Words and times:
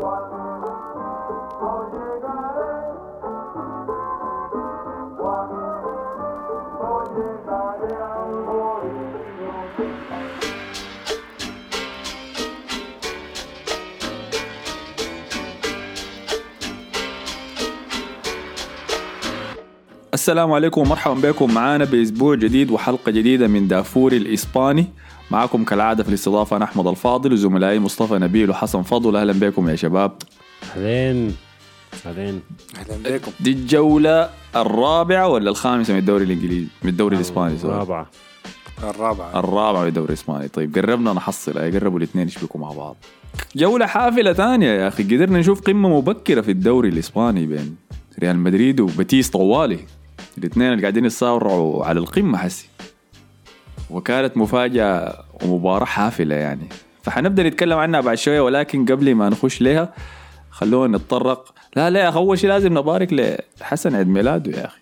One. 0.00 0.39
السلام 20.30 20.52
عليكم 20.52 20.80
ومرحبا 20.80 21.30
بكم. 21.30 21.54
معانا 21.54 21.84
بأسبوع 21.84 22.34
جديد 22.34 22.70
وحلقة 22.70 23.12
جديدة 23.12 23.48
من 23.48 23.68
دافوري 23.68 24.16
الإسباني. 24.16 24.86
معكم 25.30 25.64
كالعادة 25.64 26.02
في 26.02 26.08
الاستضافة 26.08 26.56
أنا 26.56 26.64
أحمد 26.64 26.86
الفاضل 26.86 27.32
وزملائي 27.32 27.78
مصطفى 27.78 28.14
نبيل 28.14 28.50
وحسن 28.50 28.82
فضل. 28.82 29.16
أهلا 29.16 29.32
بكم 29.32 29.68
يا 29.68 29.76
شباب. 29.76 30.12
أهلين. 30.76 31.36
أهلين. 32.06 32.42
أهلا 32.78 33.16
بكم. 33.16 33.32
دي 33.40 33.50
الجولة 33.50 34.30
الرابعة 34.56 35.28
ولا 35.28 35.50
الخامسة 35.50 35.92
من 35.92 35.98
الدوري 35.98 36.24
الإنجليزي؟ 36.24 36.66
من 36.82 36.90
الدوري 36.90 37.16
الإسباني 37.16 37.56
رابعة 37.64 38.10
الرابعة. 38.82 39.38
الرابعة. 39.38 39.82
من 39.82 39.88
الدوري 39.88 40.08
الإسباني. 40.08 40.48
طيب 40.48 40.74
قربنا 40.76 41.12
نحصل. 41.12 41.58
قربوا 41.58 41.98
الاثنين 41.98 42.26
يشبكوا 42.26 42.60
مع 42.60 42.72
بعض؟ 42.72 42.96
جولة 43.56 43.86
حافلة 43.86 44.32
ثانية 44.32 44.68
يا 44.68 44.88
أخي. 44.88 45.02
قدرنا 45.02 45.38
نشوف 45.38 45.60
قمة 45.60 45.88
مبكرة 45.88 46.40
في 46.40 46.50
الدوري 46.50 46.88
الإسباني 46.88 47.46
بين 47.46 47.76
ريال 48.22 48.38
مدريد 48.38 48.80
وبتيس 48.80 49.30
طوالي. 49.30 49.78
الاثنين 50.38 50.72
اللي 50.72 50.82
قاعدين 50.82 51.04
يتصارعوا 51.04 51.84
على 51.84 52.00
القمة 52.00 52.38
حسي. 52.38 52.68
وكانت 53.90 54.36
مفاجأة 54.36 55.24
ومباراة 55.42 55.84
حافلة 55.84 56.34
يعني. 56.34 56.68
فحنبدأ 57.02 57.42
نتكلم 57.42 57.78
عنها 57.78 58.00
بعد 58.00 58.16
شوية 58.16 58.40
ولكن 58.40 58.84
قبل 58.84 59.14
ما 59.14 59.28
نخش 59.28 59.62
لها 59.62 59.94
خلونا 60.50 60.98
نتطرق. 60.98 61.54
لا 61.76 61.90
لا 61.90 62.00
يا 62.00 62.08
أخي 62.08 62.18
أول 62.18 62.38
شيء 62.38 62.50
لازم 62.50 62.78
نبارك 62.78 63.38
لحسن 63.60 63.94
عيد 63.94 64.08
ميلاده 64.08 64.58
يا 64.60 64.66
أخي. 64.66 64.80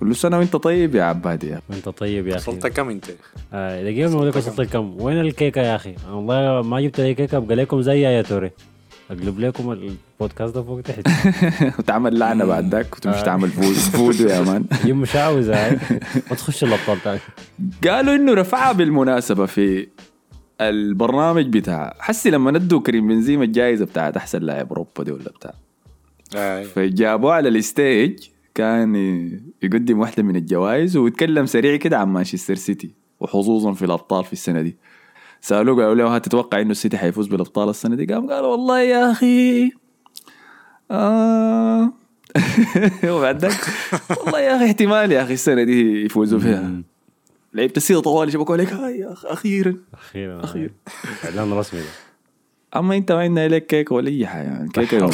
كل 0.00 0.16
سنة 0.16 0.38
وأنت 0.38 0.56
طيب 0.56 0.94
يا 0.94 1.02
عبادي 1.02 1.48
يا 1.48 1.54
أخي. 1.54 1.62
وأنت 1.70 1.88
طيب 1.88 2.26
يا 2.26 2.36
أخي. 2.36 2.50
وصلت 2.50 2.66
كم 2.66 2.90
أنت؟ 2.90 3.04
آه 3.52 3.82
دقيقة 3.82 4.18
ما 4.18 4.24
لك 4.24 4.36
وصلت 4.36 4.72
كم؟ 4.72 5.00
وين 5.00 5.20
الكيكة 5.20 5.60
يا 5.60 5.76
أخي؟ 5.76 5.94
والله 6.10 6.62
ما 6.62 6.80
جبت 6.80 7.00
لي 7.00 7.14
كيكة 7.14 7.36
ابقى 7.36 7.56
لكم 7.56 7.82
زيها 7.82 8.10
يا 8.10 8.22
توري. 8.22 8.50
أقلب 9.10 9.40
لكم 9.40 9.72
البودكاست 9.72 10.54
ده 10.54 10.62
فوق 10.62 10.80
تحت. 10.80 11.08
وتعمل 11.78 12.18
لعنة 12.18 12.44
بعد 12.44 12.74
ذاك 12.74 12.96
وتمشي 12.96 13.18
آه. 13.18 13.22
تعمل 13.22 13.48
voodoo 13.48 13.72
voodoo 13.74 14.28
يا 14.28 14.40
man. 14.40 14.64
جيب 14.84 14.96
مشعوذة 14.96 15.66
هاي 15.66 15.78
ما 16.30 16.36
تخش 16.36 16.64
الابطال 16.64 17.00
تاني. 17.00 17.20
قالوا 17.84 18.14
إنه 18.14 18.34
رفعها 18.34 18.72
بالمناسبة 18.72 19.46
في 19.46 19.86
البرنامج 20.60 21.58
بتاع. 21.58 21.96
حسي 21.98 22.30
لما 22.30 22.50
ندوا 22.50 22.80
كريم 22.80 23.08
بنزيما 23.08 23.44
الجائزه 23.44 23.84
بتاعت 23.84 24.16
أحسن 24.16 24.42
لاعب 24.42 24.68
أوروبا 24.68 25.04
دي 25.04 25.12
ولا 25.12 25.30
بتاع. 25.30 25.54
آه. 26.36 26.62
فجابوه 26.62 27.32
على 27.34 27.48
ال 27.48 27.60
stage 27.60 28.18
كان 28.54 28.94
يقدم 29.62 29.98
واحدة 29.98 30.22
من 30.22 30.36
الجوائز 30.36 30.96
ويتكلم 30.96 31.46
سريع 31.46 31.76
كده 31.76 31.98
عن 31.98 32.08
مانشستر 32.08 32.54
سيتي 32.54 32.90
وحظوظا 33.20 33.72
في 33.72 33.84
الأبطال 33.84 34.24
في 34.24 34.32
السنة 34.32 34.62
دي. 34.62 34.76
سألوه 35.40 35.76
قالوا 35.76 35.94
له 35.94 36.16
هل 36.16 36.20
تتوقع 36.20 36.60
إنه 36.60 36.70
السيتي 36.70 36.98
حيفوز 36.98 37.26
بالأبطال 37.26 37.68
السنة 37.68 37.96
دي؟ 37.96 38.06
قام 38.06 38.30
قال 38.30 38.44
والله 38.44 38.80
يا 38.80 39.10
أخي 39.12 39.70
آه. 40.90 41.92
وبعد 43.12 43.38
ذاك 43.38 43.60
والله 44.18 44.40
يا 44.40 44.56
أخي 44.56 44.64
احتمال 44.66 45.12
يا 45.12 45.22
أخي 45.22 45.32
السنة 45.34 45.62
دي 45.62 46.04
يفوزوا 46.04 46.38
فيها. 46.38 46.70
لعبت 47.54 47.76
السيتي 47.76 48.00
طوالي 48.00 48.30
شبكوا 48.30 48.54
عليك 48.54 48.72
هاي 48.72 48.98
يا 48.98 49.12
أخي 49.12 49.28
أخيرا. 49.28 49.76
أخيرا. 49.94 50.44
أخير. 50.44 50.72
إعلان 51.24 51.52
رسمي 51.52 51.80
ده. 51.80 51.86
أما 52.76 52.96
أنت 52.96 53.12
ما 53.12 53.20
عندنا 53.20 53.48
لك 53.48 53.66
كيك 53.66 53.92
ولا 53.92 54.08
اي 54.08 54.26
حاجة 54.26 54.46
يعني 54.46 54.68
كيكه 54.68 55.10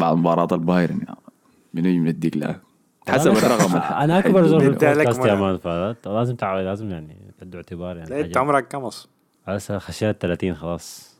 بعد 0.00 0.16
مباراة 0.16 0.48
البايرن 0.52 0.98
يعني. 1.06 1.18
من 1.74 1.84
يجي 1.84 2.08
يديك 2.08 2.36
لا 2.36 2.60
حسب 3.08 3.30
الرقم 3.30 3.76
أنا 3.76 4.18
أكبر 4.18 4.46
زول 4.46 4.60
في 4.60 4.66
البودكاست 4.66 5.24
يا. 5.24 5.34
مان 5.34 5.58
فهذا 5.58 5.96
لازم 6.06 6.36
تعال 6.36 6.64
لازم 6.64 6.90
يعني 6.90 7.16
تدوا 7.40 7.56
اعتبار 7.60 7.96
يعني 7.96 8.20
انت. 8.20 8.36
عمرك 8.36 8.68
كم 8.68 8.78
أصلا؟ 8.78 9.10
هسه 9.46 9.78
خشيت 9.78 10.16
30 10.22 10.54
خلاص. 10.54 11.16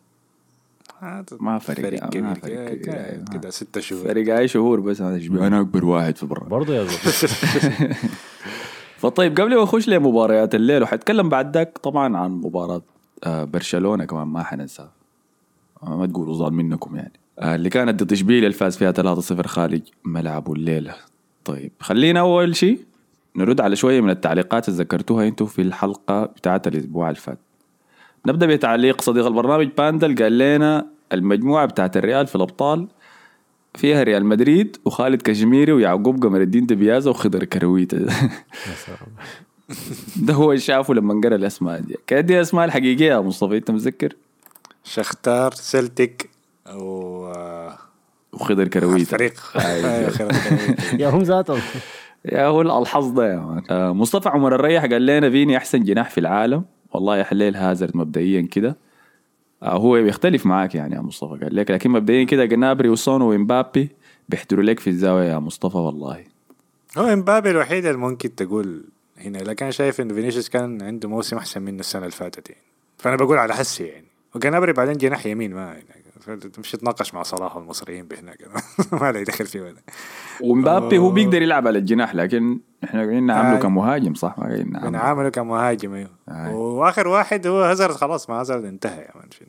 ما 1.40 1.58
فرق 1.58 1.78
يعني، 1.94 2.00
ما 2.00 2.08
كبير 2.08 2.34
فرق 2.34 2.48
كده- 2.48 2.64
كبير، 2.68 2.82
كده- 2.84 3.10
أيوة. 3.10 3.24
كده 3.32 3.50
ستة 3.50 3.80
شهور. 3.80 4.04
فرق 4.04 4.36
أي 4.38 4.48
شهور 4.48 4.80
بس 4.80 5.00
أنا 5.00 5.60
أكبر 5.60 5.84
واحد 5.84 6.16
في 6.16 6.22
البرنامج 6.22 6.50
برضه 6.50 6.74
يا 6.74 6.84
زول 6.84 7.28
فطيب 8.98 9.40
قبل 9.40 9.56
ما 9.56 9.62
نخش 9.62 9.88
لمباريات 9.88 10.54
الليل 10.54 10.82
وحتكلم 10.82 11.28
بعد 11.28 11.54
ذاك 11.56 11.78
طبعا 11.78 12.16
عن 12.16 12.30
مباراة 12.30 12.82
آه، 13.24 13.44
برشلونة 13.44 14.04
كمان 14.04 14.26
ما 14.28 14.42
حننساها 14.42 14.92
ما 15.82 16.06
تقولوا 16.06 16.34
ظالم 16.34 16.56
منكم 16.56 16.96
يعني. 16.96 17.12
آه، 17.38 17.54
اللي 17.54 17.68
كانت 17.70 18.02
ضد 18.02 18.12
إشبيليا 18.12 18.46
اللي 18.46 18.58
فاز 18.58 18.76
فيها 18.76 18.92
3-0 18.92 19.46
خارج 19.46 19.80
ملعبه 20.04 20.52
الليلة. 20.52 20.94
طيب 21.44 21.72
خلينا 21.80 22.20
أول 22.20 22.56
شيء 22.56 22.80
نرد 23.36 23.60
على 23.60 23.76
شوية 23.76 24.00
من 24.00 24.10
التعليقات 24.10 24.68
اللي 24.68 24.78
ذكرتوها 24.80 25.28
أنتم 25.28 25.46
في 25.46 25.62
الحلقة 25.62 26.24
بتاعت 26.24 26.66
الأسبوع 26.66 27.08
اللي 27.08 27.20
فات. 27.20 27.38
نبدأ 28.26 28.46
بتعليق 28.46 29.00
صديق 29.00 29.26
البرنامج 29.26 29.68
باندل 29.78 30.22
قال 30.22 30.38
لنا 30.38 30.86
المجموعة 31.12 31.66
بتاعت 31.66 31.96
الريال 31.96 32.26
في 32.26 32.36
الأبطال 32.36 32.88
فيها 33.74 34.02
ريال 34.02 34.26
مدريد 34.26 34.76
وخالد 34.84 35.22
كشميري 35.22 35.72
ويعقوب 35.72 36.22
قمر 36.22 36.40
الدين 36.40 36.66
دبيازة 36.66 37.10
وخضر 37.10 37.44
كرويته 37.44 37.96
يا 37.98 38.06
سلام. 38.86 38.98
ده 40.26 40.34
هو 40.34 40.50
اللي 40.50 40.60
شافه 40.60 40.94
لما 40.94 41.20
قرا 41.24 41.36
الأسماء 41.36 41.80
دي. 41.80 41.96
كانت 42.06 42.24
دي 42.24 42.36
الاسماء 42.36 42.64
الحقيقية 42.64 43.12
يا 43.12 43.20
مصطفى 43.20 43.56
أنت 43.56 43.70
متذكر؟ 43.70 44.12
شختار 44.84 45.54
سلتيك 45.54 46.30
و 46.74 47.26
آه، 47.26 47.78
وخضر 48.32 48.68
كرويت 48.68 49.00
الفريق 49.00 49.34
أيوة،. 49.56 50.12
يا 51.00 51.08
هم 51.08 51.22
ذاتهم 51.22 51.60
يا 52.24 52.46
هو 52.46 52.62
الحظ 52.62 53.10
ده 53.10 53.32
يا 53.32 53.36
مان 53.36 53.90
مصطفى 53.96 54.28
عمر 54.28 54.54
الريح 54.54 54.84
قال 54.84 55.06
لنا 55.06 55.30
فيني 55.30 55.56
أحسن 55.56 55.82
جناح 55.82 56.10
في 56.10 56.20
العالم. 56.20 56.64
والله 56.92 57.16
يا 57.16 57.24
حليل 57.24 57.56
هازارد 57.56 57.96
مبدئيا 57.96 58.48
كده. 58.50 58.76
آه، 59.62 59.76
هو 59.76 60.02
بيختلف 60.02 60.46
معاك 60.46 60.74
يعني 60.74 60.94
يا 60.94 61.00
مصطفى. 61.00 61.44
قال 61.44 61.56
لك 61.56 61.70
لكن 61.70 61.90
مبدئيا 61.90 62.24
كده 62.24 62.44
جنابري 62.44 62.88
وسونو 62.88 63.32
ومبابي 63.32 63.88
بيحضروا 64.28 64.64
لك 64.64 64.80
في 64.80 64.90
الزاوية 64.90 65.32
يا 65.32 65.38
مصطفى 65.38 65.76
والله. 65.76 66.24
هو 66.98 67.12
إمبابي 67.12 67.50
الوحيد 67.50 67.86
اللي 67.86 67.98
ممكن 67.98 68.34
تقول 68.34 68.84
هنا 69.18 69.38
لكن 69.38 69.70
شايف 69.70 70.00
إنه 70.00 70.14
فينيسيوس 70.14 70.48
كان 70.48 70.82
عنده 70.82 71.08
موسم 71.08 71.36
أحسن 71.36 71.62
منه 71.62 71.80
السنة 71.80 72.02
اللي 72.02 72.16
فاتت 72.16 72.50
يعني. 72.50 72.62
فأنا 72.98 73.16
بقول 73.16 73.38
على 73.38 73.54
حسي 73.54 73.84
يعني. 73.84 74.06
وجنابري 74.34 74.72
بعدين 74.72 74.96
جناح 74.96 75.26
يمين 75.26 75.54
ما 75.54 75.64
يعني. 75.66 76.05
تمشي 76.34 76.76
تناقش 76.76 77.14
مع 77.14 77.22
صلاح 77.22 77.56
والمصريين 77.56 78.06
بهناك 78.06 78.38
ما 79.02 79.12
له 79.12 79.22
دخل 79.22 79.46
فيه 79.46 79.60
ولا 79.60 79.76
ومبابي 80.40 80.98
هو 80.98 81.10
بيقدر 81.10 81.42
يلعب 81.42 81.66
على 81.66 81.78
الجناح 81.78 82.14
لكن 82.14 82.60
إحنا 82.84 83.00
قاعدين 83.00 83.26
نعامله 83.26 83.56
آه. 83.56 83.60
كمهاجم 83.60 84.14
صح 84.14 84.38
ما 84.38 84.44
قاعدين 84.44 84.72
نعامله 84.92 85.28
كمهاجم 85.28 85.94
أيوه 85.94 86.10
آه. 86.28 86.54
وآخر 86.54 87.08
واحد 87.08 87.46
هو 87.46 87.62
هازارد 87.62 87.94
خلاص 87.94 88.30
ما 88.30 88.40
هازارد 88.40 88.64
انتهى 88.64 89.00
يا 89.00 89.10
مان 89.14 89.30
شنو. 89.30 89.48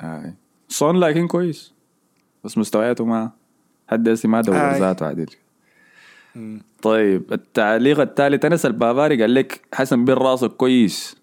آه. 0.00 0.34
صون 0.68 0.96
لكن 0.96 1.26
كويس 1.26 1.74
بس 2.44 2.58
مستوياته 2.58 3.04
ما 3.04 3.30
حد 3.88 4.18
ما 4.24 4.40
دور 4.40 4.56
آه. 4.56 4.78
ذاته 4.78 5.06
عدل. 5.06 5.26
طيب 6.82 7.32
التعليق 7.32 8.00
الثالث 8.00 8.44
انس 8.44 8.66
البافاري 8.66 9.20
قال 9.20 9.34
لك 9.34 9.60
حسن 9.74 10.04
بين 10.04 10.14
راسك 10.14 10.50
كويس 10.50 11.16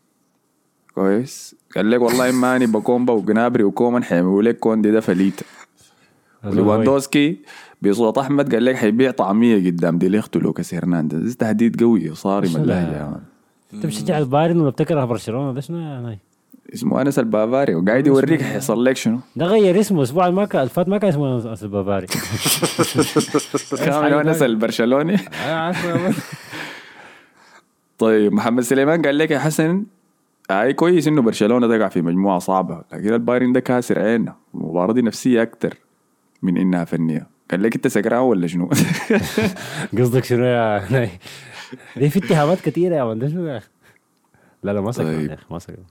كويس. 0.96 1.56
قال 1.76 1.92
لك 1.92 2.02
والله 2.02 2.32
ماني 2.32 2.66
بكومبا 2.66 3.14
وجنابري 3.14 3.64
وكومان 3.64 4.04
حيعملوا 4.04 4.44
لك 4.44 4.60
كوندي 4.60 4.92
ده 4.92 5.00
فليته 5.00 5.46
وليفاندوسكي 6.44 7.38
بصوت 7.82 8.18
أحمد 8.18 8.54
قال 8.56 8.66
لك 8.66 8.76
حيبيع 8.76 9.12
طعمية 9.12 9.56
قدام 9.72 9.98
دي 9.98 10.10
ليخت 10.10 10.36
ولوكاس 10.36 10.74
هرنانديز. 10.74 11.36
تهديد 11.38 11.84
قوي 11.84 12.10
وصارم 12.10 12.46
شنو 12.46 12.64
اللهجه 12.64 13.10
مان. 13.10 13.22
أنت 13.74 13.86
بتشجع 13.86 14.18
البايرن 14.18 14.60
ولا 14.60 14.70
بتكره 14.70 15.06
برشلونة؟ 15.06 15.54
ده 15.54 15.62
شنو؟ 15.62 16.16
اسمه 16.74 17.02
انس 17.02 17.20
البافاري 17.20 17.76
وقاعد 17.76 18.08
يوريك 18.08 18.42
حيصل 18.42 18.86
لك 18.86 18.96
شنو؟ 18.96 19.20
ده 19.36 19.46
غير 19.46 19.80
اسمه. 19.80 19.98
الأسبوع 19.98 20.30
ما 20.30 20.46
كان 20.46 20.62
الفات 20.64 20.90
ما 20.90 20.98
كان 20.98 21.10
اسمه 21.10 21.52
انس 21.52 21.64
البافاري 21.64 22.08
كامل 23.86 24.14
انس 24.14 24.42
البرشلوني. 24.42 25.18
طيب 28.00 28.34
محمد 28.34 28.64
سليمان 28.64 29.02
قال 29.02 29.18
لك 29.18 29.32
يا 29.32 29.40
حسن 29.40 29.84
أي 30.52 30.74
كويس 30.74 31.08
إنه 31.08 31.22
برشلونة 31.22 31.78
تقع 31.78 31.88
في 31.88 32.02
مجموعة 32.02 32.40
صعبة 32.40 32.84
لكن 32.94 33.14
البايرن 33.14 33.54
ده 33.54 33.60
كاسر 33.60 34.00
عيننا 34.00 34.36
المباراه 34.56 34.94
دي 34.94 35.02
نفسية 35.02 35.42
أكتر 35.42 35.78
من 36.42 36.58
إنها 36.58 36.86
فنية 36.86 37.28
قال 37.52 37.64
لك 37.64 37.76
أنت 37.76 37.88
سكران 37.88 38.20
ولا 38.20 38.48
شنو؟ 38.48 38.70
قصدك 39.98 40.24
شنو 40.24 40.46
يا 40.46 40.92
ناي؟ 40.92 41.10
دي 41.98 42.10
في 42.10 42.20
اتهامات 42.20 42.62
كثيره 42.62 42.96
يا 42.96 43.04
مان 43.04 43.30
شنو 43.30 43.48
يا 43.48 43.58
أخي؟ 43.58 43.70
لا 44.64 44.72
لا 44.74 44.82
ما 44.82 44.92
سكران 44.92 45.18
طيب. 45.18 45.30
يا 45.30 45.34
أخي 45.34 45.46
ما 45.52 45.60
سكران 45.60 45.86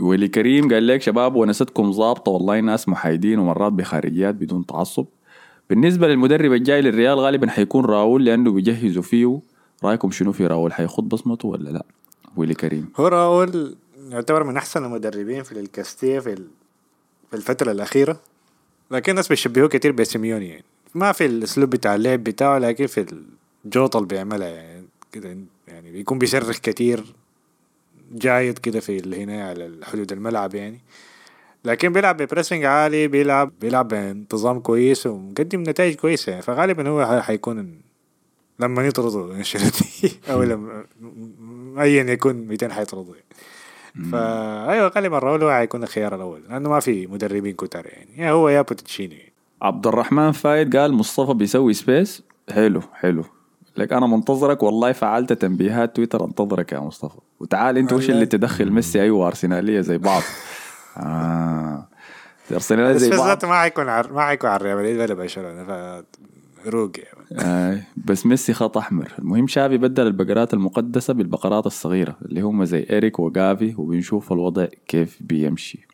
ولي 0.00 0.28
كريم 0.28 0.68
قال 0.68 0.86
لك 0.86 1.02
شباب 1.02 1.36
ونستكم 1.36 1.92
ظابطة 1.92 2.32
والله 2.32 2.60
ناس 2.60 2.88
محايدين 2.88 3.38
ومرات 3.38 3.72
بخارجيات 3.72 4.34
بدون 4.34 4.66
تعصب 4.66 5.06
بالنسبة 5.70 6.08
للمدرب 6.08 6.52
الجاي 6.52 6.80
للريال 6.82 7.18
غالبا 7.18 7.50
حيكون 7.50 7.84
راؤول 7.84 8.24
لأنه 8.24 8.52
بيجهزوا 8.52 9.02
فيه 9.02 9.40
رأيكم 9.84 10.10
شنو 10.10 10.32
في 10.32 10.46
راؤول 10.46 10.72
حيخوض 10.72 11.08
بصمته 11.08 11.48
ولا 11.48 11.70
لا؟ 11.70 11.84
ويلي 12.38 12.54
كريم. 12.54 12.92
هو 12.96 13.08
راؤول 13.08 13.76
يعتبر 14.08 14.44
من 14.44 14.56
أحسن 14.56 14.84
المدربين 14.84 15.42
في 15.42 15.52
الكاستيا 15.52 16.18
في 16.18 16.36
في 17.30 17.36
الفترة 17.36 17.72
الأخيرة 17.72 18.20
لكن 18.90 19.10
الناس 19.10 19.28
بيشبهوه 19.28 19.68
كتير 19.68 19.92
بسيميوني 19.92 20.48
يعني. 20.48 20.64
ما 20.94 21.12
في 21.12 21.26
الأسلوب 21.26 21.70
بتاع 21.70 21.94
اللعب 21.94 22.24
بتاعه 22.24 22.58
لكن 22.58 22.86
في 22.86 23.06
الجوطه 23.64 23.96
اللي 23.96 24.08
بيعملها 24.08 24.48
يعني 24.48 24.84
كده 25.12 25.36
يعني 25.68 25.92
بيكون 25.92 26.18
بيصرخ 26.18 26.58
كتير 26.58 27.04
جايد 28.12 28.58
كده 28.58 28.80
في 28.80 29.22
هنا 29.24 29.48
على 29.48 29.70
حدود 29.82 30.12
الملعب 30.12 30.54
يعني. 30.54 30.80
لكن 31.64 31.92
بيلعب 31.92 32.16
ببريسنج 32.16 32.64
عالي 32.64 33.08
بيلعب 33.08 33.52
بيلعب 33.60 33.88
بانتظام 33.88 34.60
كويس 34.60 35.06
ومقدم 35.06 35.62
نتائج 35.62 35.94
كويسة 35.94 36.30
يعني. 36.30 36.42
فغالبا 36.42 36.88
هو 36.88 37.22
حيكون 37.22 37.80
لما 38.60 38.86
يطردوا 38.86 39.34
انشيلوتي 39.34 40.18
أو 40.30 40.42
لما 40.42 40.84
ايا 41.80 42.02
يكون 42.02 42.34
200 42.34 42.68
حيطردوا 42.68 43.14
يعني. 43.14 43.28
فايوه 44.12 44.88
غالبا 44.88 45.18
راول 45.18 45.42
هو 45.42 45.52
حيكون 45.52 45.82
الخيار 45.82 46.14
الأول 46.14 46.42
لأنه 46.48 46.68
ما 46.68 46.80
في 46.80 47.06
مدربين 47.06 47.54
كتار 47.54 47.86
يعني 47.86 48.10
يا 48.16 48.30
هو 48.30 48.48
يا 48.48 48.62
بوتشيتينو 48.62 49.32
عبد 49.62 49.86
الرحمن 49.86 50.32
فايد 50.32 50.76
قال 50.76 50.92
مصطفى 50.92 51.34
بيسوي 51.34 51.74
space 51.74 52.22
حلو 52.50 52.82
حلو 52.94 53.24
لك 53.76 53.92
أنا 53.92 54.06
منتظرك 54.06 54.62
والله 54.62 54.92
فعلت 54.92 55.32
تنبيهات 55.32 55.96
تويتر 55.96 56.24
انتظرك 56.24 56.72
يا 56.72 56.78
مصطفى 56.78 57.18
وتعال 57.40 57.78
انت 57.78 57.92
وش 57.92 58.10
اللي 58.10 58.26
تدخل 58.26 58.70
ميسي 58.70 59.02
أيوه 59.02 59.26
ارسناليه 59.26 59.80
زي 59.80 59.98
بعض 59.98 60.22
آه 60.96 61.88
ارسناليه 62.52 62.92
زي 62.92 63.10
بعض 63.10 63.44
ما 63.44 63.60
حيكون 63.60 63.88
عر... 63.88 64.12
ما 64.12 64.26
حيكون 64.26 64.50
على 64.50 64.64
ريال 64.64 64.76
مدريد 64.76 65.00
ولا 65.00 65.14
برشلونه 65.14 65.64
ف 65.64 66.04
روق 66.66 66.92
آه 67.32 67.80
بس 67.96 68.26
ميسي 68.26 68.52
خط 68.52 68.76
أحمر. 68.78 69.12
المهم 69.18 69.46
شافي 69.46 69.78
بدل 69.78 70.06
البقرات 70.06 70.54
المقدسة 70.54 71.14
بالبقرات 71.14 71.66
الصغيرة 71.66 72.16
اللي 72.22 72.40
هم 72.40 72.64
زي 72.64 72.86
اريك 72.90 73.18
وجافي 73.20 73.74
وبنشوف 73.78 74.32
الوضع 74.32 74.66
كيف 74.88 75.18
بيمشي. 75.20 75.88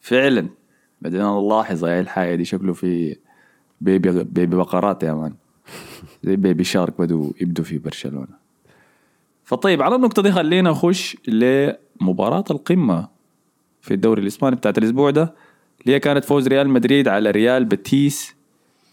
فعلا 0.00 0.48
بدينا 1.02 1.40
نلاحظ 1.40 1.84
هاي 1.84 2.00
الحاجة 2.00 2.34
دي 2.34 2.44
شكله 2.44 2.72
في 2.72 3.16
baby 3.80 4.24
baby 4.24 4.56
بقرات 4.56 5.02
يا 5.02 5.12
مان. 5.12 5.34
زي 6.22 6.36
baby 6.36 6.64
shark 6.64 7.00
بدوا 7.00 7.32
يبدوا 7.40 7.64
في 7.64 7.78
برشلونة. 7.78 8.46
فطيب 9.44 9.82
على 9.82 9.94
النقطة 9.94 10.22
دي 10.22 10.32
خلينا 10.32 10.70
نخش 10.70 11.16
لمباراة 11.28 12.44
القمة 12.50 13.08
في 13.80 13.94
الدوري 13.94 14.22
الإسباني 14.22 14.56
بتاعت 14.56 14.78
الأسبوع 14.78 15.10
ده 15.10 15.34
اللي 15.80 15.94
هي 15.94 16.00
كانت 16.00 16.24
فوز 16.24 16.48
ريال 16.48 16.68
مدريد 16.68 17.08
على 17.08 17.30
ريال 17.30 17.64
بتيس 17.64 18.35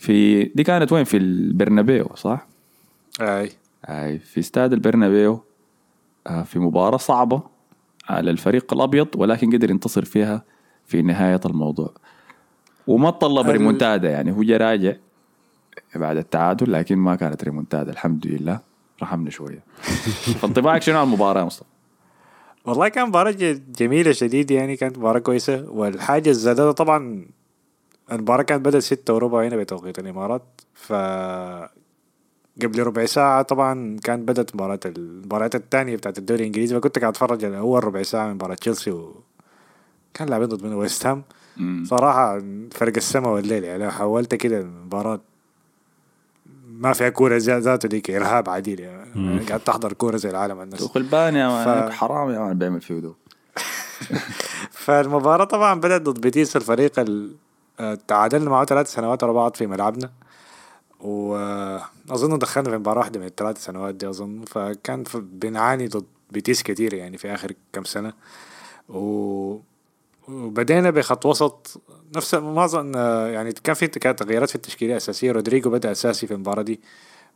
في 0.04 0.44
دي 0.44 0.64
كانت 0.64 0.92
وين؟ 0.92 1.04
في 1.04 1.18
البرنابيو 1.18 2.12
صح؟ 2.16 2.48
أي. 3.22 3.50
أي 3.90 4.20
في 4.20 4.40
استاد 4.40 4.74
البرنابيو 4.74 5.44
آه، 6.28 6.44
في 6.44 6.60
مباراة 6.60 6.98
صعبة 6.98 7.44
على 8.10 8.32
الفريق 8.32 8.74
الأبيض 8.74 9.08
ولكن 9.16 9.52
قدر 9.56 9.72
ينتصر 9.72 10.06
فيها 10.06 10.44
في 10.86 11.02
نهاية 11.02 11.40
الموضوع. 11.46 11.94
وما 12.88 13.10
طلب 13.10 13.50
ريمونتادا 13.50 14.10
يعني 14.10 14.32
هو 14.32 14.42
راجع 14.42 14.94
بعد 15.96 16.18
التعادل 16.18 16.72
لكن 16.72 16.98
ما 16.98 17.16
كانت 17.16 17.44
ريمونتادا 17.44 17.92
الحمد 17.92 18.28
لله. 18.28 18.60
رحمنا 19.02 19.30
شوية. 19.30 19.64
فانطباعك 20.42 20.82
شنو 20.82 20.98
على 20.98 21.06
المباراة 21.06 21.40
يا 21.40 21.46
مصطفى؟ 21.46 21.70
والله 22.66 22.88
كان 22.88 23.08
مباراة 23.08 23.36
جميلة 23.78 24.12
شديد 24.12 24.52
يعني 24.52 24.76
كانت 24.76 24.98
مباراة 24.98 25.20
كويسة. 25.20 25.70
والحاجة 25.70 26.30
الزادة 26.30 26.72
طبعا 26.72 27.26
المباراة 28.12 28.44
كانت 28.44 28.66
بدأت 28.66 28.82
ستة 28.82 29.14
وربع 29.14 29.44
هنا 29.44 29.56
بتوقيت 29.58 30.00
الإمارات 30.00 30.44
ف 30.74 30.94
قبل 32.62 32.84
ربع 32.84 33.06
ساعة 33.06 33.42
طبعا 33.42 33.98
كانت 34.04 34.28
بدأت 34.28 34.56
مباراة 34.56 34.80
المباريات 34.86 35.56
الثانية 35.56 35.96
بتاعت 35.96 36.18
الدوري 36.18 36.42
الإنجليزي 36.42 36.76
فكنت 36.76 37.00
قاعد 37.00 37.14
أتفرج 37.14 37.46
على 37.46 37.58
أول 37.58 37.84
ربع 37.84 38.04
ساعة 38.04 38.28
من 38.28 38.34
مباراة 38.34 38.56
تشيلسي 38.56 38.92
و 38.92 39.24
كان 40.14 40.28
لاعبين 40.28 40.48
ضد 40.48 40.64
من 40.64 40.74
ويست 40.74 41.06
هام. 41.06 41.24
صراحة 41.86 42.42
فرق 42.72 42.94
السماء 42.98 43.32
والليل 43.32 43.64
يعني 43.64 43.84
لو 43.84 43.92
حولت 43.92 44.36
كده 44.36 44.60
المباراة 44.60 45.22
ما 46.68 46.94
فيها 46.94 47.10
كورة 47.10 47.38
ذاته 47.38 47.90
ديك 47.90 48.12
إرهاب 48.12 48.50
عديل 48.50 48.80
يعني 48.80 49.40
قاعد 49.40 49.60
تحضر 49.60 49.94
كورة 49.94 50.18
زي 50.18 50.30
العالم 50.30 50.62
الناس 50.62 50.84
خلبان 50.84 51.36
يا 51.36 51.90
ف... 51.90 51.92
حرام 51.92 52.30
يا 52.30 52.40
مان 52.40 52.58
بيعمل 52.58 52.82
فيه 52.82 53.14
فالمباراة 54.72 55.46
طبعا 55.46 55.80
بدأت 55.80 56.02
ضد 56.02 56.22
بيتيس 56.22 56.56
الفريق 56.56 57.00
ال... 57.00 57.36
تعادلنا 58.08 58.50
معه 58.50 58.66
ثلاث 58.66 58.94
سنوات 58.94 59.24
ورا 59.24 59.34
بعض 59.34 59.56
في 59.56 59.68
ملعبنا. 59.68 60.12
وأظن 61.00 62.38
دخلنا 62.38 62.70
في 62.70 62.78
مباراة 62.78 63.00
واحدة 63.00 63.20
من 63.20 63.26
الثلاث 63.26 63.64
سنوات 63.66 63.96
دي 63.96 64.10
أظن 64.10 64.46
فكان 64.48 65.04
بنعاني 65.14 65.88
ضد 65.88 66.06
بيتيس 66.32 66.64
كتير 66.64 66.94
يعني 66.94 67.18
في 67.18 67.34
آخر 67.34 67.54
كم 67.74 67.84
سنة. 67.84 68.14
و... 68.90 69.58
وبدينا 70.28 70.90
بخط 70.90 71.26
وسط 71.26 71.82
نفس 72.16 72.36
معظم 72.36 72.96
يعني 73.34 73.52
كان 73.52 73.76
في 73.76 73.88
تغييرات 73.88 74.50
في 74.50 74.56
التشكيلة 74.56 74.92
الأساسية. 74.92 75.32
رودريجو 75.32 75.70
بدأ 75.70 75.92
أساسي 75.92 76.28
في 76.28 76.34
المباراة 76.34 76.62
دي 76.62 76.80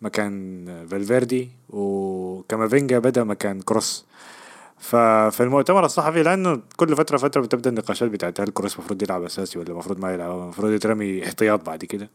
مكان 0.01 0.65
فالفيردي 0.91 1.49
وكامافينجا 1.69 2.99
بدأ 2.99 3.23
مكان 3.23 3.61
كروس. 3.61 4.05
ففي 4.79 5.43
المؤتمر 5.43 5.85
الصحفي 5.85 6.23
لأنه 6.23 6.61
كل 6.75 6.95
فترة 6.95 7.17
فترة 7.17 7.41
بتبدأ 7.41 7.69
النقاشات 7.69 8.09
بتاعت 8.09 8.41
هل 8.41 8.47
كروس 8.47 8.75
المفروض 8.75 9.03
يلعب 9.03 9.23
أساسي 9.23 9.59
ولا 9.59 9.69
المفروض 9.69 9.99
ما 9.99 10.13
يلعب 10.13 10.31
المفروض 10.31 10.71
يترمي 10.71 11.23
احتياط 11.23 11.65
بعد 11.65 11.85
كده. 11.85 12.09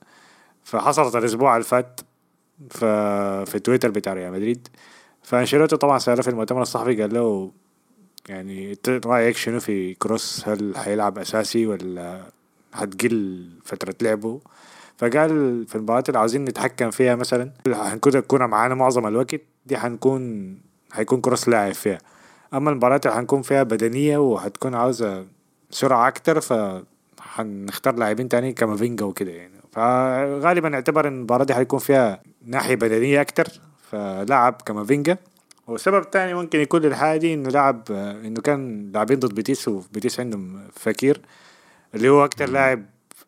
فحصلت 0.64 1.16
الأسبوع 1.16 1.56
اللي 1.56 1.64
فات 1.64 2.00
في 3.50 3.60
تويتر 3.64 3.90
بتاع 3.90 4.12
ريال 4.12 4.32
مدريد. 4.32 4.68
فأنشيلوتي 5.22 5.76
طبعا 5.76 5.98
سأله 5.98 6.22
في 6.22 6.30
المؤتمر 6.30 6.62
الصحفي 6.62 7.02
قال 7.02 7.14
له 7.14 7.52
يعني 8.28 8.78
رأيك 8.88 9.36
شنو 9.36 9.60
في 9.60 9.94
كروس؟ 9.94 10.48
هل 10.48 10.76
حيلعب 10.76 11.18
أساسي 11.18 11.66
ولا 11.66 12.22
حتقل 12.72 13.48
فترة 13.64 13.94
لعبه؟ 14.02 14.40
فقال 14.98 15.66
في 15.66 15.74
المباريات 15.74 16.08
اللي 16.08 16.18
عاوزين 16.18 16.44
نتحكم 16.44 16.90
فيها 16.90 17.14
مثلا 17.14 17.50
الكوره 18.06 18.46
معانا 18.46 18.74
معظم 18.74 19.06
الوقت 19.06 19.40
دي 19.66 19.76
حنكون 19.78 20.54
حيكون 20.92 21.20
كروس 21.20 21.48
لاعب 21.48 21.74
فيها. 21.74 21.98
أما 22.54 22.70
المباريات 22.70 23.06
اللي 23.06 23.16
حنكون 23.16 23.42
فيها 23.42 23.62
بدنية 23.62 24.18
وحتكون 24.18 24.74
عاوزة 24.74 25.26
سرعة 25.70 26.08
أكتر 26.08 26.40
ف 26.40 26.52
حنختار 27.20 27.94
لاعبين 27.94 28.28
تاني 28.28 28.52
كامافينجا 28.52 29.04
وكده 29.04 29.30
يعني. 29.30 29.52
فغالبا 29.72 30.68
نعتبر 30.68 31.08
إن 31.08 31.16
المباراة 31.16 31.44
دي 31.44 31.54
حيكون 31.54 31.78
فيها 31.78 32.22
ناحية 32.46 32.74
بدنية 32.74 33.20
أكتر 33.20 33.48
فلعب 33.90 34.62
كامافينجا 34.66 35.16
والسبب 35.66 36.02
الثاني 36.02 36.34
ممكن 36.34 36.60
يكون 36.60 36.80
للحاجه 36.80 37.18
دي 37.18 37.34
إنه 37.34 37.50
لعب 37.50 37.82
إنه 38.24 38.40
كان 38.40 38.90
لاعبين 38.92 39.18
ضد 39.18 39.34
بيتيس 39.34 39.68
وبيتيس 39.68 40.20
عندهم 40.20 40.60
فكير 40.76 41.20
اللي 41.94 42.08
هو 42.08 42.24
أكتر 42.24 42.48
لاعب 42.48 42.84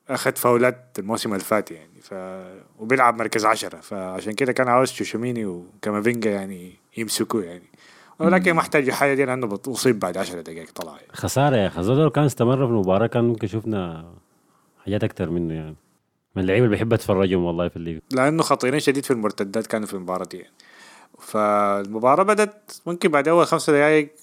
أخذ 0.09 0.37
فاولات 0.37 0.87
الموسم 0.99 1.33
اللي 1.33 1.45
فات 1.45 1.71
يعني. 1.71 2.01
ف 2.03 2.15
وبيلعب 2.79 3.19
مركز 3.19 3.45
عشرة 3.45 3.81
فعشان 3.81 4.33
كده 4.33 4.53
كان 4.53 4.69
عاوز 4.69 4.93
تشواميني 4.93 5.47
وكامافينجا 5.47 6.31
يعني 6.31 6.73
يمسكوه 6.97 7.45
يعني. 7.45 7.74
ولكن 8.19 8.55
محتاج 8.55 8.91
حاجة 8.91 9.15
دي 9.15 9.25
لأنه 9.25 9.59
اصيب 9.69 9.99
بعد 9.99 10.17
10 10.17 10.41
دقائق 10.41 10.71
طلع 10.75 10.93
يعني. 10.93 11.13
خسارة 11.13 11.57
يا 11.57 11.67
أخي. 11.67 11.83
زول 11.83 12.11
كان 12.11 12.25
استمر 12.25 12.57
في 12.57 12.73
المباراة 12.73 13.07
كان 13.07 13.25
ممكن 13.25 13.47
شفنا 13.47 14.11
حاجات 14.85 15.05
أكثر 15.05 15.31
منه 15.31 15.55
يعني. 15.55 15.77
من 16.37 16.43
اللعيبة 16.43 16.65
اللي 16.67 16.77
بحب 16.77 16.93
اتفرجهم 16.93 17.45
والله 17.45 17.69
في 17.69 17.77
الليغا 17.77 18.01
لأنه 18.13 18.43
خطيرين 18.43 18.81
شديد 18.81 19.05
في 19.05 19.11
المرتدات 19.11 19.67
كانوا 19.67 19.87
في 19.87 19.95
المباراة 19.95 20.25
دي 20.25 20.37
يعني. 20.37 20.53
فالمباراة 21.19 22.23
بدت 22.23 22.83
ممكن 22.87 23.09
بعد 23.09 23.29
أول 23.29 23.47
خمسة 23.47 23.73
دقائق 23.73 24.15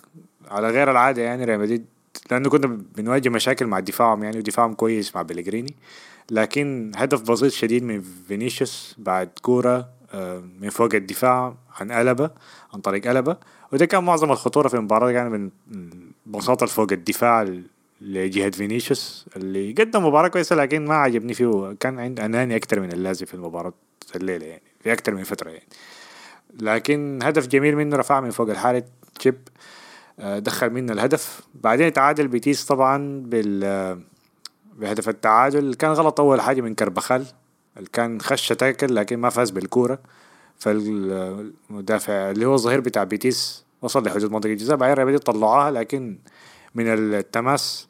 على 0.47 0.69
غير 0.69 0.91
العادة 0.91 1.21
يعني 1.21 1.45
ريال 1.45 1.59
مدريد 1.59 1.85
لأنه 2.31 2.49
كنا 2.49 2.79
بنواجه 2.97 3.29
مشاكل 3.29 3.65
مع 3.65 3.79
دفاعهم 3.79 4.23
يعني 4.23 4.37
ودفاعهم 4.37 4.73
كويس 4.73 5.15
مع 5.15 5.21
بلغريني. 5.21 5.75
لكن 6.31 6.91
هدف 6.95 7.31
بسيط 7.31 7.51
شديد 7.51 7.83
من 7.83 8.01
فينيسيوس 8.27 8.95
بعد 8.97 9.29
كورة 9.41 9.89
من 10.59 10.69
فوق 10.69 10.95
الدفاع 10.95 11.55
عن 11.79 11.91
قلبه 11.91 12.29
عن 12.73 12.81
طريق 12.81 13.07
قلبه 13.07 13.37
وده 13.71 13.85
كان 13.85 14.03
معظم 14.03 14.31
الخطورة 14.31 14.67
في 14.67 14.73
المباراة 14.73 15.11
يعني 15.11 15.29
من 15.29 15.49
بساطة 16.25 16.65
فوق 16.65 16.91
الدفاع 16.91 17.49
لجهة 18.01 18.49
فينيسيوس 18.49 19.25
اللي 19.35 19.71
قدم 19.71 20.05
مباراة 20.05 20.27
كويسة 20.27 20.55
لكن 20.55 20.85
ما 20.85 20.95
عجبني 20.95 21.33
فيه. 21.33 21.75
كان 21.79 21.99
عند 21.99 22.19
أناني 22.19 22.55
أكتر 22.55 22.79
من 22.79 22.91
اللازم 22.91 23.25
في 23.25 23.33
المباراة 23.33 23.73
الليلة 24.15 24.45
يعني 24.45 24.61
في 24.79 24.93
أكتر 24.93 25.15
من 25.15 25.23
فترة 25.23 25.49
يعني. 25.49 25.67
لكن 26.59 27.19
هدف 27.23 27.47
جميل 27.47 27.75
منه 27.75 27.97
رفع 27.97 28.21
من 28.21 28.29
فوق 28.29 28.49
الحارة 28.49 28.83
تشيب 29.19 29.37
دخل 30.19 30.69
منه 30.69 30.93
الهدف. 30.93 31.41
بعدين 31.55 31.93
تعادل 31.93 32.27
بيتيس 32.27 32.65
طبعا 32.65 33.23
بال 33.25 33.99
بهدف 34.75 35.09
التعادل. 35.09 35.73
كان 35.73 35.91
غلط 35.91 36.19
أول 36.19 36.41
حاجة 36.41 36.61
من 36.61 36.75
كربخال 36.75 37.25
كان 37.93 38.21
خش 38.21 38.47
تاكل 38.47 38.95
لكن 38.95 39.17
ما 39.17 39.29
فاز 39.29 39.49
بالكورة. 39.49 39.99
فالمدافع 40.61 42.31
اللي 42.31 42.45
هو 42.45 42.53
الظهير 42.53 42.79
بتاع 42.79 43.03
بيتيس 43.03 43.65
وصل 43.81 44.05
لحدود 44.05 44.31
منطقة 44.31 44.51
الجزاء 44.51 44.77
بعدين 44.77 44.95
ريال 44.95 45.07
مدريد 45.07 45.19
طلعوها 45.19 45.71
لكن 45.71 46.19
من 46.75 46.87
التماس 46.87 47.87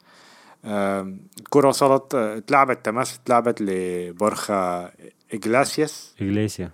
الكرة 0.64 1.68
وصلت 1.68 2.14
اتلعبت 2.14 2.84
تماس 2.84 3.18
اتلعبت 3.18 3.60
لبورخا 3.60 4.92
إجلاسياس. 5.34 6.14
إجليسيا 6.20 6.70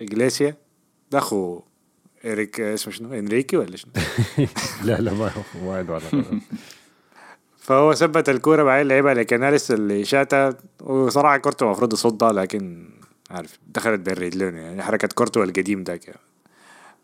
إجليسيا 0.00 0.56
ده 1.10 1.18
أخو 1.18 1.62
إريك 2.24 2.60
اسمه 2.60 2.92
شنو؟ 2.92 3.14
إنريكي 3.14 3.56
ولا 3.56 3.76
شنو؟ 3.76 3.92
لا 4.84 5.00
لا 5.00 5.12
ما 5.12 5.30
واحد 5.62 5.90
ولا 5.90 6.00
فهو 7.58 7.94
ثبت 7.94 8.28
الكوره 8.28 8.62
بعدين 8.62 8.88
لعبها 8.88 9.14
لكناليس 9.14 9.70
اللي 9.70 10.04
شاتها 10.04 10.56
وصراحة 10.80 11.36
كورتوا 11.36 11.66
المفروض 11.66 11.92
يصدها 11.92 12.32
لكن 12.32 12.90
عارف 13.30 13.58
دخلت 13.66 14.08
رجلين 14.08 14.56
يعني 14.56 14.82
حركة 14.82 15.08
كورتوا 15.14 15.42
القديم 15.42 15.82
ذاك. 15.82 16.08
يعني. 16.08 16.20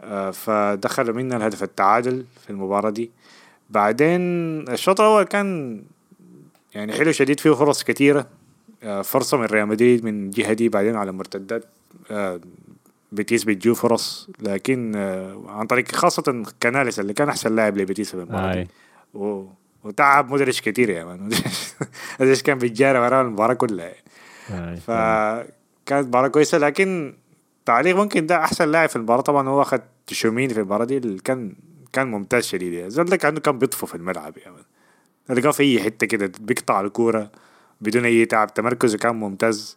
آه، 0.00 0.30
فدخلوا 0.30 1.14
منا 1.14 1.36
الهدف 1.36 1.62
التعادل 1.62 2.24
في 2.44 2.50
المباراة 2.50 2.90
دي. 2.90 3.10
بعدين 3.70 4.20
الشوط 4.68 5.00
الأول 5.00 5.22
كان 5.22 5.82
يعني 6.74 6.92
حلو 6.92 7.12
شديد 7.12 7.40
فيه 7.40 7.50
فرص 7.50 7.84
كثيره 7.84 8.26
آه، 8.82 9.02
فرصة 9.02 9.36
من 9.36 9.44
ريال 9.44 9.68
مدريد 9.68 10.04
من 10.04 10.30
جهة 10.30 10.52
دي 10.52 10.68
بعدين 10.68 10.96
على 10.96 11.12
مرتدات. 11.12 11.64
آه، 12.10 12.40
بيتيس 13.12 13.44
بتجيو 13.44 13.74
فرص. 13.74 14.30
لكن 14.40 14.96
عن 15.48 15.66
طريق 15.66 15.92
خاصة 15.92 16.44
كناليس 16.62 17.00
اللي 17.00 17.12
كان 17.12 17.28
أحسن 17.28 17.56
لاعب 17.56 17.76
لبيتيس 17.76 18.10
في 18.10 18.14
المباراة 18.14 18.54
دي. 18.54 18.68
و... 19.14 19.46
وتعب 19.84 20.32
مدرج 20.32 20.60
كتير 20.60 20.90
يا 20.90 21.04
مان. 21.04 21.30
مدرج 22.20 22.40
كان 22.40 22.58
بيتجارى 22.58 22.98
وراه 22.98 23.22
المباراة 23.22 23.54
كلها. 23.54 23.92
فكانت 25.86 26.06
مباراة 26.06 26.28
كويسة 26.28 26.58
لكن 26.58 27.14
تعليق 27.66 27.96
ممكن 27.96 28.26
ده 28.26 28.36
أحسن 28.36 28.70
لاعب 28.70 28.88
في 28.88 28.96
المباراة. 28.96 29.20
طبعا 29.20 29.48
هو 29.48 29.62
أخذ 29.62 29.78
تشوميني 30.06 30.54
في 30.54 30.60
المباراة 30.60 30.84
دي 30.84 30.96
اللي 30.96 31.18
كان 31.18 31.54
كان 31.92 32.10
ممتاز 32.10 32.44
شديد 32.44 32.72
يعني. 32.72 32.90
زول 32.90 33.04
ده 33.04 33.16
كأنه 33.16 33.40
كان 33.40 33.58
بيطفو 33.58 33.86
في 33.86 33.94
الملعب 33.94 34.34
مان 34.46 34.54
تلقاه 35.36 35.50
في 35.50 35.62
أي 35.62 35.82
حتة 35.82 36.06
كده 36.06 36.32
بيقطع 36.40 36.80
الكورة 36.80 37.30
بدون 37.80 38.04
أي 38.04 38.26
تعب. 38.26 38.54
تمركزه 38.54 38.98
كان 38.98 39.16
ممتاز. 39.16 39.76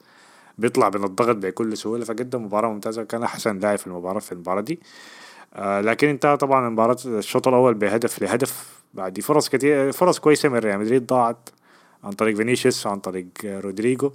بيطلع 0.58 0.90
من 0.90 1.04
الضغط 1.04 1.36
بكل 1.36 1.78
سهولة 1.78 2.06
فقدم 2.06 2.46
مباراة 2.46 2.70
ممتازة. 2.70 3.04
كان 3.04 3.24
أحسن 3.24 3.60
لاعب 3.60 3.78
في 3.78 3.88
المباراة 3.88 4.20
في 4.20 4.32
المباراة 4.32 4.62
دي. 4.62 4.80
آه 5.54 5.82
لكن 5.82 6.08
انتهى 6.08 6.38
طبعا 6.38 6.68
المباراة 6.68 6.98
الشوط 7.06 7.48
الأول 7.48 7.74
بهدف 7.74 8.22
لهدف. 8.22 8.82
بعد 8.94 9.20
فرص 9.20 9.50
كتير 9.50 9.92
فرص 9.92 10.20
كويسة 10.20 10.50
من 10.50 10.58
ريال 10.58 10.80
مدريد 10.80 11.06
ضاعت 11.06 11.50
عن 12.04 12.12
طريق 12.12 12.36
فينيسيوس 12.36 12.88
وعن 12.88 13.00
طريق 13.00 13.28
رودريجو. 13.46 14.12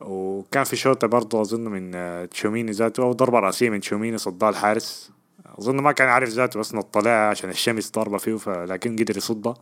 وكان 0.00 0.64
في 0.64 0.76
شوطة 0.76 1.06
برضه 1.06 1.40
أظن 1.40 1.60
من 1.60 1.90
تشواميني 2.28 2.72
ذاته 2.72 3.02
أو 3.02 3.12
ضربة 3.12 3.38
رأسية 3.38 3.70
من 3.70 3.80
تشواميني 3.80 4.18
صدها 4.18 4.48
الحارس. 4.50 5.10
أظن 5.58 5.76
ما 5.76 5.92
كان 5.92 6.08
عارف 6.08 6.28
ذاته 6.28 6.60
بس 6.60 6.74
نطلعها 6.74 7.30
عشان 7.30 7.50
الشمس 7.50 7.90
ضاربة 7.92 8.18
فيه 8.18 8.36
فلكن 8.36 8.96
قدر 8.96 9.16
يصدها. 9.16 9.54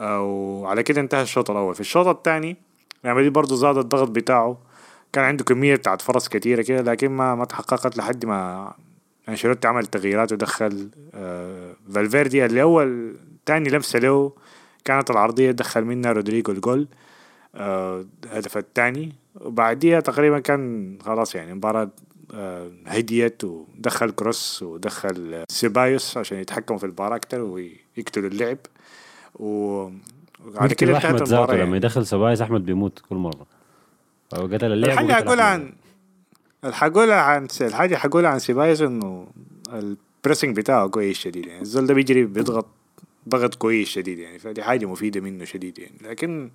وعلى 0.00 0.82
كده 0.82 1.00
انتهى 1.00 1.22
الشوط 1.22 1.50
الأول. 1.50 1.74
في 1.74 1.80
الشوط 1.80 2.06
الثاني 2.06 2.56
مدريد 3.04 3.32
برضه 3.32 3.56
زاد 3.56 3.78
الضغط 3.78 4.08
بتاعه. 4.08 4.58
كان 5.12 5.24
عنده 5.24 5.44
كمية 5.44 5.76
بتاعت 5.76 6.02
فرص 6.02 6.28
كتيرة 6.28 6.62
كده 6.62 6.92
لكن 6.92 7.08
ما 7.08 7.34
ما 7.34 7.44
تحققت 7.44 7.96
لحد 7.96 8.26
ما 8.26 8.72
أنشيلوتي 9.28 9.68
عمل 9.68 9.86
تغييرات 9.86 10.32
ودخل 10.32 10.90
آه 11.14 11.72
فالفيردي. 11.94 12.44
اللي 12.44 12.62
أول 12.62 13.16
تاني 13.46 13.68
لمسة 13.68 13.98
له 13.98 14.32
كانت 14.84 15.10
العرضية 15.10 15.50
دخل 15.50 15.84
منها 15.84 16.12
رودريجو 16.12 16.52
الجول. 16.52 16.80
آه 16.80 17.03
الهدف 17.54 18.58
الثاني. 18.58 19.12
وبعديها 19.40 20.00
تقريبا 20.00 20.38
كان 20.38 20.98
خلاص 21.02 21.34
يعني 21.34 21.50
المباراة 21.50 21.90
آه 22.34 22.70
هديت 22.86 23.44
ودخل 23.44 24.10
كروس 24.10 24.62
ودخل 24.62 25.44
سيبايوس 25.48 26.16
عشان 26.16 26.38
يتحكموا 26.38 26.78
في 26.78 26.86
المباراة 26.86 27.16
أكتر 27.16 27.40
ويقتلوا 27.40 28.28
اللعب. 28.28 28.58
و 29.34 29.88
بعد 30.44 30.72
كده 30.72 30.96
انتهت 30.96 31.22
المباراة 31.22 31.54
يعني. 31.54 31.66
لما 31.66 31.76
يدخل 31.76 32.06
سيبايوس 32.06 32.40
أحمد 32.40 32.64
بيموت 32.64 33.02
كل 33.08 33.16
مرة. 33.16 33.46
أو 34.36 34.46
قتل 34.46 34.72
اللعب 34.72 34.90
الحاجة 34.90 35.12
حقولها 35.12 35.44
عن 35.44 35.72
الحقولها 36.64 37.20
عن 37.20 37.48
الحاجة 37.60 37.96
حقولها 37.96 38.30
عن 38.30 38.38
سيبايوس 38.38 38.80
إنه 38.80 39.26
ال 39.72 39.81
pressing 39.81 40.56
بتاعه 40.56 40.88
كويس 40.88 41.18
شديد 41.18 41.46
يعني. 41.46 41.62
الزول 41.62 41.86
ده 41.86 41.94
بيجري 41.94 42.24
بيضغط 42.24 42.66
ضغط 43.28 43.54
كويس 43.54 43.88
شديد 43.88 44.18
يعني. 44.18 44.38
فدي 44.38 44.62
حاجة 44.62 44.86
مفيدة 44.86 45.20
منه 45.20 45.44
شديد 45.44 45.78
يعني. 45.78 45.96
لكن 46.02 46.50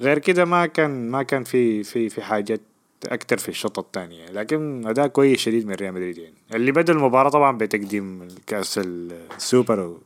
غير 0.00 0.18
كده 0.18 0.44
ما 0.44 0.66
كان 0.66 1.10
ما 1.10 1.22
كان 1.22 1.44
في 1.44 1.82
في 1.82 2.08
في 2.08 2.22
حاجات 2.22 2.60
أكتر 3.06 3.38
في 3.38 3.48
الشوط 3.48 3.78
الثاني. 3.78 4.26
لكن 4.26 4.86
أداء 4.86 5.06
كويس 5.06 5.40
شديد 5.40 5.66
من 5.66 5.74
ريال 5.74 5.94
مدريد 5.94 6.18
يعني. 6.18 6.34
اللي 6.54 6.72
بدأ 6.72 6.92
المباراة 6.92 7.30
طبعا 7.30 7.58
بتقديم 7.58 8.28
كأس 8.46 8.80
السوبر 8.84 9.96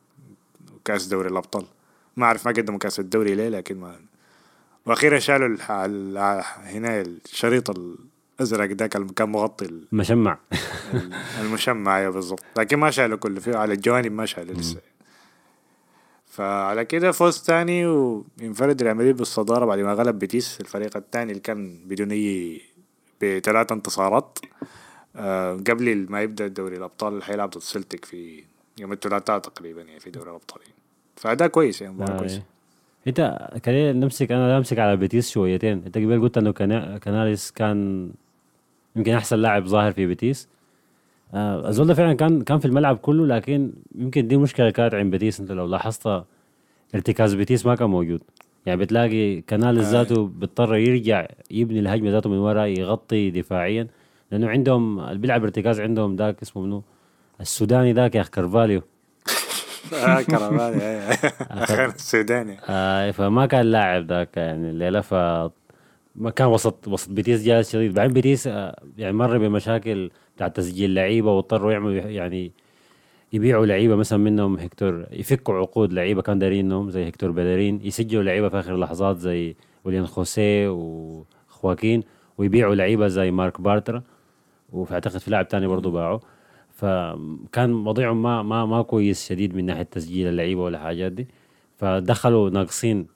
وكأس 0.75 1.07
دوري 1.07 1.29
الأبطال. 1.29 1.65
ما 2.17 2.27
أعرف 2.27 2.47
ما 2.47 2.53
قدموا 2.53 2.79
كأس 2.79 3.01
الدوري 3.01 3.35
ليه 3.35 3.49
لكن 3.49 3.77
ما 3.81 3.97
وأخيرا 4.87 5.19
شالوا 5.19 5.57
هنا 6.75 7.01
الشريط 7.01 7.71
الأزرق 7.71 8.71
ذاك 8.71 8.89
كان 8.89 9.29
مغطي 9.29 9.65
المشمع 9.93 10.39
المشمع 11.41 11.99
أيوه 11.99 12.13
بالضبط. 12.13 12.43
لكن 12.59 12.77
ما 12.79 12.91
شالوا 12.91 13.19
كله 13.19 13.41
فيه 13.41 13.57
على 13.57 13.75
الجوانب 13.75 14.13
ما 14.13 14.27
شالوا 14.27 14.55
لسه. 14.55 14.81
فعلى 16.33 16.85
كده 16.85 17.13
فوز 17.13 17.43
تاني 17.43 17.87
وينفرد 17.87 18.83
ريال 18.83 18.97
مدريد 18.97 19.17
بالصدارة 19.17 19.65
بعد 19.65 19.79
ما 19.79 19.93
غلب 19.93 20.19
بيتيس 20.19 20.61
الفريق 20.61 20.97
التاني 20.97 21.31
اللي 21.31 21.43
كان 21.43 21.79
بدون 21.87 22.11
أي 22.11 22.61
بثلاث 23.23 23.73
انتصارات. 23.73 24.39
أه 25.17 25.53
قبل 25.53 26.07
ما 26.09 26.23
يبدأ 26.23 26.49
دوري 26.49 26.77
الأبطال 26.77 27.13
اللي 27.13 27.25
حيلعب 27.25 27.51
ضد 27.51 27.61
سلتك 27.61 28.05
في 28.05 28.45
يوم 28.79 28.93
الثلاثاء 28.93 29.39
تقريبا 29.39 29.83
يعني 29.83 30.01
في 30.01 30.11
دوري 30.11 30.31
الأبطال. 30.31 30.61
فأداء 31.17 31.49
كويس 31.49 31.83
يعني 31.83 31.95
مباراة 31.95 32.15
آه 32.15 32.19
كويس 32.19 32.41
إنت 33.07 33.49
خلينا 33.67 33.93
نمسك 33.93 34.33
أنا 34.33 34.59
امسك 34.59 34.79
على 34.79 34.97
بيتيس 34.97 35.31
شويتين. 35.31 35.83
إنت 35.87 35.99
قبل 35.99 36.21
قلت 36.21 36.39
إنه 36.39 36.51
كناريس 36.99 37.51
كان 37.51 38.11
يمكن 38.97 39.13
أحسن 39.13 39.37
لاعب 39.37 39.67
ظاهر 39.67 39.93
في 39.93 40.07
بيتيس. 40.07 40.49
آه 41.35 41.69
الزول 41.69 41.87
ده 41.87 41.95
فعلا 41.95 42.13
كان 42.13 42.43
كان 42.43 42.59
في 42.59 42.65
الملعب 42.65 42.97
كله 42.97 43.27
لكن 43.27 43.73
يمكن 43.95 44.29
دي 44.29 44.37
مشكلة 44.37 44.71
كانت 44.71 44.95
عند 44.95 45.11
بيتيس. 45.11 45.41
أنت 45.41 45.53
لو 45.53 45.67
لاحظت 45.67 46.25
ارتكاز 46.95 47.35
بيتيس 47.35 47.67
ما 47.67 47.75
كان 47.75 47.91
موجود. 47.91 48.23
يعني 48.67 48.81
بتلاقي 48.81 49.41
كنال 49.41 49.79
آه. 49.79 49.83
ذاته 49.83 50.27
بيضطر 50.27 50.77
يرجع 50.77 51.27
يبني 51.51 51.79
الهجمة 51.79 52.11
ذاته 52.11 52.31
من 52.31 52.39
ورا 52.39 52.65
يغطي 52.65 53.31
دفاعيا. 53.31 53.87
لأنه 54.33 54.49
عندهم 54.49 55.01
اللي 55.01 55.19
بيلعب 55.19 55.43
ارتكاز 55.43 55.81
عندهم 55.81 56.17
ذاك 56.17 56.43
اسمه 56.43 56.63
منو؟ 56.63 56.83
السوداني 57.41 57.93
ذاك 57.93 58.15
يا 58.15 58.21
أخي 58.21 58.31
كرفاليو 58.31 58.83
آه 59.95 60.25
السوداني. 61.87 62.59
آه 62.69 63.11
فما 63.11 63.47
كان 63.47 63.67
لاعب 63.67 64.07
ذاك. 64.07 64.37
يعني 64.37 64.71
الليلة 64.71 65.01
ف 65.01 65.15
ما 66.17 66.31
كان 66.31 66.47
وسط 66.47 66.89
وسط 66.89 67.11
بيتيس 67.11 67.43
جالس 67.43 67.73
شديد. 67.73 67.95
بعدين 67.95 68.13
بيتيس 68.13 68.47
آه، 68.47 68.83
يعني 68.99 69.13
مر 69.13 69.39
بمشاكل 69.39 70.11
بتاع 70.43 70.49
تسجيل 70.49 70.95
لعيبة 70.95 71.33
واضطروا 71.33 71.73
يعملوا 71.73 71.93
يعني 71.95 72.53
يبيعوا 73.33 73.67
لعيبة 73.67 73.97
مثلا 73.97 74.19
منهم 74.19 74.59
هكتور 74.59 75.07
يفكوا 75.13 75.55
عقود 75.55 75.93
لعيبة 75.93 76.23
كان 76.23 76.39
دارينهم 76.39 76.91
زي 76.91 77.09
هكتور 77.09 77.31
بليرين 77.31 77.81
يسجلوا 77.83 78.23
لعيبة 78.23 78.49
في 78.49 78.59
آخر 78.59 78.75
اللحظات 78.75 79.17
زي 79.19 79.57
ويليان 79.85 80.07
خوسيه 80.07 80.69
وخواكين 80.69 82.03
ويبيعوا 82.39 82.75
لعيبة 82.75 83.09
زي 83.09 83.31
مارك 83.31 83.61
بارترا 83.61 84.03
وأعتقد 84.73 85.19
في 85.19 85.31
لاعب 85.31 85.49
تاني 85.49 85.67
برضه 85.67 85.91
باعوا 85.91 86.19
فكان 86.71 87.75
وضعهم 87.87 88.23
ما 88.23 88.43
ما 88.43 88.67
ما 88.67 88.83
كويس 88.83 89.29
شديد 89.29 89.55
من 89.55 89.67
ناحية 89.67 89.83
تسجيل 89.83 90.29
اللعيبة 90.29 90.63
ولا 90.63 90.79
حاجات 90.79 91.13
دي. 91.13 91.29
فدخلوا 91.77 92.51
ناقصين 92.51 93.07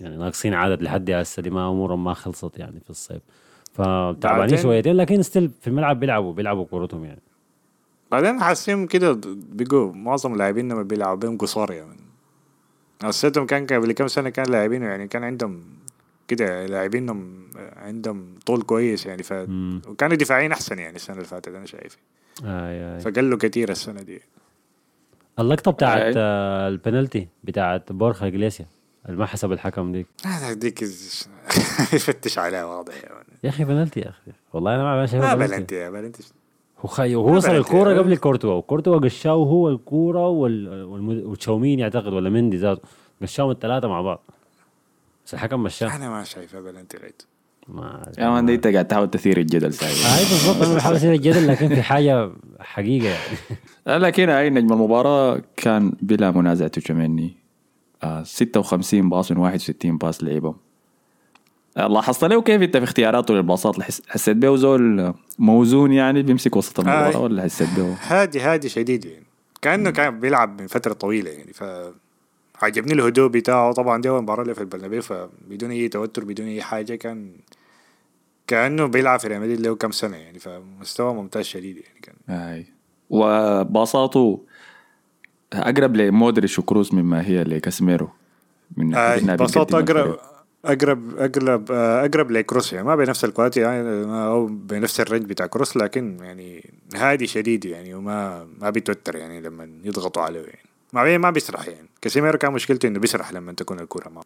يعني 0.00 0.16
ناقصين 0.16 0.54
عدد 0.54 0.82
لحد 0.82 1.10
هسه 1.10 1.42
دي 1.42 1.50
ما 1.50 1.68
أمورهم 1.70 2.04
ما 2.04 2.14
خلصت 2.14 2.58
يعني 2.58 2.80
في 2.80 2.90
الصيف. 2.90 3.22
فتعبانين 3.74 4.56
شويتين 4.56 4.96
لكن 4.96 5.22
still 5.22 5.50
في 5.60 5.66
الملعب 5.66 6.00
بيلعبوا 6.00 6.32
بيلعبوا 6.32 6.64
كورتهم 6.64 7.04
يعني. 7.04 7.20
بعدين 8.10 8.40
حاسين 8.40 8.86
كده 8.86 9.20
بقوا 9.52 9.92
معظم 9.92 10.32
اللاعبين 10.32 10.72
لما 10.72 10.82
بيلعبوا 10.82 11.14
بهم 11.14 11.38
قصار 11.38 11.72
يعني. 11.72 11.96
حسيتهم 13.02 13.46
كان 13.46 13.66
قبل 13.66 13.92
كم 13.92 14.08
سنة 14.08 14.30
كان 14.30 14.46
لاعبين 14.46 14.82
يعني 14.82 15.08
كان 15.08 15.24
عندهم 15.24 15.62
كده 16.28 16.66
لاعبينهم 16.66 17.48
عندهم 17.76 18.34
طول 18.46 18.62
كويس 18.62 19.06
يعني 19.06 19.22
ف 19.22 19.32
وكانوا 19.88 20.16
دفاعيين 20.16 20.52
أحسن 20.52 20.78
يعني 20.78 20.96
السنة 20.96 21.16
اللي 21.16 21.28
فاتت 21.28 21.48
أنا 21.48 21.66
شايف 21.66 21.98
آي 22.44 22.94
آي. 22.94 23.00
فقلوا 23.00 23.38
كثير 23.38 23.70
السنة 23.70 24.02
دي. 24.02 24.20
اللقطة 25.38 25.70
بتاعت 25.70 26.14
آه 26.16 26.68
البنالتي 26.68 27.28
بتاعت 27.44 27.92
بورخا 27.92 28.26
إجليسيا 28.26 28.66
ما 29.08 29.26
حسب 29.26 29.52
الحكم 29.52 29.92
ديك. 29.92 30.06
ديك 30.62 30.82
يفتش 31.94 32.38
عليها 32.38 32.64
واضح 32.64 32.94
يا 33.44 33.48
أخي 33.48 33.64
بنالتي 33.64 34.00
يا 34.00 34.08
أخي. 34.08 34.32
والله 34.52 34.74
أنا 34.74 34.82
ما 34.82 35.06
شايفها 35.06 35.34
ما 35.34 35.46
بنالتي. 35.46 35.74
يا 35.74 35.90
بنالتي. 35.90 36.32
وخي 36.84 37.14
وهو 37.14 37.36
وصل 37.36 37.50
الكورة 37.50 37.98
قبل 37.98 38.16
كورتوا 38.16 38.54
وكورتوا 38.54 38.98
قشاه 38.98 39.32
هو 39.32 39.68
الكورة 39.68 40.28
وتشاومين 40.28 41.78
يعتقد 41.78 42.12
ولا 42.12 42.30
مندي 42.30 42.56
ذاته. 42.56 42.82
قشاهم 43.22 43.50
الثلاثة 43.50 43.88
مع 43.88 44.00
بعض. 44.00 44.24
بس 45.26 45.34
الحكم 45.34 45.62
مشاه. 45.62 45.96
أنا 45.96 46.10
ما 46.10 46.24
شايفها 46.24 46.60
بلنتي 46.60 46.96
غيت 46.96 47.22
ما 47.68 48.12
يا 48.18 48.28
مان 48.28 48.48
أنت 48.48 48.66
قاعد 48.66 48.88
تحاول 48.88 49.10
تثير 49.10 49.38
الجدل 49.38 49.72
سايب 49.72 49.96
هاي 49.96 50.24
بالضبط 50.24 50.66
أنا 50.66 50.76
بحاول 50.76 50.96
أثير 50.96 51.12
الجدل 51.12 51.46
لكن 51.48 51.68
في 51.68 51.82
حاجة 51.82 52.30
حقيقة 52.60 53.08
يعني. 53.08 53.38
لكن 54.04 54.28
هاي 54.28 54.50
نجم 54.50 54.72
المباراة 54.72 55.42
كان 55.56 55.92
بلا 56.02 56.30
منازع 56.30 56.68
تشواميني 56.68 57.36
56 58.22 59.08
pass 59.08 59.32
من 59.32 59.38
61 59.38 59.98
pass 59.98 60.24
لعبهم. 60.24 60.56
لاحظت 61.76 62.24
له 62.24 62.42
كيف 62.42 62.62
انت 62.62 62.76
في 62.76 62.84
اختياراته 62.84 63.34
للباصات؟ 63.34 63.82
حسيت 64.08 64.36
به 64.36 64.56
زول 64.56 65.14
موزون 65.38 65.92
يعني 65.92 66.22
بيمسك 66.22 66.56
وسط 66.56 66.80
المباراة 66.80 67.20
ولا 67.20 67.42
حسيت 67.42 67.68
به؟ 67.76 67.96
هادي 68.06 68.40
هادي 68.40 68.68
شديد 68.68 69.04
يعني. 69.04 69.26
كأنه 69.62 69.90
كان 69.90 70.20
بيلعب 70.20 70.60
من 70.60 70.66
فترة 70.66 70.92
طويلة 70.92 71.30
يعني. 71.30 71.52
ف 71.52 71.64
عجبني 72.62 72.92
الهدوء 72.92 73.28
بتاعه. 73.28 73.72
طبعا 73.72 74.02
دي 74.02 74.08
اول 74.08 74.22
مباراة 74.22 74.44
له 74.44 74.52
في 74.52 74.60
البرنابيو 74.60 75.02
فبدون 75.02 75.70
أي 75.70 75.88
توتر 75.88 76.24
بدون 76.24 76.46
أي 76.46 76.62
حاجة 76.62 76.94
كان 76.94 77.32
كأنه 78.46 78.86
بيلعب 78.86 79.20
في 79.20 79.28
ريال 79.28 79.40
مدريد 79.40 79.60
له 79.60 79.74
كم 79.74 79.90
سنة 79.90 80.16
يعني. 80.16 80.38
فمستوى 80.38 81.14
ممتاز 81.14 81.44
شديد 81.44 81.76
يعني 81.76 82.00
كان. 82.02 82.36
أي. 82.36 82.66
وباصاته 83.10 84.40
أقرب 85.52 85.96
لمودريتش 85.96 86.58
وكروس 86.58 86.94
مما 86.94 87.26
هي 87.26 87.44
لكاسميرو 87.44 88.08
من 88.76 88.94
آه 88.94 89.16
بتقدم 89.16 89.76
اقرب. 89.76 90.18
أقرب 90.64 91.18
اقرب 91.18 91.72
آه، 91.72 92.06
أقرب 92.06 92.30
لكروس 92.30 92.72
يعني 92.72 92.86
ما 92.86 92.96
بنفس 92.96 93.24
ال 93.24 93.29
quality 93.29 93.60
يعني 93.60 94.04
أو 94.26 94.46
بنفس 94.46 95.00
ال 95.00 95.04
range 95.04 95.24
بتاع 95.24 95.46
كروس 95.46 95.76
لكن 95.76 96.16
يعني 96.20 96.70
هادي 96.94 97.26
شديد 97.26 97.64
يعني 97.64 97.94
وما 97.94 98.46
ما 98.60 98.70
بيتوتر 98.70 99.16
يعني 99.16 99.40
لما 99.40 99.68
يضغطوا 99.84 100.22
عليه 100.22 100.40
يعني. 100.40 100.68
ما 100.92 101.18
ما 101.18 101.30
بيسرح 101.30 101.68
يعني. 101.68 101.88
كاسيميرو 102.02 102.38
كان 102.38 102.52
مشكلته 102.52 102.86
إنه 102.86 102.98
بيسرح 102.98 103.32
لما 103.32 103.52
تكون 103.52 103.80
الكوره 103.80 104.08
معه. 104.08 104.24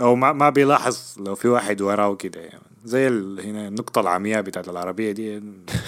أو 0.00 0.16
ما 0.16 0.32
ما 0.32 0.50
بيلاحظ 0.50 0.98
لو 1.18 1.34
في 1.34 1.48
واحد 1.48 1.80
وراه 1.80 2.14
كده 2.14 2.40
يعني. 2.40 2.62
زي 2.84 3.08
هنا 3.08 3.68
النقطة 3.68 4.00
العمياء 4.00 4.42
بتاعت 4.42 4.68
العربية 4.68 5.12
دي 5.12 5.42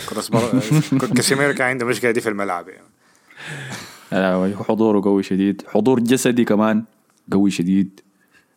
كروس. 0.08 0.30
كاسيميرو 1.16 1.54
كان 1.54 1.66
عنده 1.66 1.86
مشكلة 1.86 2.10
دي 2.10 2.20
في 2.20 2.28
الملعب 2.28 2.68
يعني. 2.68 2.86
آه، 4.12 4.54
حضوره 4.68 5.00
قوي 5.00 5.22
شديد. 5.22 5.62
حضور 5.68 6.00
جسدي 6.00 6.44
كمان 6.44 6.84
قوي 7.32 7.50
شديد. 7.50 8.00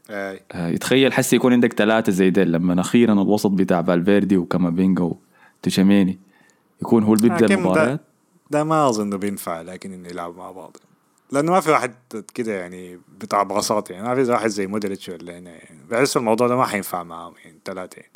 آي. 0.09 0.41
آه، 0.51 0.67
يتخيل 0.67 1.13
حسي 1.13 1.35
يكون 1.35 1.53
عندك 1.53 1.73
ثلاثة 1.73 2.11
زي 2.11 2.29
ديل. 2.29 2.51
لما 2.51 2.81
أخيرا 2.81 3.13
الوسط 3.13 3.51
بتاع 3.51 3.81
فالفيردي 3.81 4.37
وكامافينجا 4.37 5.11
وتشواميني 5.63 6.19
يكون 6.81 7.03
هو 7.03 7.13
اللي 7.13 7.29
بيبدأ 7.29 7.55
المباراة. 7.55 7.99
ده, 8.51 8.63
ما 8.63 8.89
أظن 8.89 9.17
بينفع 9.17 9.61
لكن 9.61 9.93
إنه 9.93 10.09
يلعبوا 10.09 10.37
مع 10.37 10.51
بعض. 10.51 10.77
لأنه 11.31 11.51
ما 11.51 11.59
في 11.59 11.71
واحد 11.71 11.93
كده 12.33 12.53
يعني 12.53 12.99
بتاع 13.21 13.43
باصات 13.43 13.89
يعني. 13.89 14.07
ما 14.07 14.15
في 14.15 14.31
واحد 14.31 14.47
زي 14.47 14.67
مودريتش 14.67 15.09
ولا 15.09 15.31
يعني. 15.31 15.59
بحس 15.89 16.17
الموضوع 16.17 16.47
ده 16.47 16.55
ما 16.55 16.65
حينفع 16.65 17.03
معاهم 17.03 17.33
يعني 17.45 17.57
ثلاثة 17.65 17.97
يعني. 17.97 18.11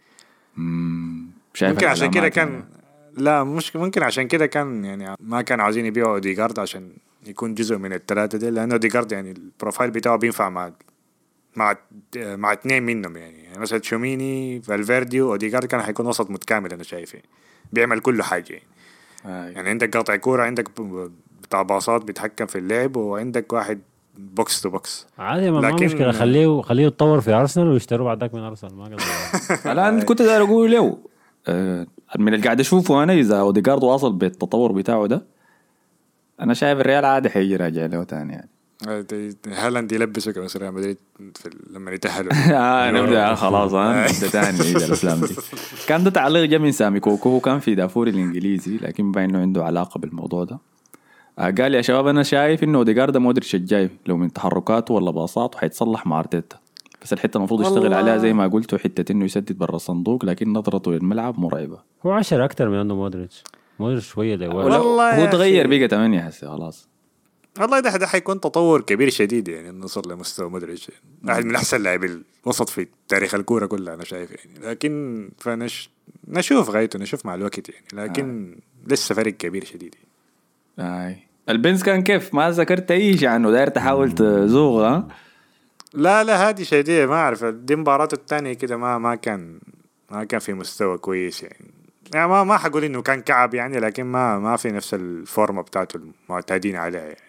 مم. 0.58 1.27
شايف 1.53 1.72
ممكن 1.72 1.88
عشان 1.88 2.12
كده 2.12 2.29
كان 2.29 2.50
يعني. 2.50 2.65
لا 3.17 3.43
مش 3.43 3.75
ممكن 3.75 4.03
عشان 4.03 4.27
كده 4.27 4.46
كان 4.46 4.86
يعني 4.86 5.15
ما 5.19 5.41
كانوا 5.41 5.63
عاوزين 5.63 5.86
يبيعوا 5.86 6.13
اوديجارد 6.13 6.60
عشان 6.60 6.91
يكون 7.27 7.53
جزء 7.53 7.77
من 7.77 7.93
الثلاثة 7.93 8.38
دي 8.38 8.50
لأنه 8.50 8.74
اوديجارد 8.74 9.12
يعني 9.12 9.31
ال 9.31 9.39
profile 9.39 9.91
بتاعه 9.91 10.15
بينفع 10.15 10.50
مع 10.50 10.72
مع 11.60 11.75
مع 12.18 12.54
اثنين 12.54 12.84
منهم 12.84 13.18
يعني, 13.18 13.44
يعني 13.44 13.60
مثلا 13.60 13.80
تشواميني 13.79 14.62
فالفيردي 14.62 15.22
واوديجارد 15.22 15.66
كان 15.66 15.82
حيكون 15.82 16.08
وسط 16.08 16.30
متكامل 16.32 16.74
أنا 16.74 16.84
شايف 16.84 17.13
يعني 17.13 17.25
بيعمل 17.74 18.00
كل 18.00 18.24
حاجة. 18.24 18.54
يعني, 18.54 18.63
آه. 19.25 19.50
يعني 19.50 19.70
عندك 19.70 19.98
قاطع 19.98 20.16
كورة 20.16 20.44
عندك 20.44 20.82
بتاع 21.44 21.62
باصات 21.62 22.04
بيتحكم 22.06 22.46
في 22.46 22.58
اللعب 22.58 22.96
وعندك 22.96 23.54
واحد 23.54 23.80
بوكس 24.18 24.62
تو 24.62 24.70
بوكس 24.70 25.08
عادي 25.18 25.51
ما, 25.51 25.62
ما 25.62 25.68
لكن- 25.68 25.86
مشكلة. 25.86 26.12
خليه 26.12 26.62
خليه 26.62 26.86
يتطور 26.86 27.22
في 27.22 27.32
أرسنال 27.34 27.68
ويشتروا 27.68 28.06
بعدك 28.06 28.34
من 28.34 28.39
أرسنال. 28.42 28.75
ما 28.75 28.84
قصدي. 28.96 29.72
الآن 29.72 30.01
كنت 30.01 30.22
داير 30.22 30.44
أقول 30.44 30.72
له 30.72 30.98
آه، 31.48 31.88
من 32.20 32.34
اللي 32.34 32.46
قاعد 32.46 32.60
أشوفه 32.60 33.04
أنا 33.04 33.13
إذا 33.13 33.39
أوديجارد 33.39 33.84
واصل 33.84 34.13
بالتطور 34.13 34.72
بتاعه 34.72 35.06
ده 35.08 35.25
أنا 36.42 36.54
شايف 36.54 36.80
الريال 36.80 37.06
عادي 37.06 37.30
حيجي 37.30 37.56
راجع 37.56 37.86
له 37.86 38.04
تاني 38.04 38.34
يعني. 38.34 38.50
هالاند 39.48 39.91
يلبسه 39.91 40.31
قميص 40.31 40.58
ريال 40.57 40.74
مدريد 40.74 40.98
لما 41.71 41.91
يتأهلوا. 41.91 42.31
آه 42.53 42.91
نبدا 42.91 43.36
خلاص 43.36 43.74
ها 43.74 44.07
نبدا 44.12 44.27
تاني 44.29 44.59
يجي 44.59 44.86
الافلام 44.86 45.19
دي. 45.25 45.36
كان 45.88 46.03
ده 46.03 46.09
تعليق 46.09 46.43
جا 46.45 46.57
من 46.57 46.71
سامي 46.71 47.00
كوكو 47.00 47.29
هو 47.29 47.39
كان 47.39 47.59
في 47.59 47.75
دا 47.75 47.84
فور 47.84 48.08
الإنجليزي 48.07 48.77
لكن 48.77 49.12
باين 49.12 49.29
إنه 49.29 49.39
عنده 49.41 49.63
علاقة 49.65 50.00
بالموضوع 50.00 50.43
ده. 50.43 50.59
آه 51.39 51.51
قال 51.51 51.75
يا 51.75 51.81
شباب 51.81 52.07
أنا 52.07 52.24
شايف 52.24 52.63
إنه 52.63 52.77
أوديجارد 52.77 53.17
مودريتش 53.17 53.55
الجاي 53.55 53.89
لو 54.05 54.17
من 54.17 54.33
تحركاته 54.33 54.93
ولا 54.93 55.12
باصاته 55.12 55.57
حيتصلح 55.59 56.05
مع 56.07 56.19
أرتيتا. 56.19 56.57
بس 57.01 57.13
الحتة 57.13 57.38
المفروض 57.38 57.62
يشتغل. 57.62 57.93
عليها 57.93 58.17
زي 58.17 58.33
ما 58.33 58.48
قلت 58.48 58.75
حتة 58.75 59.12
إنه 59.12 59.25
يسدد 59.25 59.57
برا 59.57 59.75
الصندوق 59.75 60.25
لكن 60.25 60.53
نظرته 60.53 60.91
للملعب 60.91 61.39
مرعبة. 61.39 61.77
هو 62.05 62.12
10 62.12 62.45
أكثر 62.45 62.69
من 62.69 62.77
إنه 62.77 62.95
مودريتش. 62.95 63.43
مودريتش 63.80 64.08
شوية 64.08 64.36
ده 64.36 64.49
والله 64.49 65.25
هو 65.25 65.32
تغير. 65.32 65.67
بقى 65.67 65.88
8 65.88 66.19
هسه 66.19 66.47
خلاص. 66.58 66.88
والله 67.60 67.80
ده 67.80 67.98
ده 67.98 68.08
حيكون 68.08 68.39
تطور 68.39 68.82
كبير 68.82 69.10
شديد 69.10 69.48
يعني 69.48 69.72
نوصل 69.72 70.12
لمستوى 70.12 70.50
مودريتش 70.50 70.91
واحد 71.24 71.45
من 71.45 71.56
أحسن 71.56 71.84
لاعبي 71.84 72.24
الوسط 72.45 72.69
في 72.69 72.88
تاريخ 73.08 73.36
الكورة 73.36 73.65
كلها 73.65 73.93
أنا 73.93 74.04
شايف 74.04 74.32
يعني. 74.32 74.69
لكن 74.69 75.30
فنش 75.39 75.89
نشوف 76.28 76.69
غايته 76.69 77.00
نشوف 77.00 77.26
مع 77.26 77.36
الوقت 77.36 77.69
يعني. 77.69 77.86
لكن 77.93 78.56
لسه 78.88 79.15
فرق 79.15 79.34
كبير 79.34 79.65
شديد. 79.65 79.95
آي. 80.80 81.17
البنز 81.50 81.84
كان 81.84 82.04
كيف؟ 82.04 82.34
ما 82.34 82.52
ذكرت 82.52 82.91
أي 82.91 83.17
شيء 83.17 83.28
عنه؟ 83.28 83.52
داير 83.52 83.67
تحاول 83.67 84.12
تزوغ 84.12 84.86
ها؟ 84.86 85.08
لا 85.93 86.24
لا 86.24 86.50
هذه 86.50 86.63
شديدة 86.63 87.08
ما 87.08 87.15
أعرف. 87.15 87.45
دي 87.45 87.76
مباراته 87.76 88.15
الثانية 88.15 88.54
كده 88.54 88.78
ما 88.78 88.98
ما 88.98 89.15
كان 89.15 89.60
ما 90.12 90.24
كان 90.24 90.39
في 90.39 90.54
مستوى 90.54 90.98
كويس 90.98 91.43
يعني. 91.43 91.72
يعني 92.13 92.28
ما 92.28 92.43
ما 92.43 92.58
حقول 92.58 92.84
إنه 92.84 93.02
كان 93.02 93.22
كعب 93.22 93.54
يعني 93.54 93.80
لكن 93.80 94.04
ما 94.04 94.39
ما 94.39 94.56
في 94.58 94.72
نفس 94.72 94.93
الفورمة 94.93 95.62
بتاعته 95.62 95.98
المعتادين 95.98 96.76
عليها 96.76 97.02
يعني. 97.02 97.15
آه، 97.15 97.29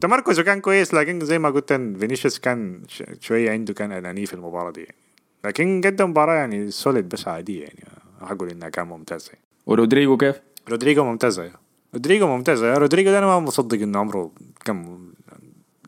تمركزه 0.00 0.42
كان 0.42 0.60
كويس 0.60 0.94
لكن 0.94 1.20
زي 1.20 1.38
ما 1.38 1.50
قلت 1.50 1.72
فينيسيوس 1.72 2.38
كان 2.38 2.82
شوية 3.20 3.50
عنده 3.50 3.74
كان 3.74 3.92
أناني 3.92 4.26
في 4.26 4.34
المباراة 4.34 4.70
دي 4.70 4.80
يعني. 4.80 4.96
لكن 5.44 5.80
قدم 5.84 6.10
مباراة 6.10 6.34
يعني 6.34 6.70
solid 6.70 7.08
بس 7.08 7.28
عادية 7.28 7.60
يعني 7.60 7.84
ما 8.20 8.26
حقول 8.26 8.50
إنها 8.50 8.68
كان 8.68 8.86
ممتازة. 8.86 9.32
ورودريجو 9.66 10.16
كيف؟ 10.16 10.40
رودريجو 10.68 11.04
ممتازة. 11.04 11.52
رودريجو 11.94 12.26
ممتازة. 12.26 12.74
رودريجو 12.74 13.10
ده 13.10 13.18
أنا 13.18 13.26
ما 13.26 13.40
مصدق 13.40 13.82
إنه 13.82 13.98
عمره 13.98 14.30
كم 14.64 15.06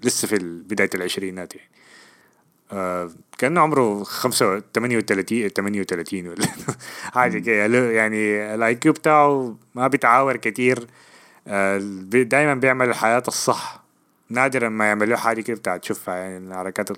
لسه 0.05 0.29
في 0.29 0.39
بداية 0.39 0.91
العشرينات 0.95 1.55
يعني 1.55 1.71
آه 2.73 3.11
كأنه 3.39 3.61
عمره 3.61 4.03
خمسة 4.03 4.63
38 4.75 5.49
38 5.49 6.29
ولا 6.29 6.47
حاجة 7.15 7.39
كده 7.39 7.91
يعني 7.91 8.55
ال 8.55 8.75
IQ 8.75 8.93
بتاعه 8.93 9.57
ما 9.75 9.89
بيتعاور 9.89 10.37
كتير 10.37 10.87
آه 11.49 11.79
دائما 12.13 12.55
بيعمل 12.55 12.89
الحياة 12.89 13.23
الصح 13.29 13.89
نادرا 14.31 14.69
ما 14.69 14.85
يعمل 14.87 15.11
له 15.11 15.17
حاجة 15.17 15.41
كده 15.41 15.57
بتاعت 15.57 15.83
تشوفها 15.83 16.15
يعني 16.17 16.55
حركات 16.55 16.91
ال... 16.91 16.97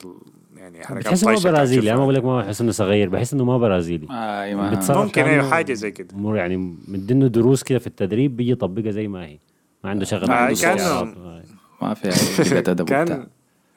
يعني 0.56 0.84
حركات 0.84 1.06
بحس 1.06 1.24
إنه 1.24 1.40
برازيلي 1.40 1.92
أنا. 1.92 2.00
بقول 2.00 2.14
لك 2.14 2.24
ما 2.24 2.38
بحس 2.42 2.60
إنه 2.60 2.72
صغير 2.72 3.08
بحس 3.08 3.32
إنه 3.32 3.44
ما 3.44 3.58
برازيلي 3.58 4.06
اي 4.10 4.54
ما 4.54 4.70
بتصرف 4.70 4.96
ممكن 4.96 5.22
أيوة 5.22 5.50
حاجة 5.50 5.72
زي 5.72 5.90
كده. 5.90 6.08
مر 6.16 6.36
يعني 6.36 6.76
مدينه 6.88 7.26
دروس 7.26 7.62
كده 7.62 7.78
في 7.78 7.86
التدريب 7.86 8.36
بيجي 8.36 8.50
يطبقها 8.50 8.90
زي 8.90 9.08
ما 9.08 9.26
هي 9.26 9.38
ما 9.84 9.90
عنده 9.90 10.04
شغل 10.04 10.30
آه،. 10.30 11.02
آه. 11.02 11.42
ما 11.82 11.94
في 11.94 12.58
ادب 12.58 12.80
وبتاع. 12.80 13.04
كان 13.04 13.26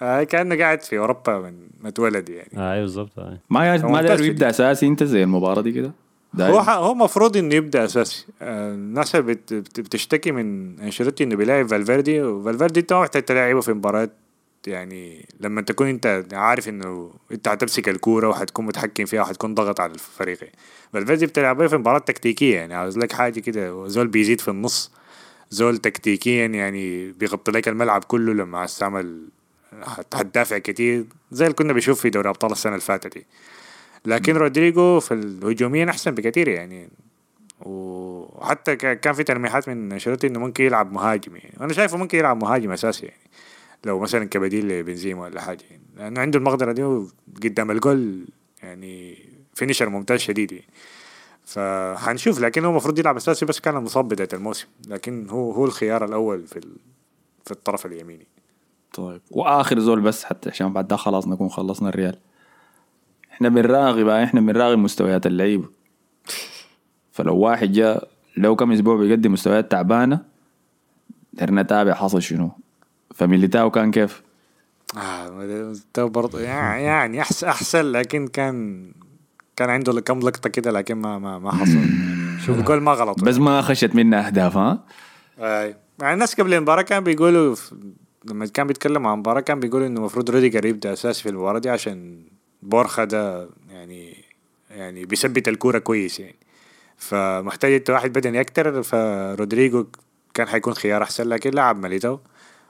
آه 0.02 0.24
كأنه 0.24 0.56
قاعد 0.56 0.82
في 0.82 0.98
أوروبا 0.98 1.40
من 1.40 1.54
ما 1.82 1.90
اتولد 1.90 2.30
يعني 2.30 2.50
آه 2.58 2.74
أيوه 2.74 2.82
بالضبط 2.82 3.20
آه. 3.20 3.38
ما 3.50 3.78
ما 3.78 4.02
يبدأ 4.02 4.50
أساسي 4.50 4.88
أنت 4.88 5.04
زي 5.04 5.24
المباراة 5.24 5.62
دي 5.62 5.72
كده. 5.72 5.92
هو 6.40 6.64
ح- 6.64 6.70
هو 6.70 6.92
المفروض 6.92 7.38
إنه 7.38 7.56
يبدأ 7.56 7.86
أساسي. 7.86 8.26
آه، 8.42 8.74
الناس 8.74 9.16
بتشتكي 9.16 10.32
من 10.32 10.80
أنشيلوتي 10.80 11.24
إنه 11.24 11.36
بيلاعب 11.36 11.68
فالفيردي 11.68 12.22
وفالفيردي 12.22 12.80
انت 12.80 12.94
ما 12.94 13.02
محتاج 13.02 13.24
تلاعبه 13.24 13.62
في 13.62 13.74
مباراة. 13.74 14.10
يعني 14.68 15.26
لما 15.40 15.62
تكون 15.62 15.88
أنت 15.88 16.26
عارف 16.34 16.70
إنه 16.70 17.12
أنت 17.32 17.48
هتمسك 17.48 17.90
الكورة 17.90 18.28
وحتكون 18.30 18.66
متحكم 18.66 19.06
فيها 19.06 19.22
وحتكون 19.22 19.54
ضغط 19.56 19.80
على 19.80 19.94
الفريق. 19.94 20.40
فالفيردي 20.94 21.26
بتلعبه 21.26 21.68
في 21.68 21.78
مباراة 21.78 22.00
تكتيكية. 22.00 22.56
يعني 22.56 22.74
عاوز 22.74 22.98
لك 22.98 23.12
حاجة 23.12 23.40
كده 23.40 23.88
زول 23.88 24.08
بيزيد 24.08 24.42
في 24.42 24.48
النص 24.48 24.92
زول 25.50 25.78
تكتيكيا 25.78 26.46
يعني 26.46 27.12
بيغطي 27.12 27.52
لك 27.52 27.68
الملعب 27.68 28.04
كله 28.04 28.34
لما 28.34 28.66
استعمل 28.66 29.22
هتدافع 30.14 30.58
كتير 30.58 31.06
زي 31.32 31.46
اللي 31.46 31.56
كنا 31.56 31.74
بنشوف 31.74 32.02
في 32.02 32.10
دوري 32.10 32.30
أبطال 32.30 32.52
السنة 32.52 32.72
اللي 32.74 32.86
فاتت 32.86 33.14
دي. 33.14 33.26
لكن 34.06 34.36
رودريجو 34.36 35.00
في 35.00 35.14
الهجوميا 35.14 35.90
أحسن 35.90 36.12
بكثير 36.12 36.48
يعني. 36.48 36.90
وحتى 37.60 38.76
كان 38.76 39.14
في 39.14 39.24
تلميحات 39.24 39.70
من 39.70 39.92
أنشيلوتي 39.92 40.28
إنه 40.28 40.40
ممكن 40.40 40.64
يلعب 40.64 40.92
مهاجم 40.92 41.36
يعني. 41.36 41.54
وأنا 41.60 41.74
شايفه 41.74 41.98
ممكن 41.98 42.18
يلعب 42.18 42.42
مهاجم 42.42 42.72
أساسي 42.72 43.06
يعني. 43.06 43.22
لو 43.86 44.00
مثلا 44.00 44.26
كبديل 44.26 44.68
لبنزيما 44.68 45.22
ولا 45.22 45.42
حاجة 45.42 45.64
يعني. 45.70 45.84
لأنه 45.98 46.22
عنده 46.22 46.40
المقدرة 46.40 46.72
دي 46.72 46.84
قدام 47.50 47.72
الجول 47.72 48.26
يعني 48.64 49.18
finisher 49.54 49.90
ممتاز 49.90 50.20
شديد 50.20 50.52
يعني. 50.52 50.68
فحنشوف 51.46 52.40
لكن 52.40 52.66
هو 52.66 52.72
المفروض 52.72 53.00
يلعب 53.00 53.16
أساسي 53.16 53.46
بس 53.46 53.60
كان 53.60 53.76
مصاب 53.76 54.08
بداية 54.08 54.30
الموسم. 54.34 54.68
لكن 54.88 55.30
هو 55.30 55.52
هو 55.52 55.66
الخيار 55.66 56.06
الأول 56.06 56.48
في 56.48 56.62
في 57.46 57.52
الطرف 57.52 57.86
اليميني. 57.86 58.28
طيب. 58.94 59.22
وآخر 59.32 59.80
زول 59.80 60.02
بس 60.02 60.24
حتى 60.24 60.50
عشان 60.50 60.74
بعد 60.74 60.88
ده 60.88 60.96
خلاص 60.96 61.28
نكون 61.28 61.50
خلصنا 61.50 61.90
الريال. 61.90 62.18
إحنا 63.34 63.50
بنراقب 63.50 64.08
إحنا 64.08 64.42
بنراقب 64.42 64.78
مستويات 64.78 65.28
اللعيبة. 65.28 65.66
فلو 67.12 67.38
واحد 67.38 67.72
جاء 67.72 68.08
لو 68.38 68.56
كم 68.56 68.72
أسبوع 68.72 68.98
بيقدم 68.98 69.34
مستويات 69.34 69.72
تعبانة 69.72 70.20
دير 71.34 71.52
نتابع 71.52 71.94
حصل 71.94 72.22
شنو. 72.22 72.52
فميليتاو 73.16 73.72
كان 73.72 73.92
كيف؟ 73.92 74.22
آه 74.98 75.74
ده 75.96 76.06
برضه 76.06 76.40
يعني 76.40 77.22
احسن 77.22 77.48
أحسن 77.48 77.86
لكن 77.92 78.28
كان 78.28 78.86
كان 79.56 79.70
عنده 79.70 80.02
كم 80.02 80.20
لقطة 80.20 80.50
كده 80.50 80.72
لكن 80.72 80.96
ما 80.96 81.20
ما 81.20 81.40
ما 81.40 81.52
حصل. 81.52 81.80
شوف 82.46 82.60
الجول 82.60 82.82
ما 82.82 82.92
غلط. 82.92 83.24
بس 83.24 83.38
ما 83.38 83.62
خشت 83.62 83.96
منه 83.96 84.18
أهداف 84.18 84.58
ها؟ 84.58 84.84
أي. 85.40 85.76
يعني 86.02 86.14
الناس 86.14 86.36
قبل 86.36 86.54
المباراة 86.54 86.82
كانوا 86.82 87.04
بيقولوا 87.04 87.56
لما 88.26 88.46
كان 88.46 88.68
بيتكلم 88.68 89.08
عن 89.08 89.14
المباراة 89.14 89.42
كان 89.42 89.60
بيقول 89.60 89.84
إنه 89.84 90.00
المفروض 90.00 90.30
روديجر 90.30 90.66
يبدأ 90.66 90.94
أساسي 90.94 91.24
في 91.24 91.30
المباراة 91.30 91.60
دي 91.60 91.70
عشان 91.70 92.24
بورخا 92.64 93.04
ده 93.04 93.50
يعني 93.72 94.16
يعني 94.70 95.06
بيثبت 95.06 95.48
الكورة 95.48 95.80
كويس 95.80 96.20
يعني. 96.20 96.36
فمحتاج 96.98 97.74
انت 97.74 97.90
واحد 97.90 98.14
بدني 98.14 98.42
أكتر 98.42 98.84
فرودريجو 98.84 99.86
كان 100.34 100.48
حيكون 100.48 100.74
خيار 100.74 101.04
أحسن 101.04 101.30
لكن 101.30 101.52
لعب 101.52 101.78
ميليتاو 101.78 102.20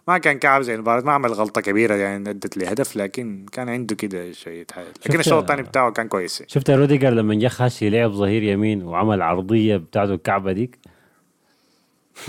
ما 0.08 0.18
كان 0.18 0.40
كعب 0.40 0.62
زي 0.62 0.76
المباراة 0.76 1.02
ما 1.02 1.12
عمل 1.12 1.34
غلطة 1.34 1.62
كبيرة 1.62 1.96
يعني 1.96 2.30
أدت 2.30 2.58
لي 2.58 2.68
هدف 2.68 2.96
لكن 2.96 3.46
كان 3.52 3.70
عنده 3.70 3.96
كده 3.96 4.32
شيء 4.32 4.66
حاجة 4.72 4.88
لكن 5.06 5.20
الشوط 5.20 5.42
الثاني 5.42 5.62
بتاعه 5.62 5.92
كان 5.92 6.08
كويس 6.08 6.40
يعني. 6.40 6.50
شفت 6.50 6.70
روديجر 6.70 7.10
لما 7.10 7.36
جه 7.36 7.48
خش 7.48 7.84
لعب 7.84 8.12
ظهير 8.12 8.44
يمين 8.44 8.84
وعمل 8.84 9.22
عرضية 9.22 9.78
بتاعته 9.78 10.14
الكعبة 10.14 10.52
ديك؟ 10.52 10.80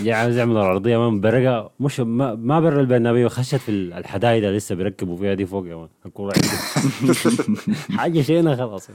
جا 0.01 0.15
عاوز 0.15 0.37
يعمل 0.37 0.51
العرضيه 0.57 1.09
من 1.09 1.21
برقه 1.21 1.71
مش 1.79 1.99
ما, 1.99 2.35
ما 2.35 2.59
برا 2.59 2.81
البرنابيو 2.81 3.29
خشت 3.29 3.55
في 3.55 3.69
الحدايد 3.71 4.43
اللي 4.43 4.57
لسه 4.57 4.75
بيركبوا 4.75 5.17
فيها 5.17 5.33
دي 5.33 5.45
فوق 5.45 5.67
يا 5.67 5.75
man. 5.75 5.87
الكورة 6.05 6.33
حاجة 7.97 8.21
شينا 8.21 8.55
خلاص. 8.55 8.89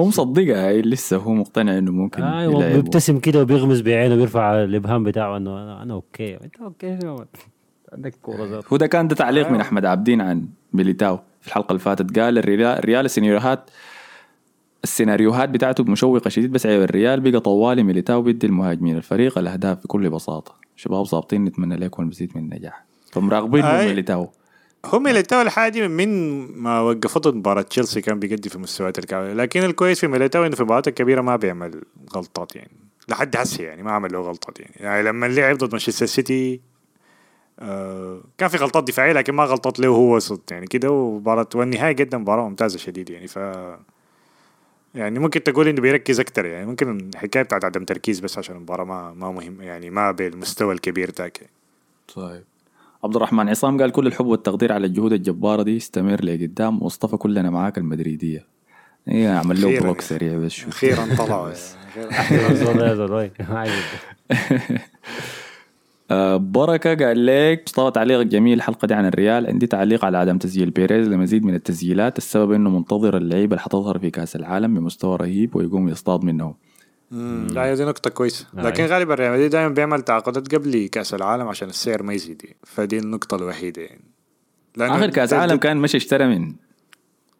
هو 0.00 0.04
مصدقها 0.06 0.72
لسه 0.72 1.16
هو 1.16 1.32
مقتنع 1.32 1.78
إنه 1.78 1.92
ممكن 1.92 2.22
أيوه. 2.22 2.72
بيبتسم 2.72 3.18
كده 3.18 3.42
وبيغمز 3.42 3.80
بعينه 3.80 4.16
بيرفع 4.16 4.64
الإبهام 4.64 5.04
بتاعه 5.04 5.36
إنه 5.36 5.62
أنا 5.62 5.82
أنا 5.82 5.94
okay 5.94 6.34
أنت 6.44 6.56
okay 6.60 6.98
عندك 7.92 8.14
كورة 8.22 8.62
هو 8.72 8.76
ده 8.76 8.86
كان 8.86 9.08
ده 9.08 9.14
تعليق 9.14 9.46
من 9.46 9.52
أيوة. 9.52 9.62
أحمد 9.62 9.84
عابدين 9.84 10.20
عن 10.20 10.48
ميليتاو 10.72 11.18
في 11.40 11.48
الحلقة 11.48 11.68
اللي 11.68 11.80
فاتت. 11.80 12.18
قال 12.18 12.38
الريال 12.38 12.78
الريال 12.78 13.04
السيناريوهات 13.04 13.70
السيناريوهات 14.84 15.48
بتاعته 15.48 15.84
مشوقة 15.84 16.28
شديد 16.28 16.52
بس 16.52 16.66
عيب 16.66 16.82
الريال 16.82 17.20
بقى 17.20 17.40
طوالي 17.40 17.82
ميليتاو 17.82 18.22
بيدي 18.22 18.46
المهاجمين 18.46 18.96
الفريق 18.96 19.38
الأهداف 19.38 19.84
بكل 19.84 20.10
بساطة. 20.10 20.54
شباب 20.76 21.04
ظابطين 21.04 21.44
نتمنى 21.44 21.76
لكم 21.76 22.02
المزيد 22.02 22.32
من 22.34 22.42
النجاح. 22.42 22.84
فمراقبين. 23.12 23.64
ميليتاو. 23.64 24.30
هم 24.84 25.02
ميليتاو 25.02 25.42
الحاجة 25.42 25.88
من 25.88 26.38
ما 26.62 26.80
وقفته 26.80 27.32
مباراة 27.32 27.62
تشيلسي 27.62 28.00
كان 28.00 28.18
بيقدم 28.18 28.50
في 28.50 28.58
مستويات 28.58 28.98
الكعبة. 28.98 29.32
لكن 29.32 29.64
الكويس 29.64 30.00
في 30.00 30.06
ميليتاو 30.06 30.46
إنه 30.46 30.54
في 30.54 30.60
المباريات 30.60 30.88
الكبيرة 30.88 31.20
ما 31.20 31.36
بيعمل 31.36 31.82
غلطات 32.16 32.56
يعني. 32.56 32.70
لحد 33.08 33.36
هسه 33.36 33.64
يعني 33.64 33.82
ما 33.82 33.92
عمل 33.92 34.12
له 34.12 34.20
غلطات 34.20 34.60
يعني, 34.60 34.74
يعني 34.80 35.02
لما 35.02 35.26
لعب 35.26 35.58
ضد 35.58 35.72
مانشستر 35.72 36.06
سيتي 36.06 36.60
آه 37.60 38.20
كان 38.38 38.48
في 38.48 38.56
غلطات 38.56 38.84
دفاعية 38.84 39.12
لكن 39.12 39.34
ما 39.34 39.44
غلطات 39.44 39.80
له 39.80 39.88
هو 39.88 40.18
صد 40.18 40.40
يعني 40.50 40.66
كده. 40.66 40.90
ومباراة 40.90 41.48
والنهاية 41.54 41.96
قدم 41.96 42.20
مباراة 42.20 42.48
ممتازة 42.48 42.78
شديد 42.78 43.10
يعني. 43.10 43.26
ف 43.26 43.38
يعني 44.94 45.18
ممكن 45.18 45.42
تقول 45.42 45.68
إنه 45.68 45.80
بيركز 45.80 46.20
أكتر 46.20 46.46
يعني 46.46 46.66
ممكن 46.66 47.08
الحكاية 47.14 47.42
بتاعت 47.42 47.64
عدم 47.64 47.84
تركيز 47.84 48.20
بس 48.20 48.38
عشان 48.38 48.56
المباراة 48.56 48.84
ما 48.84 49.14
ما 49.14 49.30
مهم 49.30 49.62
يعني 49.62 49.90
ما 49.90 50.10
بالمستوى 50.10 50.74
الكبير 50.74 51.10
ذاك 51.18 51.38
يعني. 51.40 51.52
طيب 52.14 52.44
عبد 53.04 53.16
الرحمن 53.16 53.48
عصام 53.48 53.80
قال 53.80 53.92
كل 53.92 54.06
الحب 54.06 54.26
والتقدير 54.26 54.72
على 54.72 54.86
الجهود 54.86 55.12
الجبارة 55.12 55.62
دي 55.62 55.76
استمر 55.76 56.24
لقدام 56.24 56.82
مصطفى 56.82 57.16
كلنا 57.16 57.50
معاك 57.50 57.78
المدريدية 57.78 58.44
إيه 59.08 59.36
اعمل 59.36 59.62
له 59.62 59.80
block. 59.80 60.00
سريع 60.00 60.38
بس 60.38 60.64
أخيرا 60.68 61.14
طلعوا. 61.18 61.52
بركة 66.36 67.06
قال 67.06 67.26
لك 67.26 67.62
مصطفى 67.66 67.90
تعليق 67.90 68.22
جميل 68.22 68.58
الحلقة 68.58 68.86
دي 68.86 68.94
عن 68.94 69.06
الريال. 69.06 69.46
عندي 69.46 69.66
تعليق 69.66 70.04
على 70.04 70.18
عدم 70.18 70.38
تسجيل 70.38 70.70
بيريز 70.70 71.08
لمزيد 71.08 71.44
من 71.44 71.54
التسجيلات 71.54 72.18
السبب 72.18 72.52
إنه 72.52 72.70
منتظر 72.70 73.16
اللعيبة 73.16 73.52
اللي 73.52 73.60
حتظهر 73.62 73.98
في 73.98 74.10
كأس 74.10 74.36
العالم 74.36 74.74
بمستوى 74.74 75.16
رهيب 75.16 75.56
ويقوم 75.56 75.88
يصطاد 75.88 76.24
منهم. 76.24 76.54
لا 77.50 77.64
هي 77.64 77.74
دي 77.74 77.84
نقطة 77.84 78.10
كويسة. 78.10 78.46
آه. 78.58 78.62
لكن 78.62 78.84
غالبا 78.84 79.14
ريال 79.14 79.32
مدريد 79.32 79.50
دائما 79.50 79.68
بيعمل 79.74 80.02
تعاقدات 80.02 80.54
قبل 80.54 80.88
كأس 80.92 81.14
العالم 81.14 81.48
عشان 81.48 81.68
السعر 81.68 82.02
ما 82.02 82.12
يزيد. 82.12 82.42
فدي 82.64 82.98
النقطة 82.98 83.36
الوحيدة. 83.36 83.82
يعني 83.82 84.02
آخر 84.96 85.10
كأس 85.10 85.32
عالم 85.32 85.56
كان 85.56 85.76
مش 85.76 85.94
اشترى 85.94 86.26
من 86.26 86.54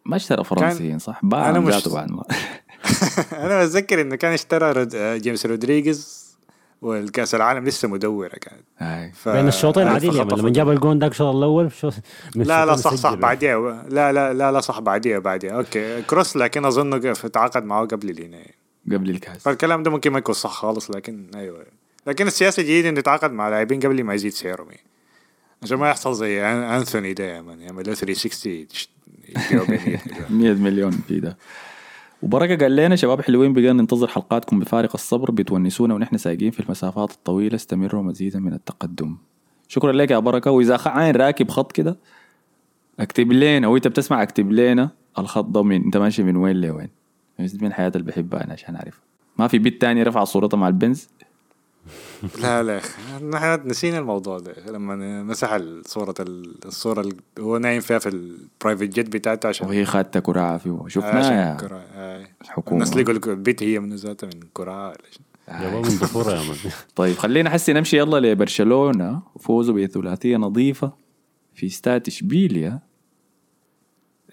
ما 0.05 0.15
اشترى 0.15 0.43
فرنسيين 0.43 0.99
صح؟ 0.99 1.19
باع 1.23 1.49
أنا 1.49 1.59
مش- 1.59 1.87
بعد 1.87 2.11
ما. 2.11 2.23
أنا 3.45 3.63
بتذكر 3.65 4.01
إنه 4.01 4.15
كان 4.15 4.33
اشترى 4.33 4.71
رود... 4.71 4.95
آه، 4.95 5.17
جيمس 5.17 5.45
رودريغيز. 5.45 6.28
والكأس 6.81 7.35
العالم 7.35 7.65
لسه 7.65 7.87
مدورة 7.87 8.27
كانت 8.29 8.63
هاي. 8.77 9.11
ف... 9.11 9.29
بين 9.29 9.47
الشوطين 9.47 9.87
عادي 9.87 10.07
لما 10.09 10.49
جاب 10.49 10.69
الجون 10.69 10.99
داك 10.99 11.11
الشوط 11.11 11.35
الأول 11.35 11.71
شو 11.71 11.89
لا 12.35 12.65
لا 12.65 12.75
صح 12.75 12.93
صح. 12.95 13.13
بعديها 13.13 13.83
لا 13.89 14.11
لا 14.11 14.33
لا 14.33 14.51
لا 14.51 14.59
صح 14.59 14.79
بعديها 14.79 15.19
بعديها 15.19 15.51
okay 15.51 16.01
كروس 16.01 16.37
لكن 16.37 16.65
اظنه 16.65 16.97
تعاقد 17.13 17.63
معه 17.63 17.85
قبل 17.85 18.15
لينا 18.15 18.37
يعني. 18.37 18.55
قبل 18.91 19.09
الكأس 19.09 19.37
فالكلام 19.43 19.83
ده 19.83 19.91
ممكن 19.91 20.11
ما 20.11 20.17
يكون 20.19 20.35
صح 20.35 20.51
خالص 20.51 20.91
لكن 20.91 21.31
أيوه 21.35 21.65
لكن 22.07 22.27
السياسة 22.27 22.61
الجديده 22.61 22.89
إنه 22.89 22.99
يتعاقد 22.99 23.31
مع 23.31 23.49
لاعبين 23.49 23.79
قبل 23.79 24.03
ما 24.03 24.13
يزيد 24.13 24.31
سعرهم 24.31 24.67
يعني. 24.69 24.83
عشان 25.63 25.77
ما 25.77 25.89
يحصل 25.89 26.13
زي 26.15 26.41
أنثوني 26.45 27.13
ده 27.13 27.23
يا 27.23 27.41
مان 27.41 27.61
يعمل 27.61 27.87
له 27.87 27.93
360 27.93 28.51
يش- 28.53 28.89
يبيعه 29.29 29.65
ب 29.65 29.69
100 29.71 29.79
مليون. 29.79 30.27
100 30.29 30.53
مليون 30.53 30.91
في 31.07 31.19
ده 31.19 31.37
وبركة 32.21 32.55
قال 32.55 32.75
لنا 32.75 32.95
شباب 32.95 33.21
حلوين 33.21 33.53
بقينا 33.53 33.73
ننتظر 33.73 34.07
حلقاتكم 34.07 34.59
بفارق 34.59 34.91
الصبر 34.93 35.31
بتونسونا 35.31 35.93
ونحن 35.93 36.17
سايقين 36.17 36.51
في 36.51 36.59
المسافات 36.59 37.11
الطويلة. 37.11 37.55
استمروا 37.55 38.03
مزيدا 38.03 38.39
من 38.39 38.53
التقدم. 38.53 39.17
شكرا 39.67 39.91
لك 39.91 40.11
يا 40.11 40.19
بركة. 40.19 40.51
وإذا 40.51 40.79
عين 40.85 41.15
راكب 41.15 41.49
خط 41.49 41.71
كده 41.71 41.97
اكتب 42.99 43.31
لنا. 43.31 43.67
وإنت 43.67 43.87
بتسمع 43.87 44.23
اكتب 44.23 44.51
لنا 44.51 44.89
الخط 45.19 45.45
ده 45.45 45.63
من 45.63 45.83
أنت 45.83 45.97
ماشي 45.97 46.23
من 46.23 46.35
وين 46.35 46.61
لوين؟ 46.61 46.89
من 47.61 47.73
حياة 47.73 47.91
اللي 47.95 48.11
بحبها 48.11 48.43
أنا 48.43 48.53
عشان 48.53 48.75
اعرف 48.75 49.01
ما 49.37 49.47
في 49.47 49.59
بيت 49.59 49.81
تاني 49.81 50.03
رفع 50.03 50.23
صورته 50.23 50.57
مع 50.57 50.67
البنز؟ 50.67 51.09
لا 52.41 52.63
لا 52.63 52.73
يا 52.75 52.81
نحن 53.23 53.67
نسينا 53.69 53.99
الموضوع 53.99 54.39
ده 54.39 54.53
لما 54.67 55.23
مسح 55.23 55.51
الصورة 55.53 56.13
الصورة 56.65 57.01
اللي 57.01 57.15
هو 57.39 57.57
نايم 57.57 57.81
فيها 57.81 57.99
في 57.99 58.09
البرايفت 58.09 58.83
جيت 58.83 59.09
بتاعته 59.09 59.49
عشان 59.49 59.67
وهي 59.67 59.85
خدت 59.85 60.17
كراعة 60.17 60.57
فيه. 60.57 60.71
عشان 60.85 60.89
شفناها 60.89 61.57
كرة 61.57 61.83
آه. 61.95 62.27
الحكومة. 62.41 62.83
الناس 62.83 62.97
لقوا 62.97 63.33
البيت 63.33 63.63
هي 63.63 63.79
من 63.79 63.95
ذاتها 63.95 64.27
من 64.27 64.39
كرة 64.53 64.93
جابوه 65.49 65.81
من 65.81 65.89
ضفوره 65.89 66.31
يا 66.31 66.41
مان. 66.43 66.57
طيب 66.95 67.15
خلينا 67.17 67.49
حسي 67.49 67.73
نمشي 67.73 67.97
يلا 67.97 68.17
لبرشلونة. 68.19 69.21
وفوزوا 69.35 69.75
بثلاثية 69.75 70.37
نظيفة 70.37 70.91
في 71.55 71.65
استاد 71.65 72.07
إشبيليا. 72.07 72.79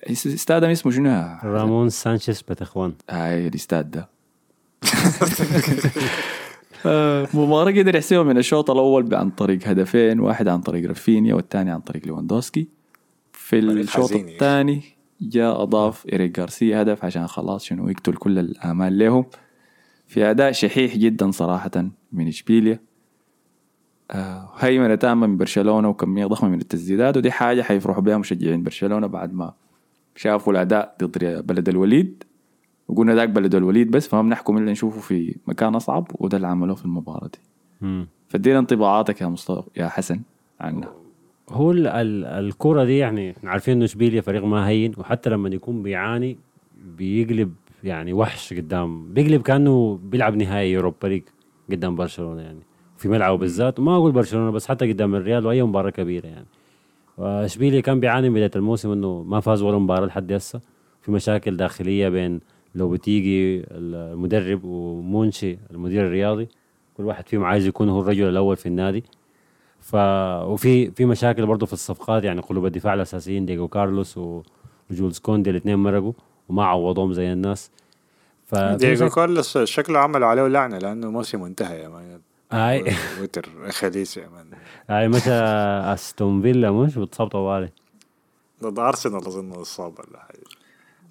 إس- 0.07 0.11
استادهم 0.27 0.71
اسمه 0.71 0.93
شنو؟ 0.93 1.09
يا- 1.11 1.41
رامون 1.45 1.89
سانشيز 1.89 2.43
بتخوان. 2.43 2.93
هاي 3.11 3.47
الاستاد 3.47 3.91
ده. 3.91 4.09
آه، 4.85 4.89
مباراة 7.35 7.73
قدر 7.73 7.95
يحسمها 7.95 8.23
من 8.23 8.39
الشوط 8.39 8.71
الأول 8.71 9.15
عن 9.15 9.31
طريق 9.31 9.69
هدفين 9.69 10.21
واحد 10.21 10.49
عن 10.49 10.61
طريق 10.61 10.89
رافينيا 10.89 11.35
والثاني 11.35 11.71
عن 11.71 11.81
طريق 11.81 12.07
ليفاندوسكي 12.07 12.69
في 13.33 13.59
الشوط. 13.59 14.13
الثاني 14.13 14.83
جاء 15.21 15.63
أضاف 15.63 16.07
إيريك 16.13 16.39
غارسيا 16.39 16.83
هدف 16.83 17.05
عشان 17.05 17.27
خلاص 17.27 17.65
شنو 17.65 17.89
يقتل 17.89 18.13
كل 18.15 18.39
الآمال 18.39 18.99
لهم 18.99 19.25
في 20.07 20.31
أداء 20.31 20.53
شحيح 20.53 20.97
جدا 20.97 21.31
صراحة 21.31 21.89
من 22.13 22.29
إشبيليا. 22.29 22.81
آه، 24.11 24.53
هيمنة 24.59 24.95
تامة 24.95 25.27
من 25.27 25.37
برشلونة 25.37 25.89
وكمية 25.89 26.27
ضخمة 26.27 26.49
من 26.51 26.61
التسديدات 26.61 27.17
ودي 27.17 27.31
حاجة 27.31 27.63
حيفرحوا 27.63 28.03
بها 28.03 28.19
مشجعين 28.19 28.63
برشلونة 28.63 29.07
بعد 29.07 29.33
ما 29.33 29.55
شافوا 30.17 30.53
الأداء 30.53 30.97
ضد 31.03 31.47
بلد 31.47 31.69
الوليد. 31.69 32.25
وقلنا 32.89 33.15
ذاك 33.15 33.29
بلد 33.29 33.55
الوليد 33.55 33.91
بس 33.91 34.09
فما 34.09 34.23
بنحكم 34.23 34.59
الا 34.59 34.73
نشوفه 34.73 35.01
في 35.01 35.37
مكان 35.47 35.75
أصعب 35.75 36.07
وده 36.15 36.37
اللي 36.37 36.47
عملوه 36.49 36.75
في 36.77 36.85
المباراة 36.85 37.29
دي. 37.83 38.07
فادينا 38.29 38.59
انطباعاتك 38.59 39.21
يا 39.21 39.27
مصطفى 39.27 39.69
يا 39.77 39.89
حسن 39.89 40.21
عنه 40.61 40.89
هو 41.51 41.71
ال- 41.71 41.87
ال- 41.87 42.25
الكرة 42.25 42.85
دي 42.85 42.99
يعني 42.99 43.31
إحنا 43.31 43.51
عارفين 43.51 43.75
إنه 43.77 43.85
اشبيليا 43.85 44.21
فريق 44.21 44.45
ما 44.45 44.69
هين 44.69 44.93
وحتى 44.99 45.31
لما 45.31 45.49
يكون 45.49 45.83
بيعاني 45.83 46.37
بيقلب 46.99 47.53
يعني 47.85 48.13
وحش 48.13 48.55
قدام 48.55 49.13
بيقلب 49.15 49.43
كأنه 49.43 49.99
بيلعب 50.05 50.37
نهائي 50.37 50.73
يوروبا 50.73 51.07
ليج 51.07 51.23
قدام 51.71 51.97
برشلونة 51.97 52.43
يعني. 52.43 52.59
في 52.97 53.09
ملعبه 53.09 53.37
بالذات 53.37 53.79
وما 53.79 53.97
أقول 53.97 54.13
برشلونة 54.13 54.51
بس 54.51 54.67
حتى 54.69 54.93
قدام 54.93 55.15
الريال 55.15 55.47
وأي 55.47 55.63
مباراة 55.63 55.91
كبيرة 55.91 56.27
يعني. 56.27 56.47
واشبيليا 57.19 57.81
كان 57.81 58.01
بيعاني 58.01 58.29
من 58.29 58.35
بداية 58.35 58.51
الموسم 58.57 58.91
إنه 58.93 59.23
ما 59.23 59.41
فاز 59.41 59.63
ولا 59.63 59.79
مباراة 59.79 60.07
لحد 60.07 60.33
هسه 60.33 60.61
في 61.03 61.13
مشاكل 61.13 61.57
داخلية 61.57 62.09
بين 62.09 62.41
لوبتيجي 62.77 63.65
المدرب 63.71 64.65
ومونشي 64.65 65.59
المدير 65.71 66.07
الرياضي 66.07 66.49
كل 66.97 67.05
واحد 67.05 67.29
فيهم 67.29 67.45
عايز 67.45 67.67
يكون 67.67 67.89
هو 67.89 68.01
الرجل 68.01 68.29
الأول 68.29 68.57
في 68.57 68.67
النادي. 68.67 69.05
ف 69.81 69.95
وفي 70.45 70.91
في 70.91 71.05
مشاكل 71.05 71.47
برضه 71.47 71.67
في 71.67 71.73
الصفقات 71.73 72.25
يعني 72.25 72.41
قلوب 72.41 72.67
الدفاع 72.67 72.95
الأساسيين 72.95 73.47
ديجو 73.47 73.69
كارلوس 73.69 74.19
وجولز 74.91 75.19
كوندي 75.19 75.51
الاثنين 75.51 75.79
مرقوا 75.79 76.13
وما 76.49 76.65
عوضوهم 76.65 77.13
زي 77.13 77.33
الناس. 77.33 77.71
ف 78.47 78.55
دييغو 78.55 79.09
كارلوس 79.09 79.59
شكله 79.59 79.99
عملوا 79.99 80.29
عليه 80.29 80.47
لعنة 80.47 80.79
لأنه 80.79 81.11
موسم 81.11 81.43
انتهى 81.43 81.83
يا 81.83 81.89
مان. 81.89 82.21
هاي 82.53 82.85
وتر 83.23 83.71
خليس 83.71 84.17
يا 84.17 84.29
مان. 84.29 84.47
هاي 84.91 85.09
مشى 85.09 85.33
أستون 85.95 86.43
فيلا 86.43 86.71
مش؟ 86.71 86.99
بتصاب 86.99 87.29
طوالي. 87.29 87.71
ضد 88.63 88.79
أرسنال 88.79 89.27
أظن 89.27 89.53
اصاب 89.53 89.93
ولا 89.99 90.19
حاجة. 90.19 90.56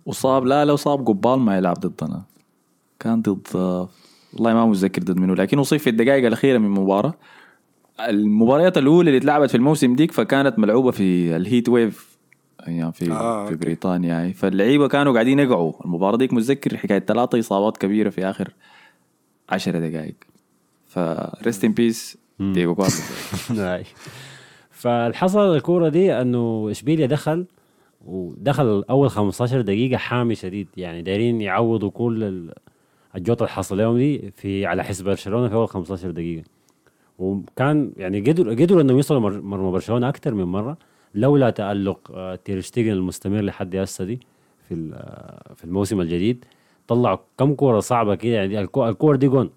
وصاب 0.06 0.46
لا 0.46 0.66
لو 0.66 0.76
صاب 0.76 1.08
قبال 1.08 1.40
ما 1.40 1.58
يلعب 1.58 1.80
ضدنا. 1.80 2.24
كان 3.00 3.22
ضد 3.22 3.48
والله 4.34 4.54
ما 4.54 4.66
متذكر 4.66 5.04
ضد 5.04 5.20
منه 5.20 5.36
لكن 5.36 5.60
اصيب 5.60 5.80
في 5.80 5.90
الدقائق 5.90 6.26
الأخيرة 6.26 6.58
من 6.58 6.66
المباراه 6.66 7.14
المباريات 8.00 8.78
الأولى 8.78 9.10
اللي 9.10 9.18
اتلعبت 9.18 9.50
في 9.50 9.58
الموسم 9.58 9.96
ديك 9.96 10.12
فكانت 10.12 10.60
ملعوبة 10.60 10.92
في 10.92 11.36
الهيت 11.36 11.70
ويف 11.70 12.18
يعني 12.68 12.94
في 12.94 13.12
آه، 13.12 13.46
في 13.46 13.52
okay. 13.52 13.56
بريطانيا. 13.56 14.22
هاي 14.22 14.34
فاللعيبة 14.34 14.88
كانوا 14.88 15.14
قاعدين 15.14 15.40
يقعوا. 15.40 15.74
المباراة 15.86 16.18
ديك 16.18 16.34
متذكر 16.34 16.78
حكاية 16.78 17.00
ثلاثة 17.00 17.40
إصابات 17.40 17.78
كبيرة 17.78 18.10
في 18.10 18.30
آخر 18.30 18.54
عشر 19.50 19.90
دقائق. 19.90 20.16
ف 20.88 21.03
rest 21.03 21.66
in 21.66 21.74
peace 21.74 22.18
ديجو 22.40 22.76
هاي. 23.50 23.84
فالحصل 24.72 25.56
الكورة 25.56 25.90
دي 25.90 26.22
أنه 26.22 26.68
إشبيليا 26.72 27.08
دخل 27.08 27.46
ودخل 28.06 28.84
أول 28.90 29.10
15 29.10 29.62
دقيقة 29.62 29.98
حامي 29.98 30.36
شديد 30.36 30.68
يعني 30.78 31.02
دايرين 31.02 31.42
يعوضوا 31.42 31.90
كل 31.92 32.24
ال- 32.24 32.54
الجوطة 33.16 33.44
اللي 33.44 33.52
حصل 33.52 33.78
لهم 33.78 33.98
دي 33.98 34.32
في 34.36 34.66
على 34.66 34.84
حسب 34.84 35.06
برشلونة 35.06 35.48
في 35.48 35.54
أول 35.56 35.68
15 35.68 36.12
دقيقة. 36.12 36.44
وكان 37.20 37.92
يعني 37.98 38.20
قدروا 38.22 38.54
قدروا 38.54 38.82
إنهم 38.82 38.96
يوصلوا 38.96 39.20
مر- 39.20 39.42
مرمى 39.42 39.72
برشلونة 39.72 40.10
أكثر 40.10 40.34
من 40.34 40.44
مرة 40.44 40.78
لولا 41.16 41.50
تألق 41.50 42.12
آه، 42.14 42.36
تير 42.36 42.62
شتيجن 42.62 42.92
المستمر 42.92 43.42
لحد 43.42 43.76
هسه 43.76 44.04
دي 44.06 44.20
في 44.70 44.92
آه، 44.94 45.54
في 45.56 45.64
الموسم 45.66 46.02
الجديد. 46.02 46.46
طلعوا 46.88 47.18
كم 47.38 47.54
كورة 47.56 47.80
صعبة 47.80 48.16
كده 48.16 48.34
يعني 48.36 48.62
الكو- 48.68 48.78
الكور 48.88 49.16
دي 49.16 49.28
جون. 49.28 49.50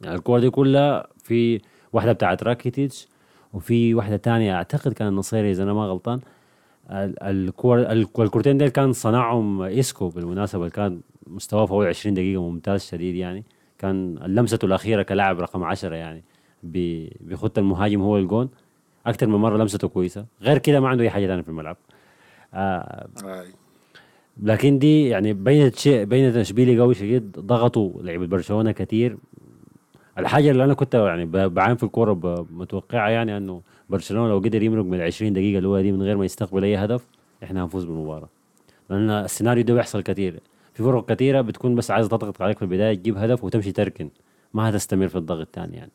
يعني 0.00 0.16
الكور 0.16 0.40
دي 0.40 0.50
كلها 0.50 1.06
في 1.24 1.60
واحدة 1.92 2.12
بتاعت 2.12 2.42
راكيتيتش 2.42 3.08
وفي 3.52 3.94
واحدة 3.94 4.16
تانية 4.16 4.54
أعتقد 4.54 4.92
كان 4.92 5.08
النصيري 5.08 5.50
إذا 5.50 5.62
أنا 5.62 5.72
ما 5.72 5.84
غلطان. 5.86 6.20
الكور 6.92 7.78
ال- 7.80 7.86
الكورتين 8.20 8.58
ديل 8.58 8.68
كان 8.68 8.92
صنعهم 8.92 9.62
اسكو 9.62 10.08
بالمناسبة 10.08 10.68
كان 10.68 11.00
مستواه 11.26 11.66
في 11.66 11.72
اول 11.72 11.86
20 11.86 12.14
دقيقة 12.14 12.42
ممتاز 12.50 12.84
شديد 12.84 13.14
يعني. 13.14 13.44
كان 13.78 14.14
لمسته 14.26 14.66
الأخيرة 14.66 15.02
كلاعب 15.02 15.40
رقم 15.40 15.62
10 15.64 15.94
يعني 15.94 16.24
بيخط 16.62 17.58
المهاجم 17.58 18.00
هو 18.02 18.18
الجون. 18.18 18.48
أكثر 19.06 19.26
من 19.26 19.34
مرة 19.34 19.56
لمسته 19.56 19.88
كويسة. 19.88 20.26
غير 20.42 20.58
كده 20.58 20.80
ما 20.80 20.88
عنده 20.88 21.04
أي 21.04 21.10
حاجة 21.10 21.26
ثانية 21.26 21.42
في 21.42 21.48
الملعب. 21.48 21.76
آه. 22.54 23.06
لكن 24.42 24.78
دي 24.78 25.08
يعني 25.08 25.32
بينت 25.32 25.76
شيء 25.78 26.04
بينت 26.04 26.36
اشبيلي 26.36 26.80
قوي 26.80 26.94
شديد. 26.94 27.32
ضغطوا 27.38 28.02
لعيبة 28.02 28.26
برشلونة 28.26 28.72
كثير 28.72 29.16
الحاجة 30.18 30.50
اللي 30.50 30.64
أنا 30.64 30.74
كنت 30.74 30.94
يعني 30.94 31.24
بعين 31.48 31.76
في 31.76 31.82
الكورة 31.82 32.12
ب- 32.12 32.46
متوقعة 32.50 33.08
يعني 33.08 33.36
إنه 33.36 33.62
برشلونة 33.92 34.28
لو 34.28 34.38
قدر 34.38 34.62
يمرق 34.62 34.84
من 34.84 34.94
ال 34.94 35.02
20 35.02 35.32
دقيقه 35.32 35.58
الاولى 35.58 35.82
دي 35.82 35.92
من 35.92 36.02
غير 36.02 36.16
ما 36.16 36.24
يستقبل 36.24 36.64
أي 36.64 36.76
هدف 36.76 37.02
إحنا 37.44 37.64
هنفوز 37.64 37.84
بالمباراة. 37.84 38.28
لأن 38.90 39.10
السيناريو 39.10 39.64
ده 39.64 39.74
بيحصل 39.74 40.02
كثير 40.02 40.40
في 40.74 40.82
فرق 40.82 41.12
كثيره 41.12 41.40
بتكون 41.40 41.74
بس 41.74 41.90
عايزة 41.90 42.08
تضغط 42.08 42.42
عليك 42.42 42.56
في 42.56 42.62
البداية 42.62 42.94
تجيب 42.94 43.16
هدف 43.18 43.44
وتمشي 43.44 43.72
تركن. 43.72 44.08
ما 44.54 44.70
هتستمر 44.70 45.08
في 45.08 45.18
الضغط 45.18 45.40
الثاني 45.40 45.76
يعني. 45.76 45.90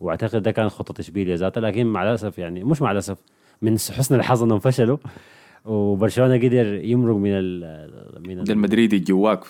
وأعتقد 0.00 0.42
ده 0.42 0.50
كان 0.50 0.68
خطة 0.68 1.00
اشبيليا 1.00 1.36
ذاتها 1.36 1.60
لكن 1.60 1.86
مع 1.86 2.02
الأسف 2.02 2.38
يعني 2.38 2.64
مش 2.64 2.82
مع 2.82 2.92
الأسف 2.92 3.18
من 3.62 3.78
حسن 3.78 4.14
الحظ 4.14 4.42
إنهم 4.42 4.58
فشلوا. 4.58 4.96
وبرشلونة 5.64 6.34
قدر 6.36 6.74
يمرق 6.74 7.16
من 7.16 7.30
ال 7.32 8.20
من 8.28 8.44
ده 8.44 8.52
المدريدي 8.52 8.98
جواك 8.98 9.40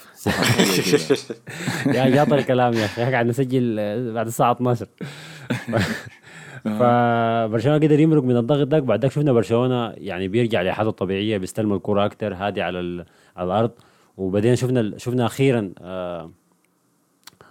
يا 1.86 2.08
جاطر 2.10 2.38
الكلام 2.38 2.72
يا 2.72 2.84
أخي. 2.84 3.02
قاعد 3.02 3.26
نسجل 3.26 3.76
بعد 4.14 4.26
الساعة 4.26 4.52
12 4.52 4.86
فبرشلونة 6.64 7.78
قدر 7.78 8.00
يمرق 8.00 8.22
من 8.22 8.36
الضغط 8.36 8.66
ده. 8.66 8.78
بعد 8.80 9.02
ذاك 9.02 9.10
شفنا 9.10 9.32
برشلونة 9.32 9.90
يعني 9.90 10.28
بيرجع 10.28 10.62
لحالته 10.62 10.90
الطبيعية 10.90 11.38
بيستلم 11.38 11.72
الكرة 11.72 12.04
أكثر 12.04 12.34
هادي 12.34 12.62
على 12.62 13.04
على 13.36 13.46
الأرض. 13.46 13.70
وبعدين 14.16 14.56
شفنا 14.56 14.98
شفنا 14.98 15.26
أخيرا 15.26 15.72
آه، 15.80 16.30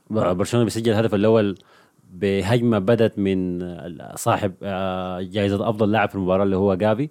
برشلونة 0.09 0.63
بيسجل 0.63 0.91
الهدف 0.91 1.15
الأول 1.15 1.55
بهجمة 2.13 2.79
بدت 2.79 3.19
من 3.19 3.59
صاحب 4.15 4.53
آه، 4.63 5.21
جائزة 5.21 5.69
أفضل 5.69 5.91
لاعب 5.91 6.09
في 6.09 6.15
المباراة 6.15 6.43
اللي 6.43 6.55
هو 6.55 6.75
جافي. 6.75 7.09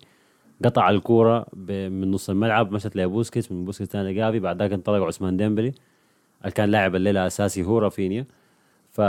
قطع 0.64 0.90
الكوره 0.90 1.46
من 1.68 2.10
نص 2.10 2.30
الملعب 2.30 2.72
مشت 2.72 2.96
لبوسكيتس 2.96 3.52
من 3.52 3.64
بوسكيتس 3.64 3.92
ثاني 3.92 4.12
لجافي. 4.12 4.38
بعد 4.38 4.62
ذاك 4.62 4.72
انطلق 4.72 5.04
عثمان 5.04 5.36
ديمبلي 5.36 5.72
اللي 6.40 6.52
كان 6.52 6.70
لاعب 6.70 6.94
الليلة 6.94 7.26
اساسي 7.26 7.62
هو 7.62 7.78
رافينيا. 7.78 8.26
ف 8.92 9.00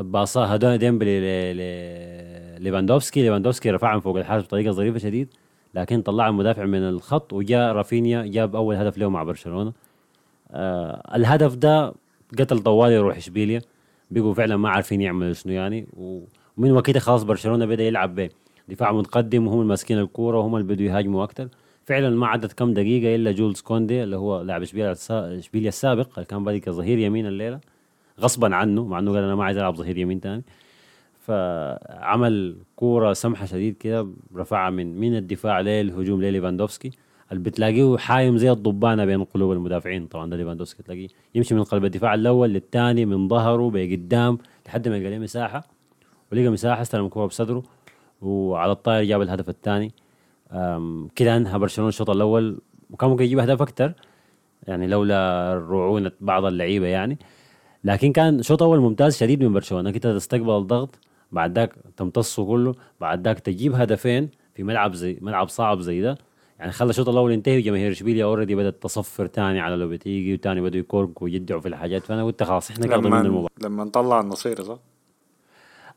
باصاها 0.00 0.54
عثمان 0.54 0.78
ديمبلي 0.78 1.20
ل... 1.20 1.56
ل... 1.56 2.62
ليفاندوفسكي. 2.62 3.22
ليفاندوفسكي 3.22 3.70
رفعهم 3.70 4.00
فوق 4.00 4.16
الحارس 4.16 4.44
بطريقة 4.44 4.70
ظريفة 4.72 4.98
شديد 4.98 5.28
لكن 5.74 6.02
طلع 6.02 6.28
المدافع 6.28 6.64
من 6.64 6.88
الخط 6.88 7.32
وجاء 7.32 7.72
رافينيا 7.72 8.26
جاب 8.26 8.56
أول 8.56 8.74
هدف 8.74 8.98
له 8.98 9.08
مع 9.08 9.22
برشلونة. 9.22 9.72
آه 10.50 11.16
الهدف 11.16 11.54
ده 11.54 11.94
قتل 12.38 12.58
طوالي 12.58 12.98
روح 12.98 13.16
إشبيليا. 13.16 13.60
بقوا 14.10 14.34
فعلا 14.34 14.56
ما 14.56 14.68
عارفين 14.68 15.00
يعملوا 15.00 15.32
شنو 15.32 15.52
يعني. 15.52 15.86
ومن 15.96 16.70
وقتها 16.72 17.00
خلاص 17.00 17.22
برشلونة 17.22 17.66
بدأ 17.66 17.82
يلعب 17.84 18.14
بدفاع 18.14 18.92
متقدم 18.92 19.46
وهم 19.46 19.60
الماسكين 19.60 19.98
الكورة 19.98 20.38
وهم 20.38 20.56
اللي 20.56 20.74
بدوا 20.74 20.86
يهاجموا 20.86 21.24
أكثر 21.24 21.48
فعلا 21.84 22.10
ما 22.10 22.26
عدت 22.26 22.52
كم 22.52 22.74
دقيقة 22.74 23.14
إلا 23.14 23.32
جولز 23.32 23.60
كوندي 23.60 24.02
اللي 24.02 24.16
هو 24.16 24.42
لاعب 24.42 24.62
إشبيليا 24.62 24.92
السا- 24.92 25.38
إشبيليا 25.38 25.68
السابق 25.68 26.08
اللي 26.14 26.24
كان 26.24 26.44
بادئ 26.44 26.58
كظهير 26.58 26.98
يمين 26.98 27.26
الليلة. 27.26 27.60
غصبا 28.20 28.54
عنه 28.54 28.84
مع 28.84 28.98
إنه 28.98 29.12
قال 29.12 29.24
أنا 29.24 29.34
ما 29.34 29.44
عايز 29.44 29.58
ألعب 29.58 29.74
ظهير 29.74 29.98
يمين 29.98 30.20
تاني. 30.20 30.42
فعمل 31.20 32.56
كورة 32.76 33.12
سمحة 33.12 33.46
شديد 33.46 33.76
كده 33.76 34.08
رفعها 34.36 34.70
من 34.70 35.00
من 35.00 35.16
الدفاع 35.16 35.60
للهجوم 35.60 36.22
لليفاندوفسكي 36.22 36.90
اللي 37.32 37.42
بتلاقيه 37.42 37.96
حايم 37.96 38.36
زي 38.36 38.50
الضبانة 38.50 39.04
بين 39.04 39.24
قلوب 39.24 39.52
المدافعين 39.52 40.06
طبعا 40.06 40.30
ده 40.30 40.36
ليفاندوفسكي 40.36 40.82
تلاقيه. 40.82 41.08
يمشي 41.34 41.54
من 41.54 41.62
قلب 41.62 41.84
الدفاع 41.84 42.14
الأول 42.14 42.48
للثاني 42.50 43.04
من 43.04 43.28
ظهره 43.28 43.70
بقدام 43.70 44.38
لحد 44.66 44.88
ما 44.88 44.96
يلقى 44.96 45.18
مساحة. 45.18 45.64
ولقى 46.32 46.48
مساحة 46.48 46.82
استلم 46.82 47.04
الكورة 47.04 47.26
بصدره 47.26 47.62
وعلى 48.22 48.72
الطاير 48.72 49.04
جاب 49.04 49.22
الهدف 49.22 49.48
الثاني. 49.48 49.92
كده 51.16 51.36
انهى 51.36 51.58
برشلونة 51.58 51.88
الشوط 51.88 52.10
الأول. 52.10 52.58
وكان 52.90 53.10
ممكن 53.10 53.24
يجيب 53.24 53.38
أهداف 53.38 53.62
أكثر 53.62 53.92
يعني 54.68 54.86
لولا 54.86 55.54
رعونة 55.70 56.12
بعض 56.20 56.44
اللعيبة 56.44 56.86
يعني. 56.86 57.18
لكن 57.84 58.12
كان 58.12 58.42
شوط 58.42 58.62
أول 58.62 58.80
ممتاز 58.80 59.16
شديد 59.16 59.42
من 59.44 59.52
برشلونة. 59.52 59.90
كده 59.90 60.16
تستقبل 60.18 60.56
الضغط 60.56 60.98
بعد 61.32 61.58
ذاك 61.58 61.74
تمتصه 61.96 62.44
كله 62.46 62.74
بعد 63.00 63.24
ذاك 63.28 63.38
تجيب 63.40 63.74
هدفين 63.74 64.28
في 64.54 64.62
ملعب 64.62 64.94
زي 64.94 65.18
ملعب 65.20 65.48
صعب 65.48 65.80
زي 65.80 66.00
ده. 66.00 66.18
يعني 66.58 66.72
خلى 66.72 66.90
الشوط 66.90 67.08
الأول 67.08 67.32
ينتهي 67.32 67.58
وجماهير 67.58 67.92
إشبيليا 67.92 68.24
already 68.24 68.54
بدأت 68.54 68.82
تصفر 68.82 69.26
تاني 69.26 69.60
على 69.60 69.76
لوبيتيجي 69.76 70.34
وتاني 70.34 70.60
بدوا 70.60 70.80
يكوركوا 70.80 71.24
ويدعوا 71.24 71.60
في 71.60 71.68
الحاجات. 71.68 72.02
فأنا 72.02 72.24
قلت 72.24 72.42
خلاص 72.42 72.70
إحنا 72.70 72.86
قاعدين 72.86 73.10
من 73.10 73.26
المباراة. 73.26 73.48
لما 73.62 73.84
طلع 73.84 74.20
النصير 74.20 74.62
صح؟ 74.62 74.78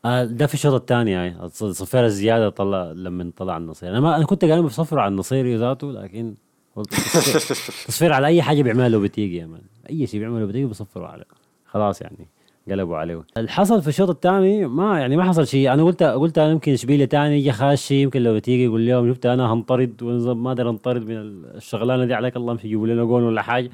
آه 0.05 0.23
ده 0.23 0.47
في 0.47 0.53
الشوط 0.53 0.73
الثاني 0.73 1.11
يعني. 1.11 1.43
الصفيره 1.45 2.05
الزيادة 2.05 2.49
طلع 2.49 2.91
لما 2.91 3.31
طلع 3.37 3.57
النصير. 3.57 3.89
أنا 3.89 3.99
ما 3.99 4.15
أنا 4.15 4.25
كنت 4.25 4.45
قاعد 4.45 4.63
بصفر 4.63 4.99
على 4.99 5.11
النصير 5.11 5.57
ذاته 5.57 5.91
لكن 5.91 6.35
قلت 6.75 6.93
تصفير- 7.87 8.13
على 8.13 8.27
أي 8.27 8.41
حاجة 8.41 8.61
بيعملها 8.61 8.89
لوبيتيجي 8.89 9.37
يا 9.37 9.45
man. 9.45 9.61
أي 9.89 10.07
شيء 10.07 10.19
بيعمله 10.19 10.39
لوبيتيجي 10.39 10.65
بصفروا 10.65 11.07
عليه. 11.07 11.25
خلاص 11.73 12.01
يعني 12.01 12.27
قلبوا 12.71 12.97
عليه. 12.97 13.23
الحصل 13.37 13.81
في 13.81 13.87
الشوط 13.87 14.09
الثاني 14.09 14.65
ما 14.65 14.99
يعني 14.99 15.17
ما 15.17 15.23
حصل 15.23 15.47
شيء. 15.47 15.73
أنا 15.73 15.83
قلت 15.83 16.03
قلت 16.03 16.37
أنا 16.37 16.51
يمكن 16.51 16.71
اشبيليا 16.73 17.05
ثاني 17.05 17.37
يجي 17.37 17.51
خاشي 17.51 18.01
يمكن 18.01 18.21
لو 18.21 18.39
تيجي 18.39 18.63
يقول 18.63 18.87
لهم 18.87 19.13
شفت 19.13 19.25
أنا 19.25 19.53
هنطرد 19.53 20.03
ما 20.03 20.49
أقدر 20.49 20.69
أنطرد 20.69 21.09
من 21.09 21.17
الشغلانة 21.55 22.05
دي 22.05 22.13
عليك 22.13 22.35
الله 22.37 22.53
يجيبوا 22.63 22.87
لنا 22.87 23.03
جون 23.03 23.23
ولا 23.23 23.41
حاجة. 23.41 23.69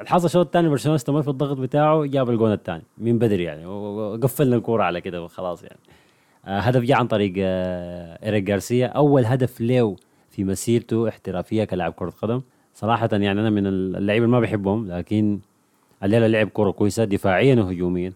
الحظ 0.00 0.24
الشوط 0.24 0.46
الثاني 0.46 0.68
برشلونة 0.68 0.96
استمر 0.96 1.22
في 1.22 1.28
الضغط 1.28 1.56
بتاعه 1.58 2.04
جاب 2.04 2.30
الجون 2.30 2.52
الثاني 2.52 2.82
من 2.98 3.18
بدري 3.18 3.44
يعني 3.44 3.66
وقفلنا 3.66 4.56
الكورة 4.56 4.82
على 4.82 5.00
كده 5.00 5.22
وخلاص 5.22 5.62
يعني. 5.62 5.78
آه، 6.46 6.58
هدف 6.58 6.82
جاء 6.82 6.98
عن 6.98 7.06
طريق 7.06 7.32
آه، 7.38 8.18
إيريك 8.26 8.44
جارسيا 8.44 8.86
أول 8.86 9.24
هدف 9.24 9.60
له 9.60 9.96
في 10.30 10.44
مسيرته 10.44 11.08
احترافية 11.08 11.64
كلاعب 11.64 11.92
كرة 11.92 12.10
قدم. 12.22 12.40
صراحة 12.74 13.08
يعني 13.12 13.32
أنا 13.40 13.50
من 13.50 13.66
اللعيبة 13.66 14.24
اللي 14.24 14.36
ما 14.36 14.40
بحبهم 14.40 14.88
لكن 14.92 15.38
الليلة 16.02 16.26
لعب 16.26 16.48
كرة 16.48 16.70
كويسة 16.70 17.04
دفاعيا 17.04 17.54
وهجوميا. 17.54 18.12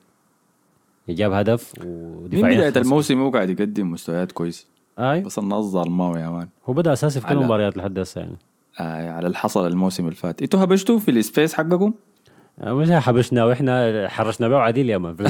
جاب 1.08 1.32
هدف 1.32 1.72
من 1.80 1.86
ودفاعيا 2.24 2.56
بداية 2.56 2.70
خلص- 2.70 2.76
الموسم 2.76 3.20
هو 3.20 3.30
قاعد 3.30 3.50
يقدم 3.50 3.90
مستويات 3.90 4.32
كويسة. 4.32 4.66
أي. 4.98 5.20
بس 5.20 5.38
الناس 5.38 5.64
ظلماه 5.64 6.18
يا 6.18 6.28
man. 6.28 6.48
هو 6.66 6.72
بدأ 6.72 6.92
أساسي 6.92 7.20
في 7.20 7.26
كل 7.26 7.34
المباريات 7.34 7.76
لحد 7.76 7.98
هسه 7.98 8.20
يعني. 8.20 8.36
آه 8.80 9.10
على 9.10 9.26
اللي 9.26 9.36
حصل 9.38 9.66
الموسم 9.66 10.04
اللي 10.04 10.14
فات. 10.16 10.42
إنتوا 10.42 10.64
هبشتوا 10.64 10.98
في 10.98 11.10
ال 11.10 11.17
space 11.17 11.54
حقكم؟ 11.54 11.92
آه، 12.60 12.72
مش 12.72 12.90
هبشنا 12.90 13.44
وإحنا 13.44 14.08
حرشنا 14.08 14.48
به 14.48 14.56
عديل 14.58 14.90
يا 14.90 14.98
man. 14.98 15.16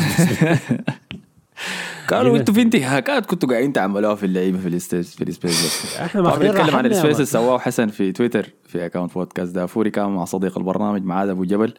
قالوا 2.10 2.36
إنتوا 2.36 2.54
في 2.54 2.62
انتهاكات 2.62 3.26
كنتوا 3.26 3.48
قاعدين 3.48 3.72
تعملوها 3.72 4.14
في 4.14 4.26
اللعيبة 4.26 4.58
في 4.58 4.68
ال 4.68 4.76
space 4.76 5.16
في 5.16 5.22
ال 5.22 5.33
space. 5.33 5.96
إحنا 6.00 6.22
ماخذين 6.22 6.52
بيتكلم 6.52 6.76
عن 6.76 6.86
ال 6.86 6.90
space. 6.90 7.14
اللي 7.14 7.26
سواه 7.26 7.58
حسن 7.58 7.88
في 7.88 8.12
تويتر 8.12 8.48
في 8.66 8.86
account 8.86 9.14
بودكاست 9.14 9.54
دافوري 9.54 9.90
كان 9.90 10.10
مع 10.10 10.24
صديق 10.24 10.58
البرنامج 10.58 11.02
معاذ 11.04 11.28
أبو 11.28 11.44
جبل. 11.44 11.74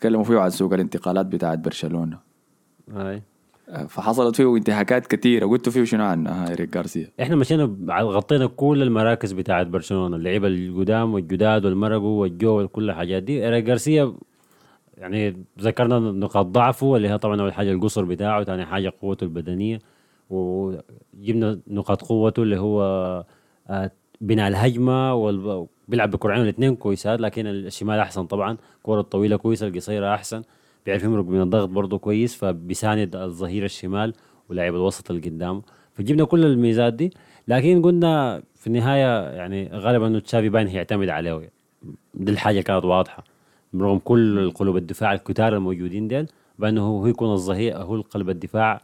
تكلموا 0.00 0.24
فيه 0.24 0.38
عن 0.38 0.50
سوق 0.50 0.72
الانتقالات 0.72 1.26
بتاعت 1.26 1.58
برشلونة. 1.58 2.18
آه، 3.68 3.84
فحصلت 3.86 4.36
فيه 4.36 4.56
انتهاكات 4.56 5.06
كثيره 5.06 5.46
قلتوا 5.46 5.72
فيه 5.72 5.84
شنو 5.84 6.04
عنها 6.04 6.48
ايريك 6.48 6.76
غارسيا؟ 6.76 7.08
إحنا 7.22 7.36
مشينا 7.36 7.76
غطينا 7.90 8.46
كل 8.46 8.82
المراكز 8.82 9.32
بتاعت 9.32 9.66
برشلونة. 9.66 10.16
اللعيبة 10.16 10.48
القدام 10.48 11.14
والجداد 11.14 11.64
والمرقوا 11.64 12.20
والجو 12.20 12.60
وكل 12.60 12.90
الحاجات 12.90 13.22
دي. 13.22 13.44
إيريك 13.44 13.64
جارسيا 13.64 14.14
يعني 14.98 15.44
ذكرنا 15.60 15.98
نقاط 15.98 16.46
ضعفه 16.46 16.96
اللي 16.96 17.08
هي 17.08 17.18
طبعا 17.18 17.40
أول 17.40 17.52
حاجة 17.52 17.72
القصر 17.72 18.04
بتاعه 18.04 18.44
ثاني 18.44 18.66
حاجة 18.66 18.92
قوته 19.02 19.24
البدنية. 19.24 19.78
وجبنا 20.30 21.60
نقاط 21.68 22.02
قوته 22.02 22.42
اللي 22.42 22.60
هو 22.60 22.82
آه، 23.68 23.90
بناء 24.20 24.48
الهجمة 24.48 25.14
بيلعب 25.90 26.10
بكرعين 26.10 26.42
الاثنين 26.42 26.76
كويسات 26.76 27.20
لكن 27.20 27.46
الشمال 27.46 27.98
أحسن 27.98 28.26
طبعا. 28.26 28.56
الكره 28.78 29.00
الطويله 29.00 29.36
كويسة 29.36 29.66
القصيرة 29.66 30.14
أحسن. 30.14 30.42
بيعرف 30.86 31.02
يمرق 31.02 31.24
من 31.24 31.40
الضغط 31.42 31.68
برضه 31.68 31.98
كويس 31.98 32.34
فبيساند 32.34 33.16
الظهير 33.16 33.64
الشمال 33.64 34.14
ولاعب 34.48 34.74
الوسط 34.74 35.10
اللي 35.10 35.28
قدامه. 35.28 35.62
فجبنا 35.94 36.24
كل 36.24 36.44
الميزات 36.44 36.92
دي 36.92 37.12
لكن 37.48 37.82
قلنا 37.82 38.42
في 38.54 38.66
النهاية 38.66 39.30
يعني 39.30 39.70
غالبا 39.72 40.06
إنه 40.06 40.18
تشافي 40.18 40.48
باين 40.48 40.66
هيعتمد 40.66 41.08
عليه. 41.08 41.50
دي 42.14 42.32
الحاجة 42.32 42.60
كانت 42.60 42.84
واضحة. 42.84 43.24
برغم 43.72 43.98
كل 43.98 44.38
القلوب 44.38 44.76
الدفاع 44.76 45.12
الكتار 45.12 45.56
الموجودين 45.56 46.08
ديل 46.08 46.26
بأنه 46.58 46.82
هو 46.82 47.06
يكون 47.06 47.32
الظهير 47.32 47.76
هو 47.76 48.00
قلب 48.00 48.30
الدفاع 48.30 48.80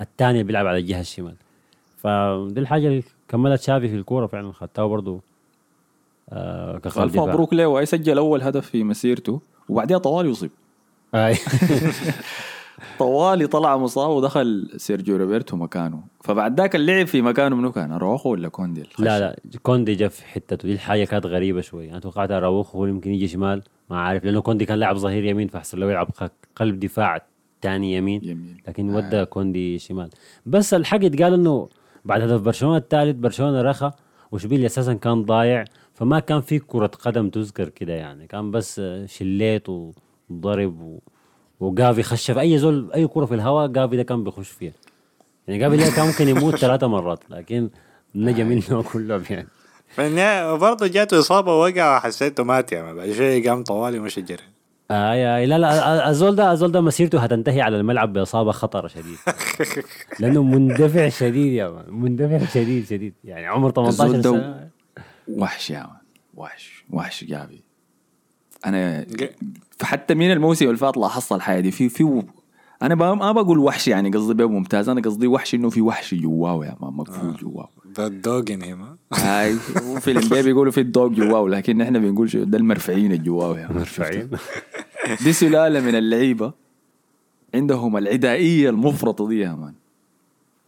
الثاني 0.00 0.42
بيلعب 0.42 0.66
على 0.66 0.78
الجهة 0.78 1.00
الشمال. 1.00 1.34
فدي 1.96 2.60
الحاجة 2.60 2.86
اللي 2.86 3.02
كملت 3.28 3.60
شافي 3.60 3.88
في 3.88 3.94
الكورة 3.94 4.26
فعلا 4.26 4.52
خدتها 4.52 4.86
برضه 4.86 5.20
آه 6.30 6.80
ألف 6.96 7.16
مبروك 7.16 7.54
له. 7.54 7.66
ويسجل 7.66 8.18
أول 8.18 8.42
هدف 8.42 8.66
في 8.66 8.84
مسيرته 8.84 9.40
وبعدها 9.68 9.98
طوال 9.98 10.26
يصيب. 10.26 10.50
طوالي 12.98 13.46
طلع 13.46 13.76
مصاب 13.76 14.10
ودخل 14.10 14.70
سيرجيو 14.76 15.16
روبرتو 15.16 15.56
مكانه. 15.56 16.00
فبعد 16.20 16.60
ذاك 16.60 16.76
اللعب 16.76 17.06
في 17.06 17.22
مكانه 17.22 17.56
منو 17.56 17.72
كان؟ 17.72 17.92
أروخو 17.92 18.30
ولا 18.30 18.48
كوندي؟ 18.48 18.82
لا 18.98 19.20
لا 19.20 19.36
كوندي 19.62 19.94
جا 19.94 20.08
في 20.08 20.24
حتته 20.24 20.68
دي 20.68 20.72
الحاجة 20.72 21.04
كانت 21.04 21.26
غريبة 21.26 21.60
شوي. 21.60 21.90
أنا 21.90 21.98
توقعت 21.98 22.30
أراوخو 22.30 22.78
هو 22.78 22.86
يمكن 22.86 23.10
يجي 23.10 23.28
شمال. 23.28 23.62
ما 23.90 24.00
عارف 24.00 24.24
لأنه 24.24 24.40
كوندي 24.40 24.64
كان 24.64 24.78
لاعب 24.78 24.96
ظهير 24.96 25.24
يمين 25.24 25.48
فاحسن 25.48 25.78
لو 25.78 25.88
يلعب 25.88 26.08
قلب 26.56 26.80
دفاع 26.80 27.26
ثاني 27.62 27.96
يمين. 27.96 28.20
يمين. 28.24 28.56
لكن 28.68 28.94
ودى 28.94 29.24
كوندي 29.24 29.78
شمال. 29.78 30.10
بس 30.46 30.74
الحق 30.74 31.04
يتقال 31.04 31.34
إنه 31.34 31.68
بعد 32.04 32.22
هدف 32.22 32.40
برشلونة 32.40 32.76
الثالث 32.76 33.16
برشلونة 33.16 33.62
رخى. 33.62 33.90
وشبيلي 34.32 34.66
أساسا 34.66 34.94
كان 34.94 35.22
ضايع. 35.22 35.64
فما 35.94 36.20
كان 36.20 36.40
في 36.40 36.58
كرة 36.58 36.86
قدم 36.86 37.28
تذكر 37.30 37.68
كده 37.68 37.92
يعني. 37.92 38.26
كان 38.26 38.50
بس 38.50 38.80
شليت 39.06 39.68
وضرب 39.68 40.80
و... 40.80 40.98
وجافي 41.60 42.02
خش 42.02 42.30
في 42.30 42.40
أي 42.40 42.58
زول 42.58 42.92
أي 42.94 43.06
كرة 43.06 43.24
في 43.26 43.34
الهواء 43.34 43.66
جافي 43.66 43.96
ده 43.96 44.02
كان 44.02 44.24
بيخش 44.24 44.48
فيها. 44.50 44.72
يعني 45.48 45.60
جافي 45.60 45.76
ده 45.76 45.96
كان 45.96 46.06
ممكن 46.06 46.28
يموت 46.28 46.56
ثلاثة 46.64 46.86
مرات 46.86 47.20
لكن 47.30 47.70
نجا 48.14 48.44
منه 48.44 48.82
كلهم 48.92 49.22
يعني. 49.30 49.48
وبرضه 50.52 50.86
جاته 50.86 51.18
إصابة 51.18 51.58
وقع 51.60 51.96
وحسيته 51.96 52.44
مات 52.44 52.72
يعني 52.72 52.94
بعد 52.94 53.10
شوية 53.12 53.48
قام 53.50 53.62
طوالي 53.64 53.98
ومشي 53.98 54.22
جري. 54.22 54.42
آي 54.90 55.36
آي 55.36 55.46
لا 55.46 55.58
لا 55.58 56.10
الزول 56.10 56.36
ده 56.36 56.52
الزول 56.52 56.72
ده 56.72 56.80
مسيرته 56.80 57.18
هتنتهي 57.20 57.60
على 57.60 57.76
الملعب 57.76 58.12
بإصابة 58.12 58.52
خطرة 58.52 58.88
شديد. 58.88 59.16
لأنه 60.20 60.42
مندفع 60.42 61.08
شديد 61.08 61.52
يا 61.52 61.68
مان 61.68 61.84
مندفع 61.88 62.46
شديد 62.46 62.86
شديد. 62.86 63.14
يعني 63.24 63.46
عمر 63.46 63.70
18 63.70 64.04
الزول 64.04 64.20
ده 64.20 64.30
سنة. 64.30 64.68
وحش 65.28 65.70
يا 65.70 65.80
مان 65.80 65.96
وحش. 66.34 66.84
وحش 66.90 67.24
جافي 67.24 67.60
أنا 68.66 69.06
حتى 69.82 70.14
من 70.14 70.32
الموسم 70.32 70.66
اللي 70.66 70.76
فات 70.76 70.96
لاحظت 70.96 71.32
الحياة 71.32 71.60
دي. 71.60 71.70
في 71.70 71.88
في 71.88 72.22
أنا 72.82 72.94
ما 72.94 73.14
ما 73.14 73.32
بقول 73.32 73.58
وحش 73.58 73.88
يعني 73.88 74.10
قصدي 74.10 74.34
بيه 74.34 74.48
ممتاز. 74.48 74.88
أنا 74.88 75.00
قصدي 75.00 75.26
وحش 75.26 75.54
إنه 75.54 75.70
في 75.70 75.80
وحش 75.80 76.14
جواه 76.14 76.64
يا 76.66 76.76
مان 76.80 76.92
مقفول 76.92 77.36
جواه 77.36 77.68
ذا 77.96 78.08
دوج 78.08 78.52
ان 78.52 78.62
هيم 78.62 78.96
هاي 79.14 79.54
في 80.02 80.10
الانبياء 80.10 80.42
بيقولوا 80.42 80.72
في 80.72 80.80
الدوج 80.80 81.14
جواه 81.14 81.48
لكن 81.48 81.80
إحنا 81.80 81.98
بنقول 81.98 82.30
شو 82.30 82.44
ده 82.44 82.58
المرفعين 82.58 83.12
اللي 83.12 83.24
جواه 83.24 83.58
يا 83.58 83.66
مان 83.66 83.76
مرفعين 83.76 84.30
دي 85.24 85.32
سلالة 85.32 85.80
من 85.80 85.94
اللعيبة 85.94 86.52
عندهم 87.54 87.96
العدائية 87.96 88.70
المفرطة 88.70 89.28
دي 89.28 89.38
يا 89.40 89.52
man. 89.54 89.74